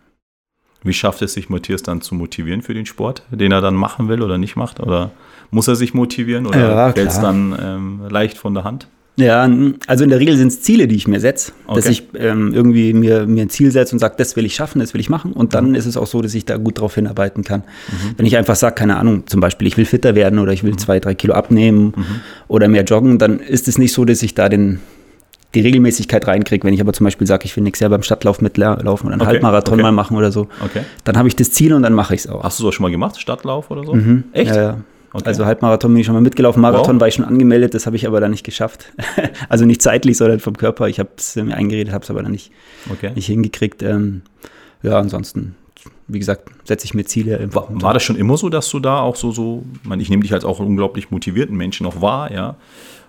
Wie 0.87 0.93
schafft 0.93 1.23
es 1.23 1.35
sich 1.35 1.49
Matthias 1.49 1.83
dann 1.83 2.01
zu 2.01 2.15
motivieren 2.15 2.63
für 2.63 2.75
den 2.75 2.87
Sport, 2.87 3.23
den 3.31 3.53
er 3.53 3.61
dann 3.61 3.75
machen 3.75 4.09
will 4.09 4.23
oder 4.23 4.39
nicht 4.39 4.57
macht? 4.57 4.81
Oder 4.81 5.11
muss 5.51 5.69
er 5.69 5.77
sich 5.77 5.95
motivieren 5.95 6.47
oder 6.47 6.59
ja, 6.59 6.93
fällt 6.93 7.11
es 7.11 7.21
dann 7.21 7.57
ähm, 7.61 8.01
leicht 8.09 8.39
von 8.39 8.55
der 8.55 8.65
Hand? 8.65 8.89
Ja, 9.19 9.49
also 9.87 10.05
in 10.05 10.11
der 10.11 10.21
Regel 10.21 10.37
sind 10.37 10.49
es 10.49 10.61
Ziele, 10.61 10.87
die 10.87 10.95
ich 10.95 11.09
mir 11.09 11.21
setze, 11.21 11.53
okay. 11.67 11.77
dass 11.77 11.87
ich 11.87 12.03
ähm, 12.19 12.53
irgendwie 12.53 12.93
mir, 12.93 13.27
mir 13.27 13.43
ein 13.43 13.49
Ziel 13.49 13.71
setze 13.71 13.95
und 13.95 13.99
sage, 13.99 14.15
das 14.19 14.37
will 14.37 14.45
ich 14.45 14.55
schaffen, 14.55 14.79
das 14.79 14.93
will 14.93 15.01
ich 15.01 15.09
machen. 15.09 15.33
Und 15.33 15.55
dann 15.55 15.71
mhm. 15.71 15.75
ist 15.75 15.87
es 15.87 15.97
auch 15.97 16.07
so, 16.07 16.21
dass 16.21 16.35
ich 16.35 16.45
da 16.45 16.59
gut 16.59 16.81
drauf 16.81 16.97
hinarbeiten 16.97 17.43
kann. 17.43 17.61
Mhm. 17.61 18.19
Wenn 18.19 18.27
ich 18.27 18.37
einfach 18.37 18.57
sage, 18.57 18.75
keine 18.75 18.99
Ahnung, 18.99 19.27
zum 19.27 19.41
Beispiel, 19.41 19.67
ich 19.69 19.79
will 19.79 19.87
fitter 19.87 20.15
werden 20.15 20.39
oder 20.39 20.53
ich 20.53 20.65
will 20.65 20.73
mhm. 20.73 20.79
zwei, 20.79 21.01
drei 21.01 21.15
Kilo 21.15 21.33
abnehmen 21.33 21.95
mhm. 21.97 22.05
oder 22.47 22.69
mehr 22.69 22.85
joggen, 22.85 23.19
dann 23.19 23.41
ist 23.41 23.69
es 23.69 23.79
nicht 23.79 23.95
so, 23.95 24.05
dass 24.05 24.23
ich 24.23 24.35
da 24.35 24.51
den, 24.51 24.81
die 25.57 25.63
Regelmäßigkeit 25.63 26.27
reinkriege. 26.27 26.67
Wenn 26.67 26.75
ich 26.75 26.81
aber 26.81 26.93
zum 26.93 27.05
Beispiel 27.05 27.27
sage, 27.27 27.45
ich 27.45 27.57
will 27.57 27.65
nächstes 27.65 27.81
Jahr 27.81 27.91
beim 27.91 28.03
Stadtlauf 28.03 28.41
mitlaufen 28.41 29.07
oder 29.07 29.15
einen 29.15 29.21
okay, 29.21 29.31
Halbmarathon 29.33 29.75
okay. 29.75 29.83
mal 29.83 29.93
machen 29.93 30.17
oder 30.17 30.31
so, 30.31 30.49
okay. 30.65 30.83
dann 31.05 31.17
habe 31.17 31.29
ich 31.29 31.37
das 31.37 31.51
Ziel 31.51 31.73
und 31.73 31.83
dann 31.83 31.95
mache 31.95 32.15
ich 32.15 32.21
es 32.21 32.29
auch. 32.29 32.45
Hast 32.45 32.61
du 32.61 32.65
das 32.65 32.75
schon 32.75 32.83
mal 32.83 32.91
gemacht, 32.91 33.21
Stadtlauf 33.21 33.71
oder 33.71 33.85
so? 33.85 33.95
Mhm. 33.95 34.25
Echt? 34.33 34.55
Ja, 34.55 34.63
ja. 34.63 34.81
Okay. 35.13 35.25
Also 35.25 35.47
Halbmarathon 35.47 35.93
bin 35.93 36.01
ich 36.01 36.07
schon 36.07 36.15
mal 36.15 36.21
mitgelaufen, 36.21 36.61
Marathon 36.61 36.97
wow. 36.97 37.01
war 37.01 37.09
ich 37.09 37.15
schon 37.15 37.25
angemeldet, 37.25 37.73
das 37.73 37.87
habe 37.87 37.97
ich 37.97 38.07
aber 38.07 38.21
dann 38.21 38.33
nicht 38.33 38.45
geschafft. 38.45 38.93
also 39.49 39.65
nicht 39.65 39.81
zeitlich, 39.81 40.19
sondern 40.19 40.41
vom 40.41 40.59
Körper. 40.59 40.89
Ich 40.89 40.99
habe 40.99 41.09
es 41.17 41.37
mir 41.37 41.57
eingeredet, 41.57 41.95
habe 41.95 42.05
es 42.05 42.11
aber 42.11 42.23
dann 42.23 42.33
nicht, 42.33 42.53
nicht 43.15 43.27
hingekriegt. 43.27 43.83
Ähm, 43.83 44.23
ja, 44.83 44.99
ansonsten 44.99 45.55
wie 46.09 46.19
gesagt, 46.19 46.51
setze 46.65 46.85
ich 46.85 46.95
mir 46.95 47.05
Ziele. 47.05 47.49
War, 47.53 47.67
war, 47.71 47.95
das 47.95 48.03
schon 48.03 48.17
immer 48.17 48.37
so, 48.37 48.49
dass 48.49 48.69
du 48.71 48.79
da 48.79 49.01
auch 49.01 49.17
so, 49.17 49.33
so, 49.33 49.65
ich, 49.83 49.89
meine, 49.89 50.03
ich 50.03 50.11
nehme 50.11 50.23
dich 50.23 50.33
als 50.33 50.45
auch 50.45 50.61
unglaublich 50.61 51.11
motivierten 51.11 51.57
Menschen 51.57 51.85
noch 51.85 52.01
wahr, 52.01 52.33
ja. 52.33 52.57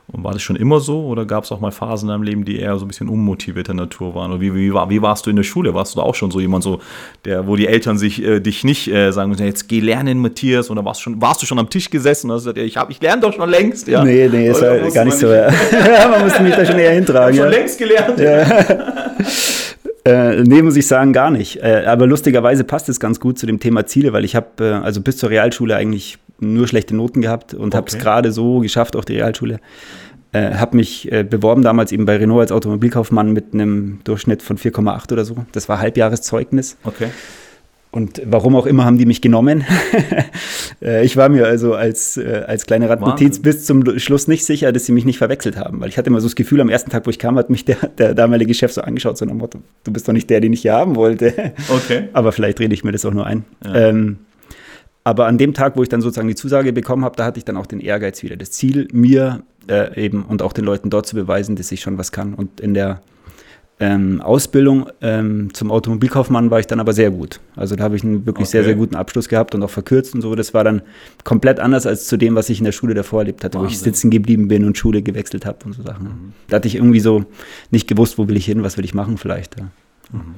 Und 0.09 0.23
war 0.23 0.31
das 0.31 0.41
schon 0.41 0.55
immer 0.55 0.79
so 0.79 1.05
oder 1.05 1.25
gab 1.25 1.43
es 1.43 1.51
auch 1.51 1.59
mal 1.59 1.71
Phasen 1.71 2.07
in 2.07 2.13
deinem 2.13 2.23
Leben, 2.23 2.45
die 2.45 2.59
eher 2.59 2.77
so 2.77 2.85
ein 2.85 2.87
bisschen 2.87 3.09
unmotivierter 3.09 3.73
Natur 3.73 4.15
waren? 4.15 4.31
Oder 4.31 4.39
wie, 4.39 4.55
wie, 4.55 4.73
war, 4.73 4.89
wie 4.89 5.01
warst 5.01 5.25
du 5.25 5.29
in 5.29 5.35
der 5.35 5.43
Schule? 5.43 5.73
Warst 5.73 5.95
du 5.95 5.99
da 5.99 6.05
auch 6.05 6.15
schon 6.15 6.31
so 6.31 6.39
jemand, 6.39 6.63
so, 6.63 6.79
der, 7.25 7.45
wo 7.45 7.57
die 7.57 7.67
Eltern 7.67 7.97
sich 7.97 8.23
äh, 8.23 8.39
dich 8.39 8.63
nicht 8.63 8.87
äh, 8.87 9.11
sagen, 9.11 9.33
jetzt 9.33 9.67
geh 9.67 9.81
lernen, 9.81 10.19
Matthias, 10.19 10.71
oder 10.71 10.85
warst, 10.85 11.01
schon, 11.01 11.21
warst 11.21 11.41
du 11.41 11.45
schon 11.45 11.59
am 11.59 11.69
Tisch 11.69 11.89
gesessen 11.89 12.29
und 12.29 12.37
hast 12.37 12.43
gesagt, 12.43 12.57
ich, 12.57 12.77
ich 12.89 13.01
lerne 13.01 13.21
doch 13.21 13.33
schon 13.33 13.49
längst? 13.49 13.89
Ja? 13.89 14.05
Nee, 14.05 14.29
nee, 14.31 14.47
ist 14.47 14.61
ja 14.61 14.89
gar 14.89 15.03
nicht 15.03 15.17
so. 15.17 15.27
Ja. 15.27 15.51
man 16.09 16.23
musste 16.23 16.41
mich 16.41 16.55
da 16.55 16.65
schon 16.65 16.79
eher 16.79 16.93
hintragen. 16.93 17.33
Ich 17.33 17.39
ja. 17.39 17.43
schon 17.43 17.53
längst 17.53 17.77
gelernt. 17.77 18.19
Ja. 18.19 18.65
Äh, 20.07 20.43
nee, 20.43 20.61
muss 20.61 20.77
ich 20.77 20.87
sagen, 20.87 21.11
gar 21.11 21.31
nicht. 21.31 21.57
Äh, 21.57 21.83
aber 21.85 22.07
lustigerweise 22.07 22.63
passt 22.63 22.87
es 22.87 22.97
ganz 22.97 23.19
gut 23.19 23.37
zu 23.37 23.45
dem 23.45 23.59
Thema 23.59 23.85
Ziele, 23.85 24.13
weil 24.13 24.23
ich 24.23 24.37
habe 24.37 24.47
äh, 24.61 24.71
also 24.85 25.01
bis 25.01 25.17
zur 25.17 25.29
Realschule 25.29 25.75
eigentlich 25.75 26.17
nur 26.39 26.67
schlechte 26.67 26.95
Noten 26.95 27.21
gehabt 27.21 27.53
und 27.53 27.67
okay. 27.67 27.77
habe 27.77 27.87
es 27.87 27.97
gerade 27.97 28.31
so 28.31 28.59
geschafft, 28.59 28.95
auch 28.95 29.05
die 29.05 29.13
Realschule. 29.13 29.59
Äh, 30.33 30.55
habe 30.55 30.75
mich 30.75 31.11
äh, 31.11 31.23
beworben 31.23 31.61
damals 31.61 31.91
eben 31.91 32.05
bei 32.05 32.17
Renault 32.17 32.41
als 32.41 32.51
Automobilkaufmann 32.51 33.31
mit 33.31 33.53
einem 33.53 33.99
Durchschnitt 34.03 34.41
von 34.41 34.57
4,8 34.57 35.13
oder 35.13 35.23
so. 35.23 35.35
Das 35.53 35.69
war 35.69 35.79
Halbjahreszeugnis. 35.79 36.77
Okay. 36.83 37.07
Und 37.91 38.21
warum 38.25 38.55
auch 38.55 38.65
immer 38.65 38.83
haben 38.83 38.97
die 38.97 39.05
mich 39.05 39.21
genommen. 39.21 39.63
Äh, 40.79 41.03
ich 41.03 41.17
war 41.17 41.27
mir 41.27 41.47
also 41.47 41.73
als, 41.73 42.17
äh, 42.17 42.43
als 42.45 42.67
kleine 42.67 42.87
Randnotiz 42.87 43.39
bis 43.39 43.65
zum 43.65 43.97
Schluss 43.97 44.27
nicht 44.27 44.45
sicher, 44.45 44.71
dass 44.71 44.85
sie 44.85 44.91
mich 44.91 45.05
nicht 45.05 45.17
verwechselt 45.17 45.57
haben, 45.57 45.81
weil 45.81 45.89
ich 45.89 45.97
hatte 45.97 46.11
immer 46.11 46.21
so 46.21 46.27
das 46.27 46.35
Gefühl, 46.35 46.61
am 46.61 46.69
ersten 46.69 46.91
Tag, 46.91 47.07
wo 47.07 47.09
ich 47.09 47.17
kam, 47.17 47.35
hat 47.35 47.49
mich 47.49 47.65
der, 47.65 47.77
der 47.97 48.13
damalige 48.13 48.53
Chef 48.53 48.71
so 48.71 48.81
angeschaut, 48.81 49.17
so 49.17 49.25
nach 49.25 49.33
Motto, 49.33 49.59
du 49.85 49.91
bist 49.91 50.07
doch 50.07 50.13
nicht 50.13 50.29
der, 50.29 50.39
den 50.39 50.53
ich 50.53 50.61
hier 50.61 50.73
haben 50.73 50.95
wollte. 50.95 51.53
Okay. 51.69 52.09
Aber 52.13 52.31
vielleicht 52.31 52.59
rede 52.59 52.75
ich 52.75 52.83
mir 52.83 52.91
das 52.91 53.05
auch 53.05 53.13
nur 53.13 53.25
ein. 53.25 53.43
Ja. 53.65 53.75
Ähm, 53.75 54.19
aber 55.07 55.25
an 55.25 55.37
dem 55.37 55.53
Tag, 55.53 55.77
wo 55.77 55.83
ich 55.83 55.87
dann 55.87 56.01
sozusagen 56.01 56.27
die 56.27 56.35
Zusage 56.35 56.73
bekommen 56.73 57.05
habe, 57.05 57.15
da 57.15 57.23
hatte 57.23 57.37
ich 57.37 57.45
dann 57.45 57.55
auch 57.55 57.65
den 57.65 57.79
Ehrgeiz 57.79 58.23
wieder. 58.23 58.35
Das 58.35 58.51
Ziel, 58.51 58.89
mir 58.91 59.41
äh, 59.69 60.03
eben 60.03 60.23
und 60.23 60.41
auch 60.41 60.51
den 60.51 60.65
Leuten 60.65 60.89
dort 60.89 61.05
zu 61.07 61.15
beweisen, 61.15 61.55
dass 61.55 61.71
ich 61.71 61.79
schon 61.79 61.97
was 61.97 62.11
kann. 62.11 62.33
Und 62.33 62.59
in 62.59 62.73
der 62.73 63.01
ähm, 63.79 64.19
Ausbildung 64.21 64.89
ähm, 64.99 65.53
zum 65.53 65.71
Automobilkaufmann 65.71 66.51
war 66.51 66.59
ich 66.59 66.67
dann 66.67 66.81
aber 66.81 66.91
sehr 66.91 67.09
gut. 67.09 67.39
Also 67.55 67.77
da 67.77 67.85
habe 67.85 67.95
ich 67.95 68.03
einen 68.03 68.25
wirklich 68.25 68.47
okay. 68.47 68.51
sehr, 68.51 68.63
sehr 68.65 68.75
guten 68.75 68.97
Abschluss 68.97 69.29
gehabt 69.29 69.55
und 69.55 69.63
auch 69.63 69.69
verkürzt 69.69 70.13
und 70.13 70.19
so. 70.19 70.35
Das 70.35 70.53
war 70.53 70.65
dann 70.65 70.81
komplett 71.23 71.61
anders 71.61 71.85
als 71.85 72.07
zu 72.07 72.17
dem, 72.17 72.35
was 72.35 72.49
ich 72.49 72.59
in 72.59 72.65
der 72.65 72.73
Schule 72.73 72.93
davor 72.93 73.21
erlebt 73.21 73.45
hatte, 73.45 73.57
Wahnsinn. 73.59 73.69
wo 73.69 73.71
ich 73.71 73.79
sitzen 73.79 74.09
geblieben 74.09 74.49
bin 74.49 74.65
und 74.65 74.77
Schule 74.77 75.03
gewechselt 75.03 75.45
habe 75.45 75.59
und 75.63 75.71
so 75.71 75.83
Sachen. 75.83 76.03
Mhm. 76.03 76.33
Da 76.49 76.57
hatte 76.57 76.67
ich 76.67 76.75
irgendwie 76.75 76.99
so 76.99 77.23
nicht 77.71 77.87
gewusst, 77.87 78.17
wo 78.17 78.27
will 78.27 78.35
ich 78.35 78.43
hin, 78.43 78.61
was 78.61 78.75
will 78.75 78.83
ich 78.83 78.93
machen 78.93 79.17
vielleicht. 79.17 79.57
Ja. 79.57 79.69
Mhm 80.11 80.35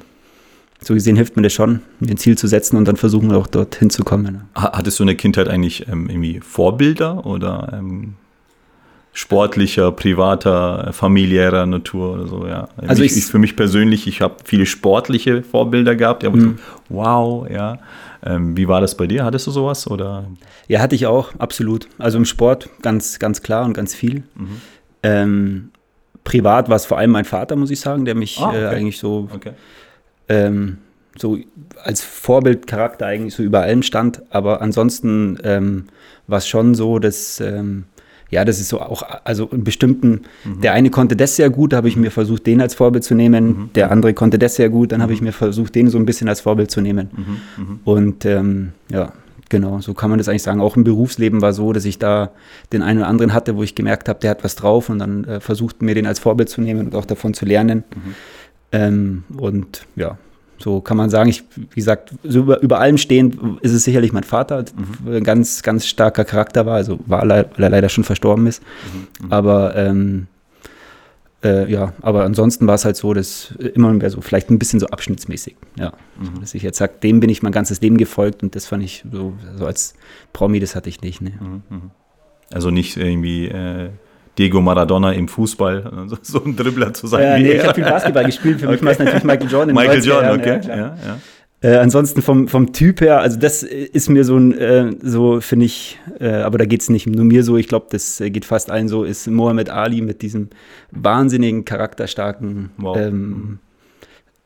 so 0.81 0.93
gesehen 0.93 1.15
hilft 1.15 1.35
mir 1.35 1.43
das 1.43 1.53
schon, 1.53 1.81
mir 1.99 2.11
ein 2.11 2.17
Ziel 2.17 2.37
zu 2.37 2.47
setzen 2.47 2.77
und 2.77 2.87
dann 2.87 2.95
versuchen 2.95 3.29
wir 3.29 3.37
auch 3.37 3.47
dort 3.47 3.75
hinzukommen. 3.75 4.43
Hattest 4.55 4.99
du 4.99 5.03
in 5.03 5.07
der 5.07 5.17
Kindheit 5.17 5.47
eigentlich 5.47 5.87
ähm, 5.87 6.09
irgendwie 6.09 6.39
Vorbilder 6.39 7.25
oder 7.25 7.73
ähm, 7.73 8.15
sportlicher, 9.11 9.91
privater, 9.91 10.91
familiärer 10.93 11.65
Natur 11.65 12.13
oder 12.13 12.27
so, 12.27 12.47
ja. 12.47 12.69
Also 12.77 13.03
ich, 13.03 13.17
ich 13.17 13.25
für 13.25 13.39
mich 13.39 13.57
persönlich, 13.57 14.07
ich 14.07 14.21
habe 14.21 14.35
viele 14.45 14.65
sportliche 14.65 15.43
Vorbilder 15.43 15.95
gehabt, 15.95 16.23
ja, 16.23 16.29
mhm. 16.29 16.59
wow, 16.87 17.49
ja. 17.49 17.79
Ähm, 18.23 18.55
wie 18.55 18.67
war 18.67 18.81
das 18.81 18.95
bei 18.95 19.07
dir? 19.07 19.25
Hattest 19.25 19.47
du 19.47 19.51
sowas 19.51 19.89
oder? 19.89 20.25
Ja, 20.67 20.79
hatte 20.79 20.95
ich 20.95 21.07
auch, 21.07 21.33
absolut. 21.39 21.87
Also 21.97 22.17
im 22.17 22.25
Sport 22.25 22.69
ganz, 22.81 23.19
ganz 23.19 23.41
klar 23.41 23.65
und 23.65 23.73
ganz 23.73 23.93
viel. 23.93 24.23
Mhm. 24.35 24.61
Ähm, 25.03 25.71
privat 26.23 26.69
war 26.69 26.75
es 26.75 26.85
vor 26.85 26.97
allem 26.97 27.11
mein 27.11 27.25
Vater, 27.25 27.55
muss 27.55 27.71
ich 27.71 27.79
sagen, 27.79 28.05
der 28.05 28.15
mich 28.15 28.39
ah, 28.39 28.49
okay. 28.49 28.63
äh, 28.63 28.67
eigentlich 28.67 28.99
so 28.99 29.27
okay 29.33 29.53
ähm, 30.29 30.77
so 31.17 31.37
als 31.83 32.01
Vorbildcharakter 32.01 33.05
eigentlich 33.05 33.35
so 33.35 33.43
über 33.43 33.61
allem 33.61 33.83
stand. 33.83 34.21
Aber 34.29 34.61
ansonsten 34.61 35.37
ähm, 35.43 35.85
war 36.27 36.37
es 36.37 36.47
schon 36.47 36.75
so, 36.75 36.99
dass 36.99 37.39
ähm, 37.39 37.85
ja, 38.31 38.45
das 38.45 38.59
ist 38.59 38.69
so 38.69 38.79
auch, 38.79 39.03
also 39.23 39.47
in 39.51 39.63
bestimmten, 39.63 40.21
mhm. 40.43 40.61
der 40.61 40.73
eine 40.73 40.89
konnte 40.89 41.15
das 41.15 41.35
sehr 41.35 41.49
gut, 41.49 41.73
da 41.73 41.77
habe 41.77 41.87
ich 41.87 41.95
mir 41.95 42.11
versucht, 42.11 42.45
den 42.45 42.61
als 42.61 42.75
Vorbild 42.75 43.03
zu 43.03 43.15
nehmen, 43.15 43.45
mhm. 43.45 43.69
der 43.73 43.91
andere 43.91 44.13
konnte 44.13 44.37
das 44.37 44.55
sehr 44.55 44.69
gut, 44.69 44.91
dann 44.91 45.01
habe 45.01 45.13
ich 45.13 45.21
mhm. 45.21 45.27
mir 45.27 45.33
versucht, 45.33 45.73
den 45.75 45.89
so 45.89 45.97
ein 45.97 46.05
bisschen 46.05 46.29
als 46.29 46.41
Vorbild 46.41 46.69
zu 46.69 46.81
nehmen. 46.81 47.09
Mhm. 47.11 47.63
mhm. 47.63 47.79
Und 47.85 48.25
ähm, 48.25 48.73
ja, 48.91 49.13
genau, 49.49 49.79
so 49.79 49.95
kann 49.95 50.11
man 50.11 50.19
das 50.19 50.29
eigentlich 50.29 50.43
sagen. 50.43 50.61
Auch 50.61 50.75
im 50.75 50.83
Berufsleben 50.83 51.41
war 51.41 51.53
so, 51.53 51.73
dass 51.73 51.85
ich 51.85 51.97
da 51.97 52.31
den 52.71 52.83
einen 52.83 52.99
oder 52.99 53.07
anderen 53.07 53.33
hatte, 53.33 53.55
wo 53.55 53.63
ich 53.63 53.73
gemerkt 53.73 54.07
habe, 54.07 54.19
der 54.19 54.29
hat 54.29 54.43
was 54.43 54.55
drauf 54.55 54.89
und 54.89 54.99
dann 54.99 55.23
äh, 55.23 55.39
versucht, 55.39 55.81
mir 55.81 55.95
den 55.95 56.05
als 56.05 56.19
Vorbild 56.19 56.49
zu 56.49 56.61
nehmen 56.61 56.87
und 56.87 56.95
auch 56.95 57.05
davon 57.05 57.33
zu 57.33 57.45
lernen. 57.45 57.83
Ähm, 58.71 59.23
und 59.37 59.85
ja, 59.95 60.17
so 60.57 60.81
kann 60.81 60.97
man 60.97 61.09
sagen, 61.09 61.29
ich, 61.29 61.43
wie 61.55 61.75
gesagt, 61.75 62.13
so 62.23 62.39
über, 62.39 62.61
über 62.61 62.79
allem 62.79 62.97
stehend 62.97 63.37
ist 63.61 63.73
es 63.73 63.83
sicherlich 63.83 64.11
mein 64.11 64.23
Vater, 64.23 64.65
mhm. 65.03 65.13
ein 65.13 65.23
ganz, 65.23 65.63
ganz 65.63 65.85
starker 65.87 66.25
Charakter 66.25 66.65
war, 66.65 66.75
also 66.75 66.99
war, 67.05 67.27
weil 67.27 67.47
er 67.57 67.69
leider 67.69 67.89
schon 67.89 68.03
verstorben 68.03 68.45
ist. 68.47 68.61
Mhm. 68.61 69.25
mhm. 69.25 69.31
Aber 69.31 69.75
ähm, 69.75 70.27
äh, 71.41 71.71
ja, 71.71 71.93
aber 72.01 72.25
ansonsten 72.25 72.67
war 72.67 72.75
es 72.75 72.83
halt 72.83 72.97
so, 72.97 73.13
dass 73.13 73.53
immer 73.73 73.93
mehr 73.93 74.09
so, 74.09 74.19
vielleicht 74.19 74.49
ein 74.49 74.59
bisschen 74.59 74.81
so 74.81 74.87
abschnittsmäßig, 74.87 75.55
ja. 75.77 75.93
Mhm. 76.19 76.41
Dass 76.41 76.53
ich 76.53 76.61
jetzt 76.63 76.77
sage, 76.77 76.93
dem 77.01 77.21
bin 77.21 77.29
ich 77.29 77.41
mein 77.41 77.53
ganzes 77.53 77.79
Leben 77.79 77.97
gefolgt 77.97 78.43
und 78.43 78.55
das 78.55 78.65
fand 78.65 78.83
ich 78.83 79.05
so, 79.09 79.33
so 79.55 79.65
als 79.65 79.93
Promi, 80.33 80.59
das 80.59 80.75
hatte 80.75 80.89
ich 80.89 81.01
nicht. 81.01 81.21
Ne. 81.21 81.31
Mhm. 81.39 81.91
Also 82.51 82.69
nicht 82.69 82.97
irgendwie 82.97 83.47
äh 83.47 83.89
Diego 84.37 84.61
Maradona 84.61 85.11
im 85.13 85.27
Fußball, 85.27 86.07
so 86.21 86.43
ein 86.43 86.55
Dribbler 86.55 86.93
zu 86.93 87.07
sein. 87.07 87.23
Ja, 87.23 87.37
nee, 87.37 87.57
ich 87.57 87.63
habe 87.63 87.73
viel 87.73 87.83
Basketball 87.83 88.25
gespielt. 88.25 88.59
Für 88.59 88.67
okay. 88.67 88.75
mich 88.75 88.83
war 88.83 88.91
es 88.91 88.99
natürlich 88.99 89.23
Michael 89.23 89.49
Jordan. 89.49 89.75
Michael 89.75 90.03
Jordan, 90.03 90.39
okay. 90.39 90.59
Ja, 90.67 90.75
ja, 90.77 90.95
äh, 91.61 91.75
ansonsten 91.75 92.21
vom, 92.21 92.47
vom 92.47 92.71
Typ 92.71 93.01
her, 93.01 93.19
also 93.19 93.37
das 93.37 93.63
ist 93.63 94.09
mir 94.09 94.23
so 94.23 94.37
ein, 94.37 94.57
äh, 94.57 94.91
so 95.01 95.41
finde 95.41 95.65
ich, 95.65 95.99
äh, 96.19 96.29
aber 96.29 96.57
da 96.57 96.65
geht 96.65 96.81
es 96.81 96.89
nicht 96.89 97.05
nur 97.05 97.25
mir 97.25 97.43
so, 97.43 97.57
ich 97.57 97.67
glaube, 97.67 97.87
das 97.89 98.23
geht 98.27 98.45
fast 98.45 98.71
allen 98.71 98.87
so, 98.87 99.03
ist 99.03 99.27
Mohammed 99.27 99.69
Ali 99.69 100.01
mit 100.01 100.21
diesem 100.21 100.49
wahnsinnigen, 100.91 101.65
charakterstarken, 101.65 102.69
wow. 102.77 102.97
ähm, 102.97 103.59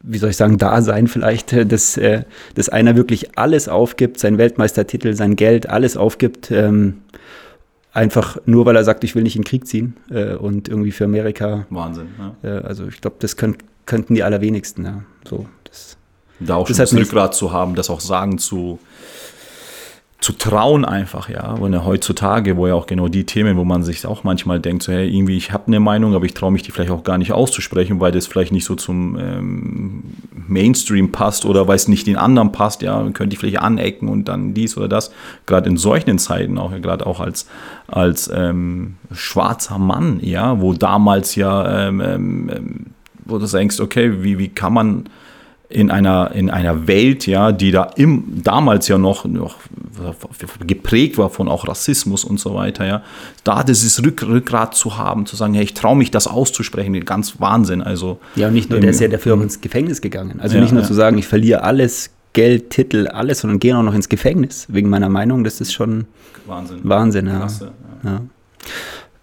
wie 0.03 0.17
soll 0.17 0.31
ich 0.31 0.37
sagen, 0.37 0.57
Dasein 0.57 1.07
vielleicht, 1.07 1.53
äh, 1.53 1.65
dass, 1.65 1.97
äh, 1.97 2.23
dass 2.55 2.69
einer 2.69 2.95
wirklich 2.95 3.37
alles 3.37 3.69
aufgibt, 3.69 4.19
sein 4.19 4.37
Weltmeistertitel, 4.39 5.13
sein 5.13 5.35
Geld, 5.35 5.69
alles 5.69 5.97
aufgibt. 5.97 6.49
Ähm, 6.49 7.01
Einfach 7.93 8.37
nur, 8.45 8.65
weil 8.65 8.75
er 8.75 8.83
sagt, 8.83 9.03
ich 9.03 9.13
will 9.13 9.21
nicht 9.21 9.35
in 9.35 9.43
den 9.43 9.47
Krieg 9.47 9.67
ziehen 9.67 9.95
äh, 10.09 10.33
und 10.33 10.67
irgendwie 10.67 10.91
für 10.91 11.05
Amerika. 11.05 11.67
Wahnsinn. 11.69 12.07
Ja. 12.43 12.57
Äh, 12.57 12.63
also 12.63 12.87
ich 12.87 13.01
glaube, 13.01 13.17
das 13.19 13.37
könnt, 13.37 13.59
könnten 13.85 14.15
die 14.15 14.23
allerwenigsten. 14.23 14.83
Ja. 14.83 15.03
So, 15.27 15.45
das, 15.65 15.97
da 16.39 16.55
auch 16.55 16.67
schon 16.67 16.77
das 16.77 16.93
Rückgrat 16.93 17.35
zu 17.35 17.51
haben, 17.51 17.75
das 17.75 17.91
auch 17.91 17.99
sagen 17.99 18.39
zu, 18.39 18.79
zu 20.23 20.31
trauen 20.31 20.85
einfach, 20.85 21.27
ja. 21.27 21.51
Und 21.51 21.73
ja 21.73 21.83
heutzutage, 21.83 22.55
wo 22.55 22.65
ja 22.65 22.75
auch 22.75 22.85
genau 22.85 23.09
die 23.09 23.25
Themen, 23.25 23.57
wo 23.57 23.65
man 23.65 23.83
sich 23.83 24.05
auch 24.07 24.23
manchmal 24.23 24.61
denkt, 24.61 24.83
so, 24.83 24.93
hey, 24.93 25.05
irgendwie, 25.05 25.35
ich 25.35 25.51
habe 25.51 25.67
eine 25.67 25.81
Meinung, 25.81 26.15
aber 26.15 26.23
ich 26.23 26.33
traue 26.33 26.53
mich 26.53 26.63
die 26.63 26.71
vielleicht 26.71 26.91
auch 26.91 27.03
gar 27.03 27.17
nicht 27.17 27.33
auszusprechen, 27.33 27.99
weil 27.99 28.13
das 28.13 28.27
vielleicht 28.27 28.53
nicht 28.53 28.63
so 28.63 28.75
zum 28.75 29.19
ähm, 29.19 30.03
Mainstream 30.47 31.11
passt 31.11 31.45
oder 31.45 31.67
weil 31.67 31.75
es 31.75 31.89
nicht 31.89 32.07
den 32.07 32.15
anderen 32.15 32.53
passt, 32.53 32.81
ja, 32.83 33.03
könnte 33.11 33.33
ich 33.33 33.39
vielleicht 33.39 33.59
anecken 33.59 34.07
und 34.07 34.29
dann 34.29 34.53
dies 34.53 34.77
oder 34.77 34.87
das. 34.87 35.11
Gerade 35.45 35.69
in 35.69 35.75
solchen 35.75 36.17
Zeiten 36.17 36.57
auch, 36.57 36.71
ja, 36.71 36.77
gerade 36.77 37.05
auch 37.05 37.19
als, 37.19 37.45
als 37.87 38.31
ähm, 38.33 38.95
schwarzer 39.11 39.77
Mann, 39.77 40.19
ja, 40.21 40.61
wo 40.61 40.71
damals 40.71 41.35
ja, 41.35 41.87
ähm, 41.87 41.99
ähm, 41.99 42.85
wo 43.25 43.39
du 43.39 43.45
denkst, 43.45 43.81
okay, 43.81 44.23
wie, 44.23 44.39
wie 44.39 44.47
kann 44.47 44.71
man 44.71 45.09
in 45.73 45.89
einer, 45.89 46.31
in 46.33 46.49
einer 46.49 46.87
Welt, 46.87 47.25
ja, 47.25 47.51
die 47.51 47.71
da 47.71 47.83
im, 47.95 48.41
damals 48.43 48.87
ja 48.87 48.97
noch, 48.97 49.25
noch 49.25 49.57
geprägt 50.65 51.17
war 51.17 51.29
von 51.29 51.47
auch 51.47 51.67
Rassismus 51.67 52.23
und 52.23 52.39
so 52.39 52.53
weiter, 52.53 52.85
ja, 52.85 53.03
da 53.43 53.63
dieses 53.63 54.03
Rück, 54.03 54.23
Rückgrat 54.23 54.75
zu 54.75 54.97
haben, 54.97 55.25
zu 55.25 55.35
sagen, 55.35 55.53
hey, 55.53 55.63
ich 55.63 55.73
traue 55.73 55.95
mich 55.95 56.11
das 56.11 56.27
auszusprechen, 56.27 56.93
ganz 57.05 57.39
Wahnsinn. 57.39 57.81
Also, 57.81 58.19
ja, 58.35 58.47
und 58.47 58.53
nicht 58.53 58.69
nur, 58.69 58.79
der 58.79 58.91
ist 58.91 59.01
ja 59.01 59.07
dafür 59.07 59.35
auch 59.35 59.41
ins 59.41 59.61
Gefängnis 59.61 60.01
gegangen. 60.01 60.39
Also 60.39 60.55
ja, 60.55 60.61
nicht 60.61 60.71
nur 60.71 60.81
ja. 60.81 60.87
zu 60.87 60.93
sagen, 60.93 61.17
ich 61.17 61.27
verliere 61.27 61.63
alles, 61.63 62.11
Geld, 62.33 62.71
Titel, 62.71 63.07
alles, 63.07 63.41
sondern 63.41 63.59
gehe 63.59 63.77
auch 63.77 63.83
noch 63.83 63.93
ins 63.93 64.09
Gefängnis, 64.09 64.65
wegen 64.69 64.89
meiner 64.89 65.09
Meinung, 65.09 65.43
das 65.43 65.61
ist 65.61 65.71
schon 65.71 66.05
Wahnsinn. 66.45 66.79
Wahnsinn, 66.83 67.27
ja. 67.27 67.37
Klasse, 67.37 67.71
ja. 68.03 68.21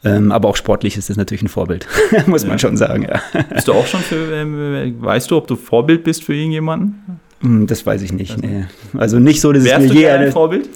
Ähm, 0.03 0.33
aber 0.33 0.49
auch 0.49 0.57
sportlich 0.57 0.97
ist 0.97 1.11
das 1.11 1.17
natürlich 1.17 1.43
ein 1.43 1.49
Vorbild, 1.49 1.87
muss 2.27 2.47
man 2.47 2.59
schon 2.59 2.77
sagen. 2.77 3.03
Ja. 3.03 3.23
Bist 3.53 3.69
du 3.69 3.75
auch 3.75 3.87
schon 3.87 4.01
für, 4.01 4.33
ähm, 4.35 4.97
weißt 5.01 5.31
du, 5.31 5.37
ob 5.37 5.47
du 5.47 5.57
Vorbild 5.57 6.05
bist 6.05 6.25
für 6.25 6.35
irgendjemanden? 6.35 7.21
Hm, 7.41 7.67
das 7.67 7.85
weiß 7.85 8.03
ich 8.03 8.13
nicht. 8.13 8.33
Also, 8.33 8.47
nee. 8.47 8.65
also 8.97 9.19
nicht 9.19 9.41
so, 9.41 9.53
dass 9.53 9.65
es 9.65 9.79
mir 9.79 9.93
je 9.93 10.09
ein 10.09 10.33
Vorbild? 10.33 10.69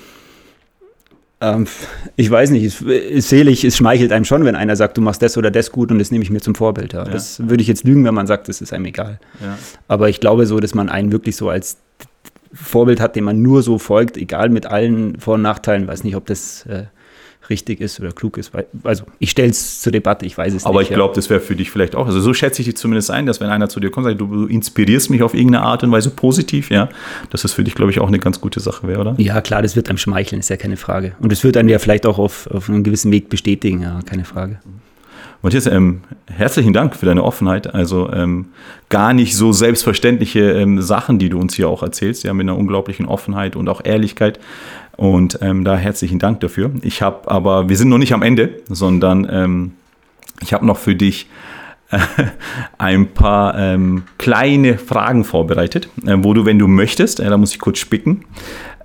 Ähm, 1.40 1.66
ich 2.16 2.30
weiß 2.30 2.50
nicht, 2.50 2.64
es 2.64 2.80
ist 2.80 3.28
selig, 3.28 3.64
es 3.64 3.76
schmeichelt 3.76 4.12
einem 4.12 4.24
schon, 4.24 4.44
wenn 4.44 4.56
einer 4.56 4.76
sagt, 4.76 4.96
du 4.96 5.00
machst 5.00 5.22
das 5.22 5.36
oder 5.36 5.50
das 5.50 5.72
gut 5.72 5.90
und 5.90 5.98
das 5.98 6.10
nehme 6.10 6.22
ich 6.22 6.30
mir 6.30 6.40
zum 6.40 6.54
Vorbild. 6.54 6.92
Ja. 6.92 7.04
Ja. 7.04 7.10
Das 7.10 7.48
würde 7.48 7.62
ich 7.62 7.68
jetzt 7.68 7.84
lügen, 7.84 8.04
wenn 8.04 8.14
man 8.14 8.26
sagt, 8.26 8.48
das 8.48 8.60
ist 8.60 8.72
einem 8.72 8.86
egal. 8.86 9.20
Ja. 9.42 9.58
Aber 9.88 10.08
ich 10.08 10.20
glaube 10.20 10.46
so, 10.46 10.60
dass 10.60 10.74
man 10.74 10.88
einen 10.88 11.12
wirklich 11.12 11.36
so 11.36 11.48
als 11.48 11.78
Vorbild 12.52 13.00
hat, 13.00 13.16
dem 13.16 13.24
man 13.24 13.42
nur 13.42 13.62
so 13.62 13.78
folgt, 13.78 14.16
egal 14.16 14.48
mit 14.48 14.66
allen 14.66 15.18
Vor- 15.18 15.34
und 15.34 15.42
Nachteilen. 15.42 15.82
Ich 15.82 15.88
weiß 15.88 16.04
nicht, 16.04 16.16
ob 16.16 16.26
das 16.26 16.66
äh, 16.66 16.84
richtig 17.50 17.80
ist 17.80 18.00
oder 18.00 18.12
klug 18.12 18.38
ist. 18.38 18.52
Also 18.82 19.04
ich 19.18 19.30
stelle 19.30 19.50
es 19.50 19.80
zur 19.80 19.92
Debatte, 19.92 20.26
ich 20.26 20.36
weiß 20.36 20.54
es 20.54 20.64
Aber 20.64 20.72
nicht. 20.72 20.76
Aber 20.76 20.82
ich 20.82 20.88
glaube, 20.94 21.12
ja. 21.12 21.16
das 21.16 21.30
wäre 21.30 21.40
für 21.40 21.56
dich 21.56 21.70
vielleicht 21.70 21.94
auch. 21.94 22.06
Also 22.06 22.20
so 22.20 22.34
schätze 22.34 22.62
ich 22.62 22.66
dich 22.66 22.76
zumindest 22.76 23.10
ein, 23.10 23.26
dass 23.26 23.40
wenn 23.40 23.48
einer 23.48 23.68
zu 23.68 23.80
dir 23.80 23.90
kommt 23.90 24.06
und 24.06 24.18
sagt, 24.18 24.20
du 24.20 24.46
inspirierst 24.46 25.10
mich 25.10 25.22
auf 25.22 25.34
irgendeine 25.34 25.64
Art 25.64 25.82
und 25.82 25.92
Weise 25.92 26.10
positiv, 26.10 26.70
ja, 26.70 26.88
dass 27.30 27.42
das 27.42 27.52
für 27.52 27.64
dich, 27.64 27.74
glaube 27.74 27.90
ich, 27.90 28.00
auch 28.00 28.08
eine 28.08 28.18
ganz 28.18 28.40
gute 28.40 28.60
Sache 28.60 28.86
wäre, 28.86 29.00
oder? 29.00 29.14
Ja, 29.18 29.40
klar, 29.40 29.62
das 29.62 29.76
wird 29.76 29.88
einem 29.88 29.98
schmeicheln, 29.98 30.40
ist 30.40 30.50
ja 30.50 30.56
keine 30.56 30.76
Frage. 30.76 31.14
Und 31.20 31.32
das 31.32 31.44
wird 31.44 31.56
einen 31.56 31.68
ja 31.68 31.78
vielleicht 31.78 32.06
auch 32.06 32.18
auf, 32.18 32.46
auf 32.48 32.68
einem 32.68 32.82
gewissen 32.82 33.12
Weg 33.12 33.28
bestätigen, 33.28 33.82
ja, 33.82 34.00
keine 34.04 34.24
Frage. 34.24 34.58
Matthias, 35.44 35.66
ähm, 35.66 36.00
herzlichen 36.26 36.72
Dank 36.72 36.96
für 36.96 37.04
deine 37.04 37.22
Offenheit. 37.22 37.74
Also 37.74 38.10
ähm, 38.10 38.46
gar 38.88 39.12
nicht 39.12 39.36
so 39.36 39.52
selbstverständliche 39.52 40.52
ähm, 40.52 40.80
Sachen, 40.80 41.18
die 41.18 41.28
du 41.28 41.38
uns 41.38 41.52
hier 41.52 41.68
auch 41.68 41.82
erzählst, 41.82 42.24
ja, 42.24 42.32
mit 42.32 42.44
einer 42.44 42.56
unglaublichen 42.56 43.04
Offenheit 43.04 43.54
und 43.54 43.68
auch 43.68 43.82
Ehrlichkeit. 43.84 44.40
Und 44.96 45.38
ähm, 45.42 45.64
da 45.64 45.76
herzlichen 45.76 46.18
Dank 46.18 46.40
dafür. 46.40 46.70
Ich 46.82 47.02
habe 47.02 47.30
aber, 47.30 47.68
wir 47.68 47.76
sind 47.76 47.88
noch 47.88 47.98
nicht 47.98 48.12
am 48.12 48.22
Ende, 48.22 48.60
sondern 48.68 49.26
ähm, 49.30 49.72
ich 50.40 50.52
habe 50.52 50.64
noch 50.66 50.78
für 50.78 50.94
dich 50.94 51.28
äh, 51.90 51.98
ein 52.78 53.08
paar 53.08 53.58
ähm, 53.58 54.04
kleine 54.18 54.78
Fragen 54.78 55.24
vorbereitet, 55.24 55.88
äh, 56.06 56.16
wo 56.18 56.34
du, 56.34 56.44
wenn 56.44 56.58
du 56.58 56.68
möchtest, 56.68 57.20
äh, 57.20 57.28
da 57.28 57.36
muss 57.36 57.52
ich 57.52 57.58
kurz 57.58 57.78
spicken. 57.78 58.24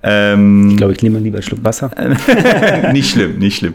Ähm, 0.02 0.70
ich 0.70 0.76
glaube, 0.78 0.92
ich 0.94 1.02
nehme 1.02 1.18
lieber 1.18 1.36
einen 1.36 1.42
Schluck 1.42 1.62
Wasser. 1.62 1.90
nicht 2.92 3.10
schlimm, 3.10 3.38
nicht 3.38 3.58
schlimm. 3.58 3.74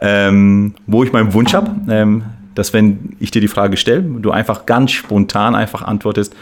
Ähm, 0.00 0.74
wo 0.86 1.04
ich 1.04 1.12
meinen 1.12 1.34
Wunsch 1.34 1.52
habe, 1.52 1.70
ähm, 1.90 2.24
dass 2.54 2.72
wenn 2.72 3.16
ich 3.20 3.30
dir 3.30 3.40
die 3.40 3.48
Frage 3.48 3.76
stelle, 3.76 4.02
du 4.02 4.30
einfach 4.30 4.66
ganz 4.66 4.92
spontan 4.92 5.54
einfach 5.54 5.82
antwortest, 5.82 6.34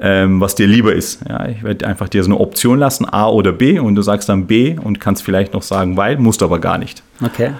ähm, 0.00 0.40
was 0.40 0.54
dir 0.54 0.66
lieber 0.66 0.94
ist. 0.94 1.20
Ja, 1.28 1.48
ich 1.48 1.62
werde 1.62 1.86
einfach 1.86 2.08
dir 2.08 2.22
so 2.22 2.28
eine 2.30 2.38
Option 2.40 2.78
lassen, 2.78 3.04
A 3.04 3.28
oder 3.28 3.52
B, 3.52 3.78
und 3.78 3.94
du 3.94 4.02
sagst 4.02 4.28
dann 4.28 4.46
B 4.46 4.76
und 4.78 5.00
kannst 5.00 5.22
vielleicht 5.22 5.54
noch 5.54 5.62
sagen, 5.62 5.96
weil, 5.96 6.18
musst 6.18 6.42
aber 6.42 6.58
gar 6.58 6.78
nicht. 6.78 7.02
Okay. 7.24 7.52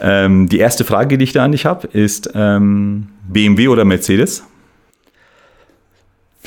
Ähm, 0.00 0.48
die 0.48 0.58
erste 0.58 0.84
Frage, 0.84 1.18
die 1.18 1.24
ich 1.24 1.32
da 1.32 1.44
an 1.44 1.52
dich 1.52 1.66
habe, 1.66 1.86
ist 1.86 2.30
ähm, 2.34 3.08
BMW 3.28 3.68
oder 3.68 3.84
Mercedes? 3.84 4.44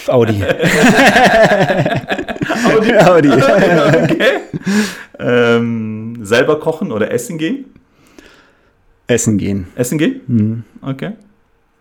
Audi. 0.07 0.43
Audi. 2.65 2.97
Audi. 2.97 3.29
okay. 3.31 4.39
Ähm, 5.19 6.19
selber 6.21 6.59
kochen 6.59 6.91
oder 6.91 7.11
essen 7.11 7.37
gehen? 7.37 7.65
Essen 9.07 9.37
gehen. 9.37 9.67
Essen 9.75 9.97
gehen? 9.97 10.21
Mhm. 10.27 10.63
Okay. 10.81 11.11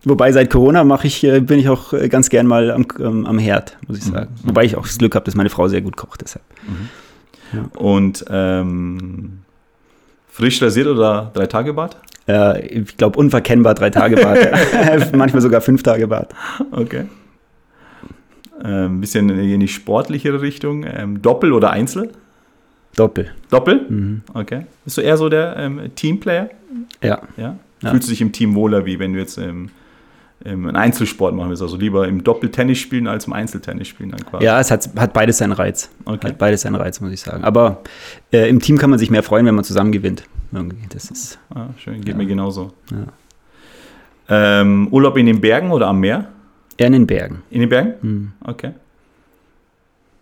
Wobei 0.05 0.31
seit 0.33 0.49
Corona 0.49 0.83
mache 0.83 1.07
ich, 1.07 1.23
äh, 1.23 1.39
bin 1.39 1.59
ich 1.59 1.69
auch 1.69 1.93
äh, 1.93 2.09
ganz 2.09 2.29
gern 2.29 2.45
mal 2.45 2.71
am, 2.71 2.85
ähm, 2.99 3.25
am 3.25 3.39
Herd, 3.39 3.77
muss 3.87 3.97
ich 3.97 4.05
mhm. 4.05 4.11
sagen. 4.11 4.35
Mhm. 4.43 4.49
Wobei 4.49 4.65
ich 4.65 4.75
auch 4.75 4.85
das 4.85 4.97
Glück 4.97 5.15
habe, 5.15 5.25
dass 5.25 5.35
meine 5.35 5.49
Frau 5.49 5.67
sehr 5.67 5.81
gut 5.81 5.95
kocht, 5.95 6.21
deshalb. 6.21 6.43
Mhm. 6.67 6.89
Ja. 7.53 7.79
Und 7.79 8.25
ähm, 8.29 9.39
frisch 10.27 10.61
rasiert 10.61 10.87
oder 10.87 11.31
drei 11.33 11.45
Tage 11.45 11.73
Bad? 11.73 11.97
Äh, 12.27 12.67
ich 12.67 12.97
glaube 12.97 13.17
unverkennbar 13.17 13.75
drei 13.75 13.91
Tage 13.91 14.15
Bad. 14.17 15.13
Manchmal 15.15 15.41
sogar 15.41 15.61
fünf 15.61 15.83
Tage 15.83 16.07
Bad. 16.07 16.33
Okay. 16.71 17.05
Ein 18.61 18.85
ähm, 18.85 19.01
bisschen 19.01 19.29
in 19.29 19.59
die 19.59 19.67
sportlichere 19.67 20.41
Richtung. 20.41 20.85
Ähm, 20.85 21.21
Doppel 21.21 21.53
oder 21.53 21.71
Einzel? 21.71 22.11
Doppel. 22.95 23.31
Doppel? 23.49 23.85
Mhm. 23.89 24.21
Okay. 24.33 24.65
Bist 24.83 24.97
du 24.97 25.01
eher 25.01 25.17
so 25.17 25.29
der 25.29 25.55
ähm, 25.57 25.91
Teamplayer? 25.95 26.49
Ja. 27.01 27.21
ja. 27.37 27.57
Fühlst 27.79 28.07
du 28.07 28.11
dich 28.11 28.21
im 28.21 28.31
Team 28.31 28.55
wohler, 28.55 28.85
wie 28.85 28.99
wenn 28.99 29.13
du 29.13 29.19
jetzt 29.19 29.37
ähm, 29.37 29.43
ähm, 29.43 29.69
einen 30.45 30.75
Einzelsport 30.75 31.33
machen 31.35 31.49
willst? 31.49 31.61
Also 31.61 31.77
lieber 31.77 32.07
im 32.07 32.23
Doppeltennis 32.23 32.79
spielen 32.79 33.07
als 33.07 33.27
im 33.27 33.33
Einzeltennis 33.33 33.87
spielen 33.87 34.11
dann 34.11 34.25
quasi. 34.25 34.45
Ja, 34.45 34.59
es 34.59 34.71
hat, 34.71 34.89
hat 34.97 35.13
beides 35.13 35.37
seinen 35.37 35.53
Reiz. 35.53 35.89
Okay. 36.05 36.29
Hat 36.29 36.37
beides 36.37 36.61
seinen 36.61 36.75
Reiz, 36.75 36.99
muss 37.01 37.11
ich 37.11 37.21
sagen. 37.21 37.43
Aber 37.43 37.81
äh, 38.31 38.49
im 38.49 38.59
Team 38.59 38.77
kann 38.77 38.89
man 38.89 38.99
sich 38.99 39.09
mehr 39.09 39.23
freuen, 39.23 39.45
wenn 39.45 39.55
man 39.55 39.63
zusammen 39.63 39.91
gewinnt. 39.91 40.23
Das 40.93 41.09
ist. 41.09 41.39
Ah, 41.53 41.69
schön, 41.77 42.01
geht 42.01 42.09
ja. 42.09 42.15
mir 42.15 42.27
genauso. 42.27 42.73
Ja. 42.91 44.61
Ähm, 44.61 44.87
Urlaub 44.91 45.17
in 45.17 45.25
den 45.25 45.41
Bergen 45.41 45.71
oder 45.71 45.87
am 45.87 45.99
Meer? 45.99 46.27
Eher 46.77 46.87
in 46.87 46.93
den 46.93 47.07
Bergen. 47.07 47.41
In 47.49 47.61
den 47.61 47.69
Bergen? 47.69 47.93
Mhm. 48.01 48.31
Okay. 48.43 48.71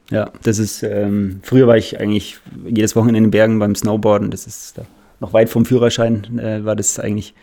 Ja, 0.09 0.29
das 0.43 0.59
ist, 0.59 0.83
ähm, 0.83 1.39
früher 1.43 1.67
war 1.67 1.77
ich 1.77 1.99
eigentlich 1.99 2.39
jedes 2.65 2.95
Wochenende 2.95 3.17
in 3.17 3.23
den 3.25 3.31
Bergen 3.31 3.59
beim 3.59 3.75
Snowboarden, 3.75 4.29
das 4.29 4.45
ist, 4.45 4.77
da 4.77 4.83
noch 5.21 5.33
weit 5.33 5.49
vom 5.49 5.65
Führerschein 5.65 6.39
äh, 6.39 6.65
war 6.65 6.75
das 6.75 6.99
eigentlich 6.99 7.33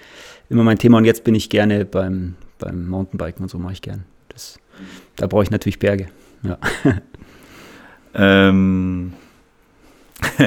immer 0.50 0.64
mein 0.64 0.78
Thema 0.78 0.98
und 0.98 1.04
jetzt 1.04 1.24
bin 1.24 1.34
ich 1.34 1.48
gerne 1.48 1.84
beim, 1.84 2.34
beim 2.58 2.88
Mountainbiken 2.88 3.42
und 3.42 3.48
so 3.48 3.58
mache 3.58 3.74
ich 3.74 3.82
gern. 3.82 4.04
Das, 4.28 4.58
da 5.16 5.26
brauche 5.26 5.42
ich 5.42 5.50
natürlich 5.50 5.78
Berge. 5.78 6.08
Ja. 6.42 6.58
Ähm, 8.14 9.12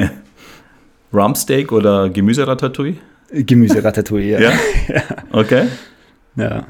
Rumpsteak 1.14 1.72
oder 1.72 2.10
Gemüseratatouille? 2.10 2.98
Gemüseratatouille, 3.32 4.42
ja. 4.42 4.52
ja. 4.88 5.04
Okay. 5.32 5.68
Ja. 6.36 6.68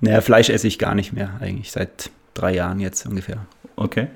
Naja, 0.00 0.20
Fleisch 0.20 0.48
esse 0.48 0.66
ich 0.66 0.78
gar 0.78 0.94
nicht 0.94 1.12
mehr, 1.12 1.38
eigentlich 1.40 1.70
seit 1.72 2.10
drei 2.34 2.54
Jahren 2.54 2.80
jetzt 2.80 3.06
ungefähr. 3.06 3.46
Okay. 3.76 4.08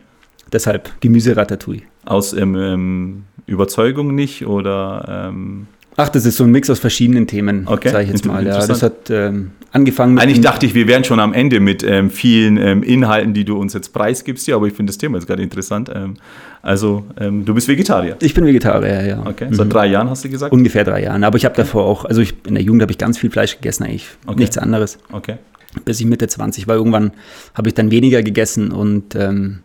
Deshalb 0.52 1.00
Gemüseratatouille. 1.00 1.82
Aus 2.04 2.32
ähm, 2.32 2.56
ähm, 2.56 3.24
Überzeugung 3.46 4.14
nicht 4.14 4.46
oder 4.46 5.28
ähm, 5.28 5.66
Ach, 5.96 6.08
das 6.08 6.24
ist 6.24 6.36
so 6.38 6.44
ein 6.44 6.50
Mix 6.50 6.70
aus 6.70 6.78
verschiedenen 6.78 7.26
Themen, 7.26 7.64
Okay, 7.66 7.90
sage 7.90 8.04
ich 8.04 8.10
jetzt 8.10 8.24
mal. 8.24 8.46
Ja, 8.46 8.66
das 8.66 8.82
hat 8.82 9.10
ähm, 9.10 9.50
angefangen 9.72 10.14
mit 10.14 10.22
Eigentlich 10.22 10.40
dachte 10.40 10.64
ich, 10.64 10.74
wir 10.74 10.86
wären 10.86 11.04
schon 11.04 11.20
am 11.20 11.34
Ende 11.34 11.60
mit 11.60 11.82
ähm, 11.82 12.10
vielen 12.10 12.56
ähm, 12.56 12.82
Inhalten, 12.82 13.34
die 13.34 13.44
du 13.44 13.58
uns 13.58 13.74
jetzt 13.74 13.92
preisgibst, 13.92 14.46
ja, 14.46 14.56
aber 14.56 14.66
ich 14.68 14.72
finde 14.72 14.90
das 14.90 14.98
Thema 14.98 15.18
jetzt 15.18 15.26
gerade 15.26 15.42
interessant. 15.42 15.90
Ähm, 15.94 16.14
also, 16.62 17.04
ähm, 17.20 17.44
du 17.44 17.52
bist 17.54 17.68
Vegetarier. 17.68 18.16
Ich 18.20 18.32
bin 18.32 18.46
Vegetarier, 18.46 19.04
ja. 19.06 19.22
Okay, 19.26 19.48
Mhm. 19.50 19.54
seit 19.54 19.72
drei 19.72 19.86
Jahren 19.86 20.08
hast 20.08 20.24
du 20.24 20.30
gesagt? 20.30 20.52
Ungefähr 20.52 20.84
drei 20.84 21.02
Jahren. 21.02 21.24
Aber 21.24 21.36
ich 21.36 21.44
habe 21.44 21.54
davor 21.56 21.84
auch, 21.84 22.04
also 22.06 22.20
ich, 22.22 22.34
in 22.46 22.54
der 22.54 22.62
Jugend 22.62 22.80
habe 22.82 22.92
ich 22.92 22.98
ganz 22.98 23.18
viel 23.18 23.30
Fleisch 23.30 23.56
gegessen, 23.56 23.84
eigentlich 23.84 24.06
Okay. 24.26 24.38
nichts 24.40 24.56
anderes. 24.58 24.98
Okay. 25.12 25.36
Bis 25.84 26.00
ich 26.00 26.06
Mitte 26.06 26.26
20 26.26 26.68
war. 26.68 26.76
Irgendwann 26.76 27.12
habe 27.54 27.68
ich 27.68 27.74
dann 27.74 27.90
weniger 27.90 28.22
gegessen 28.22 28.72
und 28.72 29.14
ähm, 29.14 29.60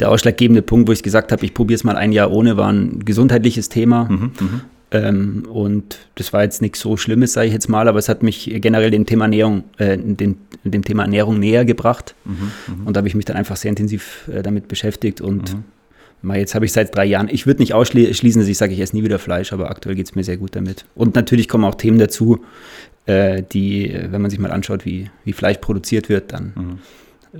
der 0.00 0.10
ausschlaggebende 0.10 0.62
Punkt, 0.62 0.88
wo 0.88 0.92
ich 0.92 1.02
gesagt 1.02 1.30
habe, 1.32 1.44
ich 1.44 1.54
probiere 1.54 1.76
es 1.76 1.84
mal 1.84 1.96
ein 1.96 2.12
Jahr 2.12 2.30
ohne, 2.32 2.56
war 2.56 2.72
ein 2.72 3.04
gesundheitliches 3.04 3.68
Thema. 3.68 4.04
Mhm, 4.10 4.18
mhm. 4.40 4.60
Ähm, 4.94 5.44
und 5.50 5.98
das 6.14 6.32
war 6.32 6.44
jetzt 6.44 6.62
nichts 6.62 6.78
so 6.80 6.96
Schlimmes, 6.96 7.32
sage 7.32 7.48
ich 7.48 7.52
jetzt 7.52 7.68
mal, 7.68 7.88
aber 7.88 7.98
es 7.98 8.08
hat 8.08 8.22
mich 8.22 8.48
generell 8.60 8.90
dem 8.92 9.06
Thema 9.06 9.24
Ernährung, 9.24 9.64
äh, 9.78 9.98
dem, 9.98 10.36
dem 10.62 10.84
Thema 10.84 11.02
Ernährung 11.02 11.38
näher 11.40 11.64
gebracht. 11.64 12.14
Mhm, 12.24 12.86
Und 12.86 12.94
da 12.94 12.98
habe 12.98 13.08
ich 13.08 13.14
mich 13.16 13.24
dann 13.24 13.36
einfach 13.36 13.56
sehr 13.56 13.70
intensiv 13.70 14.28
äh, 14.32 14.42
damit 14.42 14.68
beschäftigt. 14.68 15.20
Und 15.20 15.56
mal 16.22 16.38
jetzt 16.38 16.54
habe 16.54 16.64
ich 16.64 16.72
seit 16.72 16.94
drei 16.94 17.04
Jahren, 17.06 17.28
ich 17.28 17.46
würde 17.46 17.60
nicht 17.60 17.74
ausschließen, 17.74 18.40
dass 18.40 18.48
ich 18.48 18.56
sage, 18.56 18.72
ich 18.72 18.80
esse 18.80 18.94
nie 18.96 19.02
wieder 19.02 19.18
Fleisch, 19.18 19.52
aber 19.52 19.68
aktuell 19.68 19.96
geht 19.96 20.06
es 20.06 20.14
mir 20.14 20.22
sehr 20.24 20.36
gut 20.36 20.54
damit. 20.54 20.84
Und 20.94 21.14
natürlich 21.16 21.48
kommen 21.48 21.64
auch 21.64 21.74
Themen 21.74 21.98
dazu, 21.98 22.44
äh, 23.06 23.42
die, 23.52 23.90
äh, 23.90 24.12
wenn 24.12 24.22
man 24.22 24.30
sich 24.30 24.38
mal 24.38 24.52
anschaut, 24.52 24.84
wie, 24.84 25.10
wie 25.24 25.32
Fleisch 25.32 25.58
produziert 25.58 26.08
wird, 26.08 26.32
dann. 26.32 26.52
Mhm. 26.54 26.78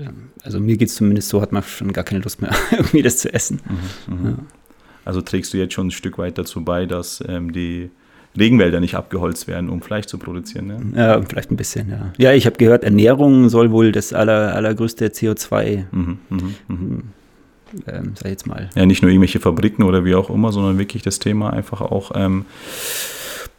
ähm, 0.00 0.14
Also 0.42 0.58
mir 0.60 0.76
geht 0.76 0.88
es 0.88 0.96
zumindest 0.96 1.28
so, 1.28 1.40
hat 1.40 1.52
man 1.52 1.62
schon 1.62 1.92
gar 1.92 2.04
keine 2.04 2.20
Lust 2.20 2.42
mehr, 2.42 2.50
irgendwie 2.72 3.02
das 3.02 3.18
zu 3.18 3.32
essen. 3.32 3.60
Mhm, 4.08 4.26
Ja. 4.26 4.36
Also 5.04 5.20
trägst 5.20 5.52
du 5.52 5.58
jetzt 5.58 5.74
schon 5.74 5.88
ein 5.88 5.90
Stück 5.90 6.18
weit 6.18 6.38
dazu 6.38 6.64
bei, 6.64 6.86
dass 6.86 7.22
ähm, 7.26 7.52
die 7.52 7.90
Regenwälder 8.38 8.80
nicht 8.80 8.94
abgeholzt 8.96 9.46
werden, 9.46 9.68
um 9.70 9.80
Fleisch 9.80 10.06
zu 10.06 10.18
produzieren. 10.18 10.66
Ne? 10.66 10.80
Ja, 10.96 11.22
vielleicht 11.22 11.50
ein 11.50 11.56
bisschen, 11.56 11.90
ja. 11.90 12.12
Ja, 12.18 12.32
ich 12.32 12.46
habe 12.46 12.56
gehört, 12.56 12.82
Ernährung 12.82 13.48
soll 13.48 13.70
wohl 13.70 13.92
das 13.92 14.12
aller, 14.12 14.54
allergrößte 14.54 15.08
CO2, 15.08 15.84
Mhm, 15.92 16.18
mhm, 16.30 16.54
mhm. 16.68 17.02
ähm, 17.86 18.12
sag 18.16 18.24
ich 18.24 18.30
jetzt 18.30 18.46
mal. 18.46 18.70
Ja, 18.74 18.86
nicht 18.86 19.02
nur 19.02 19.10
irgendwelche 19.10 19.38
Fabriken 19.38 19.84
oder 19.84 20.04
wie 20.04 20.14
auch 20.16 20.30
immer, 20.30 20.50
sondern 20.50 20.78
wirklich 20.78 21.02
das 21.02 21.20
Thema 21.20 21.52
einfach 21.52 21.80
auch 21.80 22.10
ähm, 22.14 22.44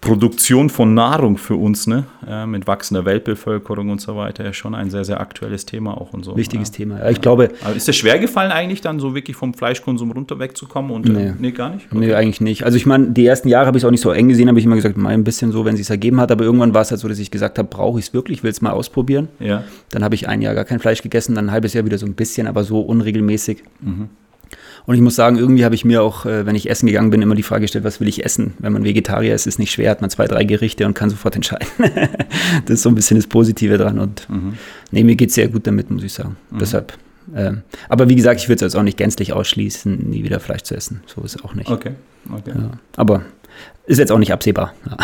Produktion 0.05 0.69
von 0.69 0.93
Nahrung 0.93 1.35
für 1.35 1.55
uns, 1.55 1.87
ne? 1.87 2.03
Äh, 2.27 2.45
mit 2.45 2.67
wachsender 2.67 3.05
Weltbevölkerung 3.05 3.89
und 3.89 3.99
so 3.99 4.15
weiter, 4.15 4.47
ist 4.47 4.55
schon 4.55 4.75
ein 4.75 4.91
sehr, 4.91 5.03
sehr 5.03 5.19
aktuelles 5.19 5.65
Thema 5.65 5.99
auch 5.99 6.13
und 6.13 6.23
so. 6.23 6.37
Wichtiges 6.37 6.69
ja. 6.69 6.75
Thema. 6.75 6.99
Ja, 6.99 7.09
ich 7.09 7.21
glaube, 7.21 7.49
Aber 7.63 7.75
ist 7.75 7.89
es 7.89 7.95
schwer 7.95 8.19
gefallen 8.19 8.51
eigentlich 8.51 8.81
dann 8.81 8.99
so 8.99 9.15
wirklich 9.15 9.35
vom 9.35 9.55
Fleischkonsum 9.55 10.11
runter 10.11 10.37
wegzukommen? 10.37 10.91
Und, 10.91 11.09
Nee. 11.09 11.29
Äh, 11.29 11.33
nee, 11.39 11.51
gar 11.51 11.71
nicht? 11.71 11.91
Nee, 11.91 12.13
eigentlich 12.13 12.39
nicht. 12.39 12.63
Also 12.63 12.77
ich 12.77 12.85
meine, 12.85 13.11
die 13.11 13.25
ersten 13.25 13.47
Jahre 13.49 13.65
habe 13.65 13.77
ich 13.77 13.83
es 13.83 13.87
auch 13.87 13.91
nicht 13.91 14.01
so 14.01 14.11
eng 14.11 14.29
gesehen, 14.29 14.47
habe 14.47 14.59
ich 14.59 14.65
immer 14.65 14.75
gesagt, 14.75 14.95
mal 14.95 15.09
ein 15.09 15.23
bisschen 15.23 15.51
so, 15.51 15.65
wenn 15.65 15.73
es 15.73 15.79
sich 15.79 15.89
ergeben 15.89 16.21
hat, 16.21 16.31
aber 16.31 16.43
irgendwann 16.43 16.75
war 16.75 16.83
es 16.83 16.91
halt 16.91 17.01
so, 17.01 17.07
dass 17.07 17.17
ich 17.17 17.31
gesagt 17.31 17.57
habe, 17.57 17.67
brauche 17.67 17.97
ich 17.97 18.05
es 18.05 18.13
wirklich, 18.13 18.43
will 18.43 18.51
es 18.51 18.61
mal 18.61 18.71
ausprobieren. 18.71 19.29
Ja. 19.39 19.63
Dann 19.89 20.03
habe 20.03 20.13
ich 20.13 20.27
ein 20.27 20.41
Jahr 20.43 20.53
gar 20.53 20.65
kein 20.65 20.79
Fleisch 20.79 21.01
gegessen, 21.01 21.33
dann 21.33 21.47
ein 21.47 21.51
halbes 21.51 21.73
Jahr 21.73 21.83
wieder 21.83 21.97
so 21.97 22.05
ein 22.05 22.13
bisschen, 22.13 22.45
aber 22.45 22.63
so 22.63 22.79
unregelmäßig. 22.81 23.63
Mhm. 23.81 24.09
Und 24.86 24.95
ich 24.95 25.02
muss 25.02 25.15
sagen, 25.15 25.38
irgendwie 25.38 25.65
habe 25.65 25.74
ich 25.76 25.84
mir 25.84 26.04
auch, 26.04 26.26
äh, 26.26 26.45
wenn 26.45 26.56
ich 26.56 26.69
essen 26.69 26.86
gegangen 26.88 27.10
bin, 27.10 27.21
immer 27.21 27.36
die 27.36 27.43
Frage 27.43 27.62
gestellt, 27.62 27.84
was 27.84 28.00
will 28.00 28.08
ich 28.08 28.24
essen? 28.24 28.54
Wenn 28.60 28.71
man 28.74 28.84
Vegetarier 28.84 29.34
ist, 29.34 29.48
ist 29.48 29.58
nicht 29.58 29.71
schwer, 29.71 29.89
hat 29.91 30.02
man 30.02 30.10
zwei, 30.10 30.26
drei 30.28 30.43
Gerichte 30.43 30.86
und 30.86 30.93
kann 30.93 31.10
sofort 31.10 31.36
entscheiden. 31.36 31.67
das 32.65 32.76
ist 32.76 32.82
so 32.84 32.89
ein 32.89 32.95
bisschen 32.95 33.17
das 33.17 33.28
Positive 33.28 33.78
dran. 33.78 33.98
Und 34.00 34.30
Mhm. 34.30 34.54
nee, 34.91 35.04
mir 35.04 35.15
geht 35.15 35.30
es 35.30 35.36
sehr 35.36 35.48
gut 35.48 35.65
damit, 35.65 35.89
muss 35.89 36.04
ich 36.04 36.13
sagen. 36.13 36.38
Deshalb. 36.52 36.93
Ähm, 37.36 37.63
aber 37.89 38.08
wie 38.10 38.15
gesagt, 38.15 38.39
ich 38.39 38.48
würde 38.48 38.56
es 38.58 38.62
jetzt 38.62 38.76
auch 38.76 38.84
nicht 38.84 38.98
gänzlich 38.98 39.34
ausschließen, 39.34 40.10
nie 40.10 40.24
wieder 40.24 40.39
Fleisch 40.39 40.62
zu 40.62 40.76
essen. 40.76 41.02
So 41.08 41.21
ist 41.24 41.36
es 41.36 41.43
auch 41.43 41.56
nicht. 41.56 41.69
Okay. 41.71 41.91
okay. 42.32 42.52
Ja. 42.56 42.69
Aber 42.95 43.24
ist 43.88 43.98
jetzt 43.98 44.12
auch 44.12 44.19
nicht 44.19 44.32
absehbar. 44.32 44.74
Ja. 44.88 44.98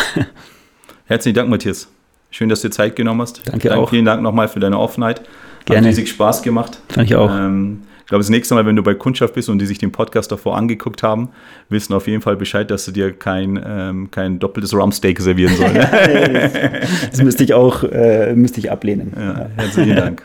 Herzlichen 1.06 1.36
Dank, 1.36 1.50
Matthias. 1.50 1.88
Schön, 2.30 2.48
dass 2.48 2.62
du 2.62 2.68
dir 2.70 2.74
Zeit 2.74 2.96
genommen 2.96 3.22
hast. 3.22 3.42
Danke 3.46 3.70
Dank, 3.70 3.82
auch. 3.82 3.90
Vielen 3.90 4.06
Dank 4.06 4.22
nochmal 4.22 4.48
für 4.48 4.60
deine 4.60 4.78
Offenheit. 4.80 5.22
Gerne. 5.66 5.88
Hat 5.88 5.90
riesig 5.90 6.10
Spaß 6.10 6.42
gemacht. 6.42 6.80
Fand 6.90 7.10
ich 7.10 7.16
auch. 7.16 7.30
Ähm, 7.30 7.82
ich 8.02 8.08
glaube, 8.08 8.24
das 8.24 8.30
nächste 8.30 8.56
Mal, 8.56 8.66
wenn 8.66 8.76
du 8.76 8.84
bei 8.84 8.94
Kundschaft 8.94 9.36
bist 9.36 9.48
und 9.48 9.60
die 9.60 9.66
sich 9.66 9.78
den 9.78 9.92
Podcast 9.94 10.32
davor 10.32 10.58
angeguckt 10.58 11.02
haben, 11.02 11.30
wissen 11.70 11.94
auf 11.94 12.08
jeden 12.08 12.22
Fall 12.22 12.36
Bescheid, 12.36 12.70
dass 12.70 12.84
du 12.84 12.92
dir 12.92 13.14
kein, 13.14 13.62
ähm, 13.66 14.12
kein 14.12 14.38
doppeltes 14.38 14.74
Rumsteak 14.74 15.22
servieren 15.22 15.56
sollst. 15.56 15.74
Ne? 15.76 16.82
Das 17.12 17.22
müsste 17.24 17.44
ich 17.44 17.54
auch 17.54 17.84
äh, 17.84 18.34
müsste 18.36 18.60
ich 18.60 18.70
ablehnen. 18.70 19.14
ja, 19.16 19.50
herzlichen 19.56 19.96
Dank. 19.96 20.24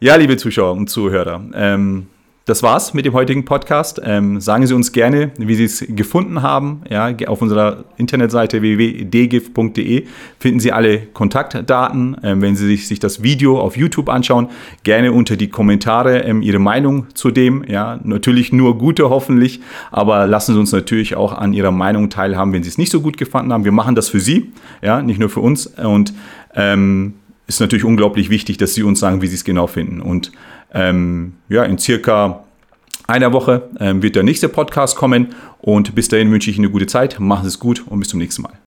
Ja, 0.00 0.16
liebe 0.16 0.36
Zuschauer 0.36 0.72
und 0.72 0.88
Zuhörer, 0.88 1.42
ähm, 1.54 2.06
das 2.48 2.62
war's 2.62 2.94
mit 2.94 3.04
dem 3.04 3.12
heutigen 3.12 3.44
Podcast. 3.44 4.00
Ähm, 4.02 4.40
sagen 4.40 4.66
Sie 4.66 4.72
uns 4.72 4.92
gerne, 4.92 5.32
wie 5.36 5.54
Sie 5.54 5.64
es 5.64 5.84
gefunden 5.86 6.40
haben. 6.40 6.80
Ja, 6.88 7.14
auf 7.26 7.42
unserer 7.42 7.84
Internetseite 7.98 8.62
www.dgif.de 8.62 10.06
finden 10.38 10.58
Sie 10.58 10.72
alle 10.72 10.98
Kontaktdaten. 10.98 12.16
Ähm, 12.22 12.40
wenn 12.40 12.56
Sie 12.56 12.66
sich, 12.66 12.88
sich 12.88 13.00
das 13.00 13.22
Video 13.22 13.60
auf 13.60 13.76
YouTube 13.76 14.08
anschauen, 14.08 14.48
gerne 14.82 15.12
unter 15.12 15.36
die 15.36 15.48
Kommentare 15.48 16.20
ähm, 16.20 16.40
Ihre 16.40 16.58
Meinung 16.58 17.08
zu 17.12 17.30
dem. 17.30 17.64
Ja, 17.68 18.00
natürlich 18.02 18.50
nur 18.50 18.78
gute 18.78 19.10
hoffentlich, 19.10 19.60
aber 19.90 20.26
lassen 20.26 20.54
Sie 20.54 20.58
uns 20.58 20.72
natürlich 20.72 21.16
auch 21.16 21.34
an 21.34 21.52
Ihrer 21.52 21.70
Meinung 21.70 22.08
teilhaben, 22.08 22.54
wenn 22.54 22.62
Sie 22.62 22.70
es 22.70 22.78
nicht 22.78 22.90
so 22.90 23.02
gut 23.02 23.18
gefunden 23.18 23.52
haben. 23.52 23.66
Wir 23.66 23.72
machen 23.72 23.94
das 23.94 24.08
für 24.08 24.20
Sie, 24.20 24.52
ja, 24.80 25.02
nicht 25.02 25.20
nur 25.20 25.28
für 25.28 25.40
uns. 25.40 25.66
Und 25.66 26.14
ähm, 26.54 27.12
ist 27.46 27.60
natürlich 27.60 27.84
unglaublich 27.84 28.30
wichtig, 28.30 28.56
dass 28.56 28.72
Sie 28.72 28.82
uns 28.82 29.00
sagen, 29.00 29.20
wie 29.20 29.26
Sie 29.26 29.34
es 29.34 29.44
genau 29.44 29.66
finden. 29.66 30.00
Und 30.00 30.32
ähm, 30.72 31.34
ja, 31.48 31.64
in 31.64 31.78
circa 31.78 32.44
einer 33.06 33.32
Woche 33.32 33.68
ähm, 33.80 34.02
wird 34.02 34.16
der 34.16 34.22
nächste 34.22 34.48
Podcast 34.48 34.96
kommen. 34.96 35.34
Und 35.60 35.94
bis 35.94 36.08
dahin 36.08 36.30
wünsche 36.30 36.50
ich 36.50 36.56
Ihnen 36.56 36.66
eine 36.66 36.72
gute 36.72 36.86
Zeit. 36.86 37.18
Machen 37.18 37.42
Sie 37.42 37.48
es 37.48 37.58
gut 37.58 37.84
und 37.86 37.98
bis 37.98 38.08
zum 38.08 38.18
nächsten 38.20 38.42
Mal. 38.42 38.52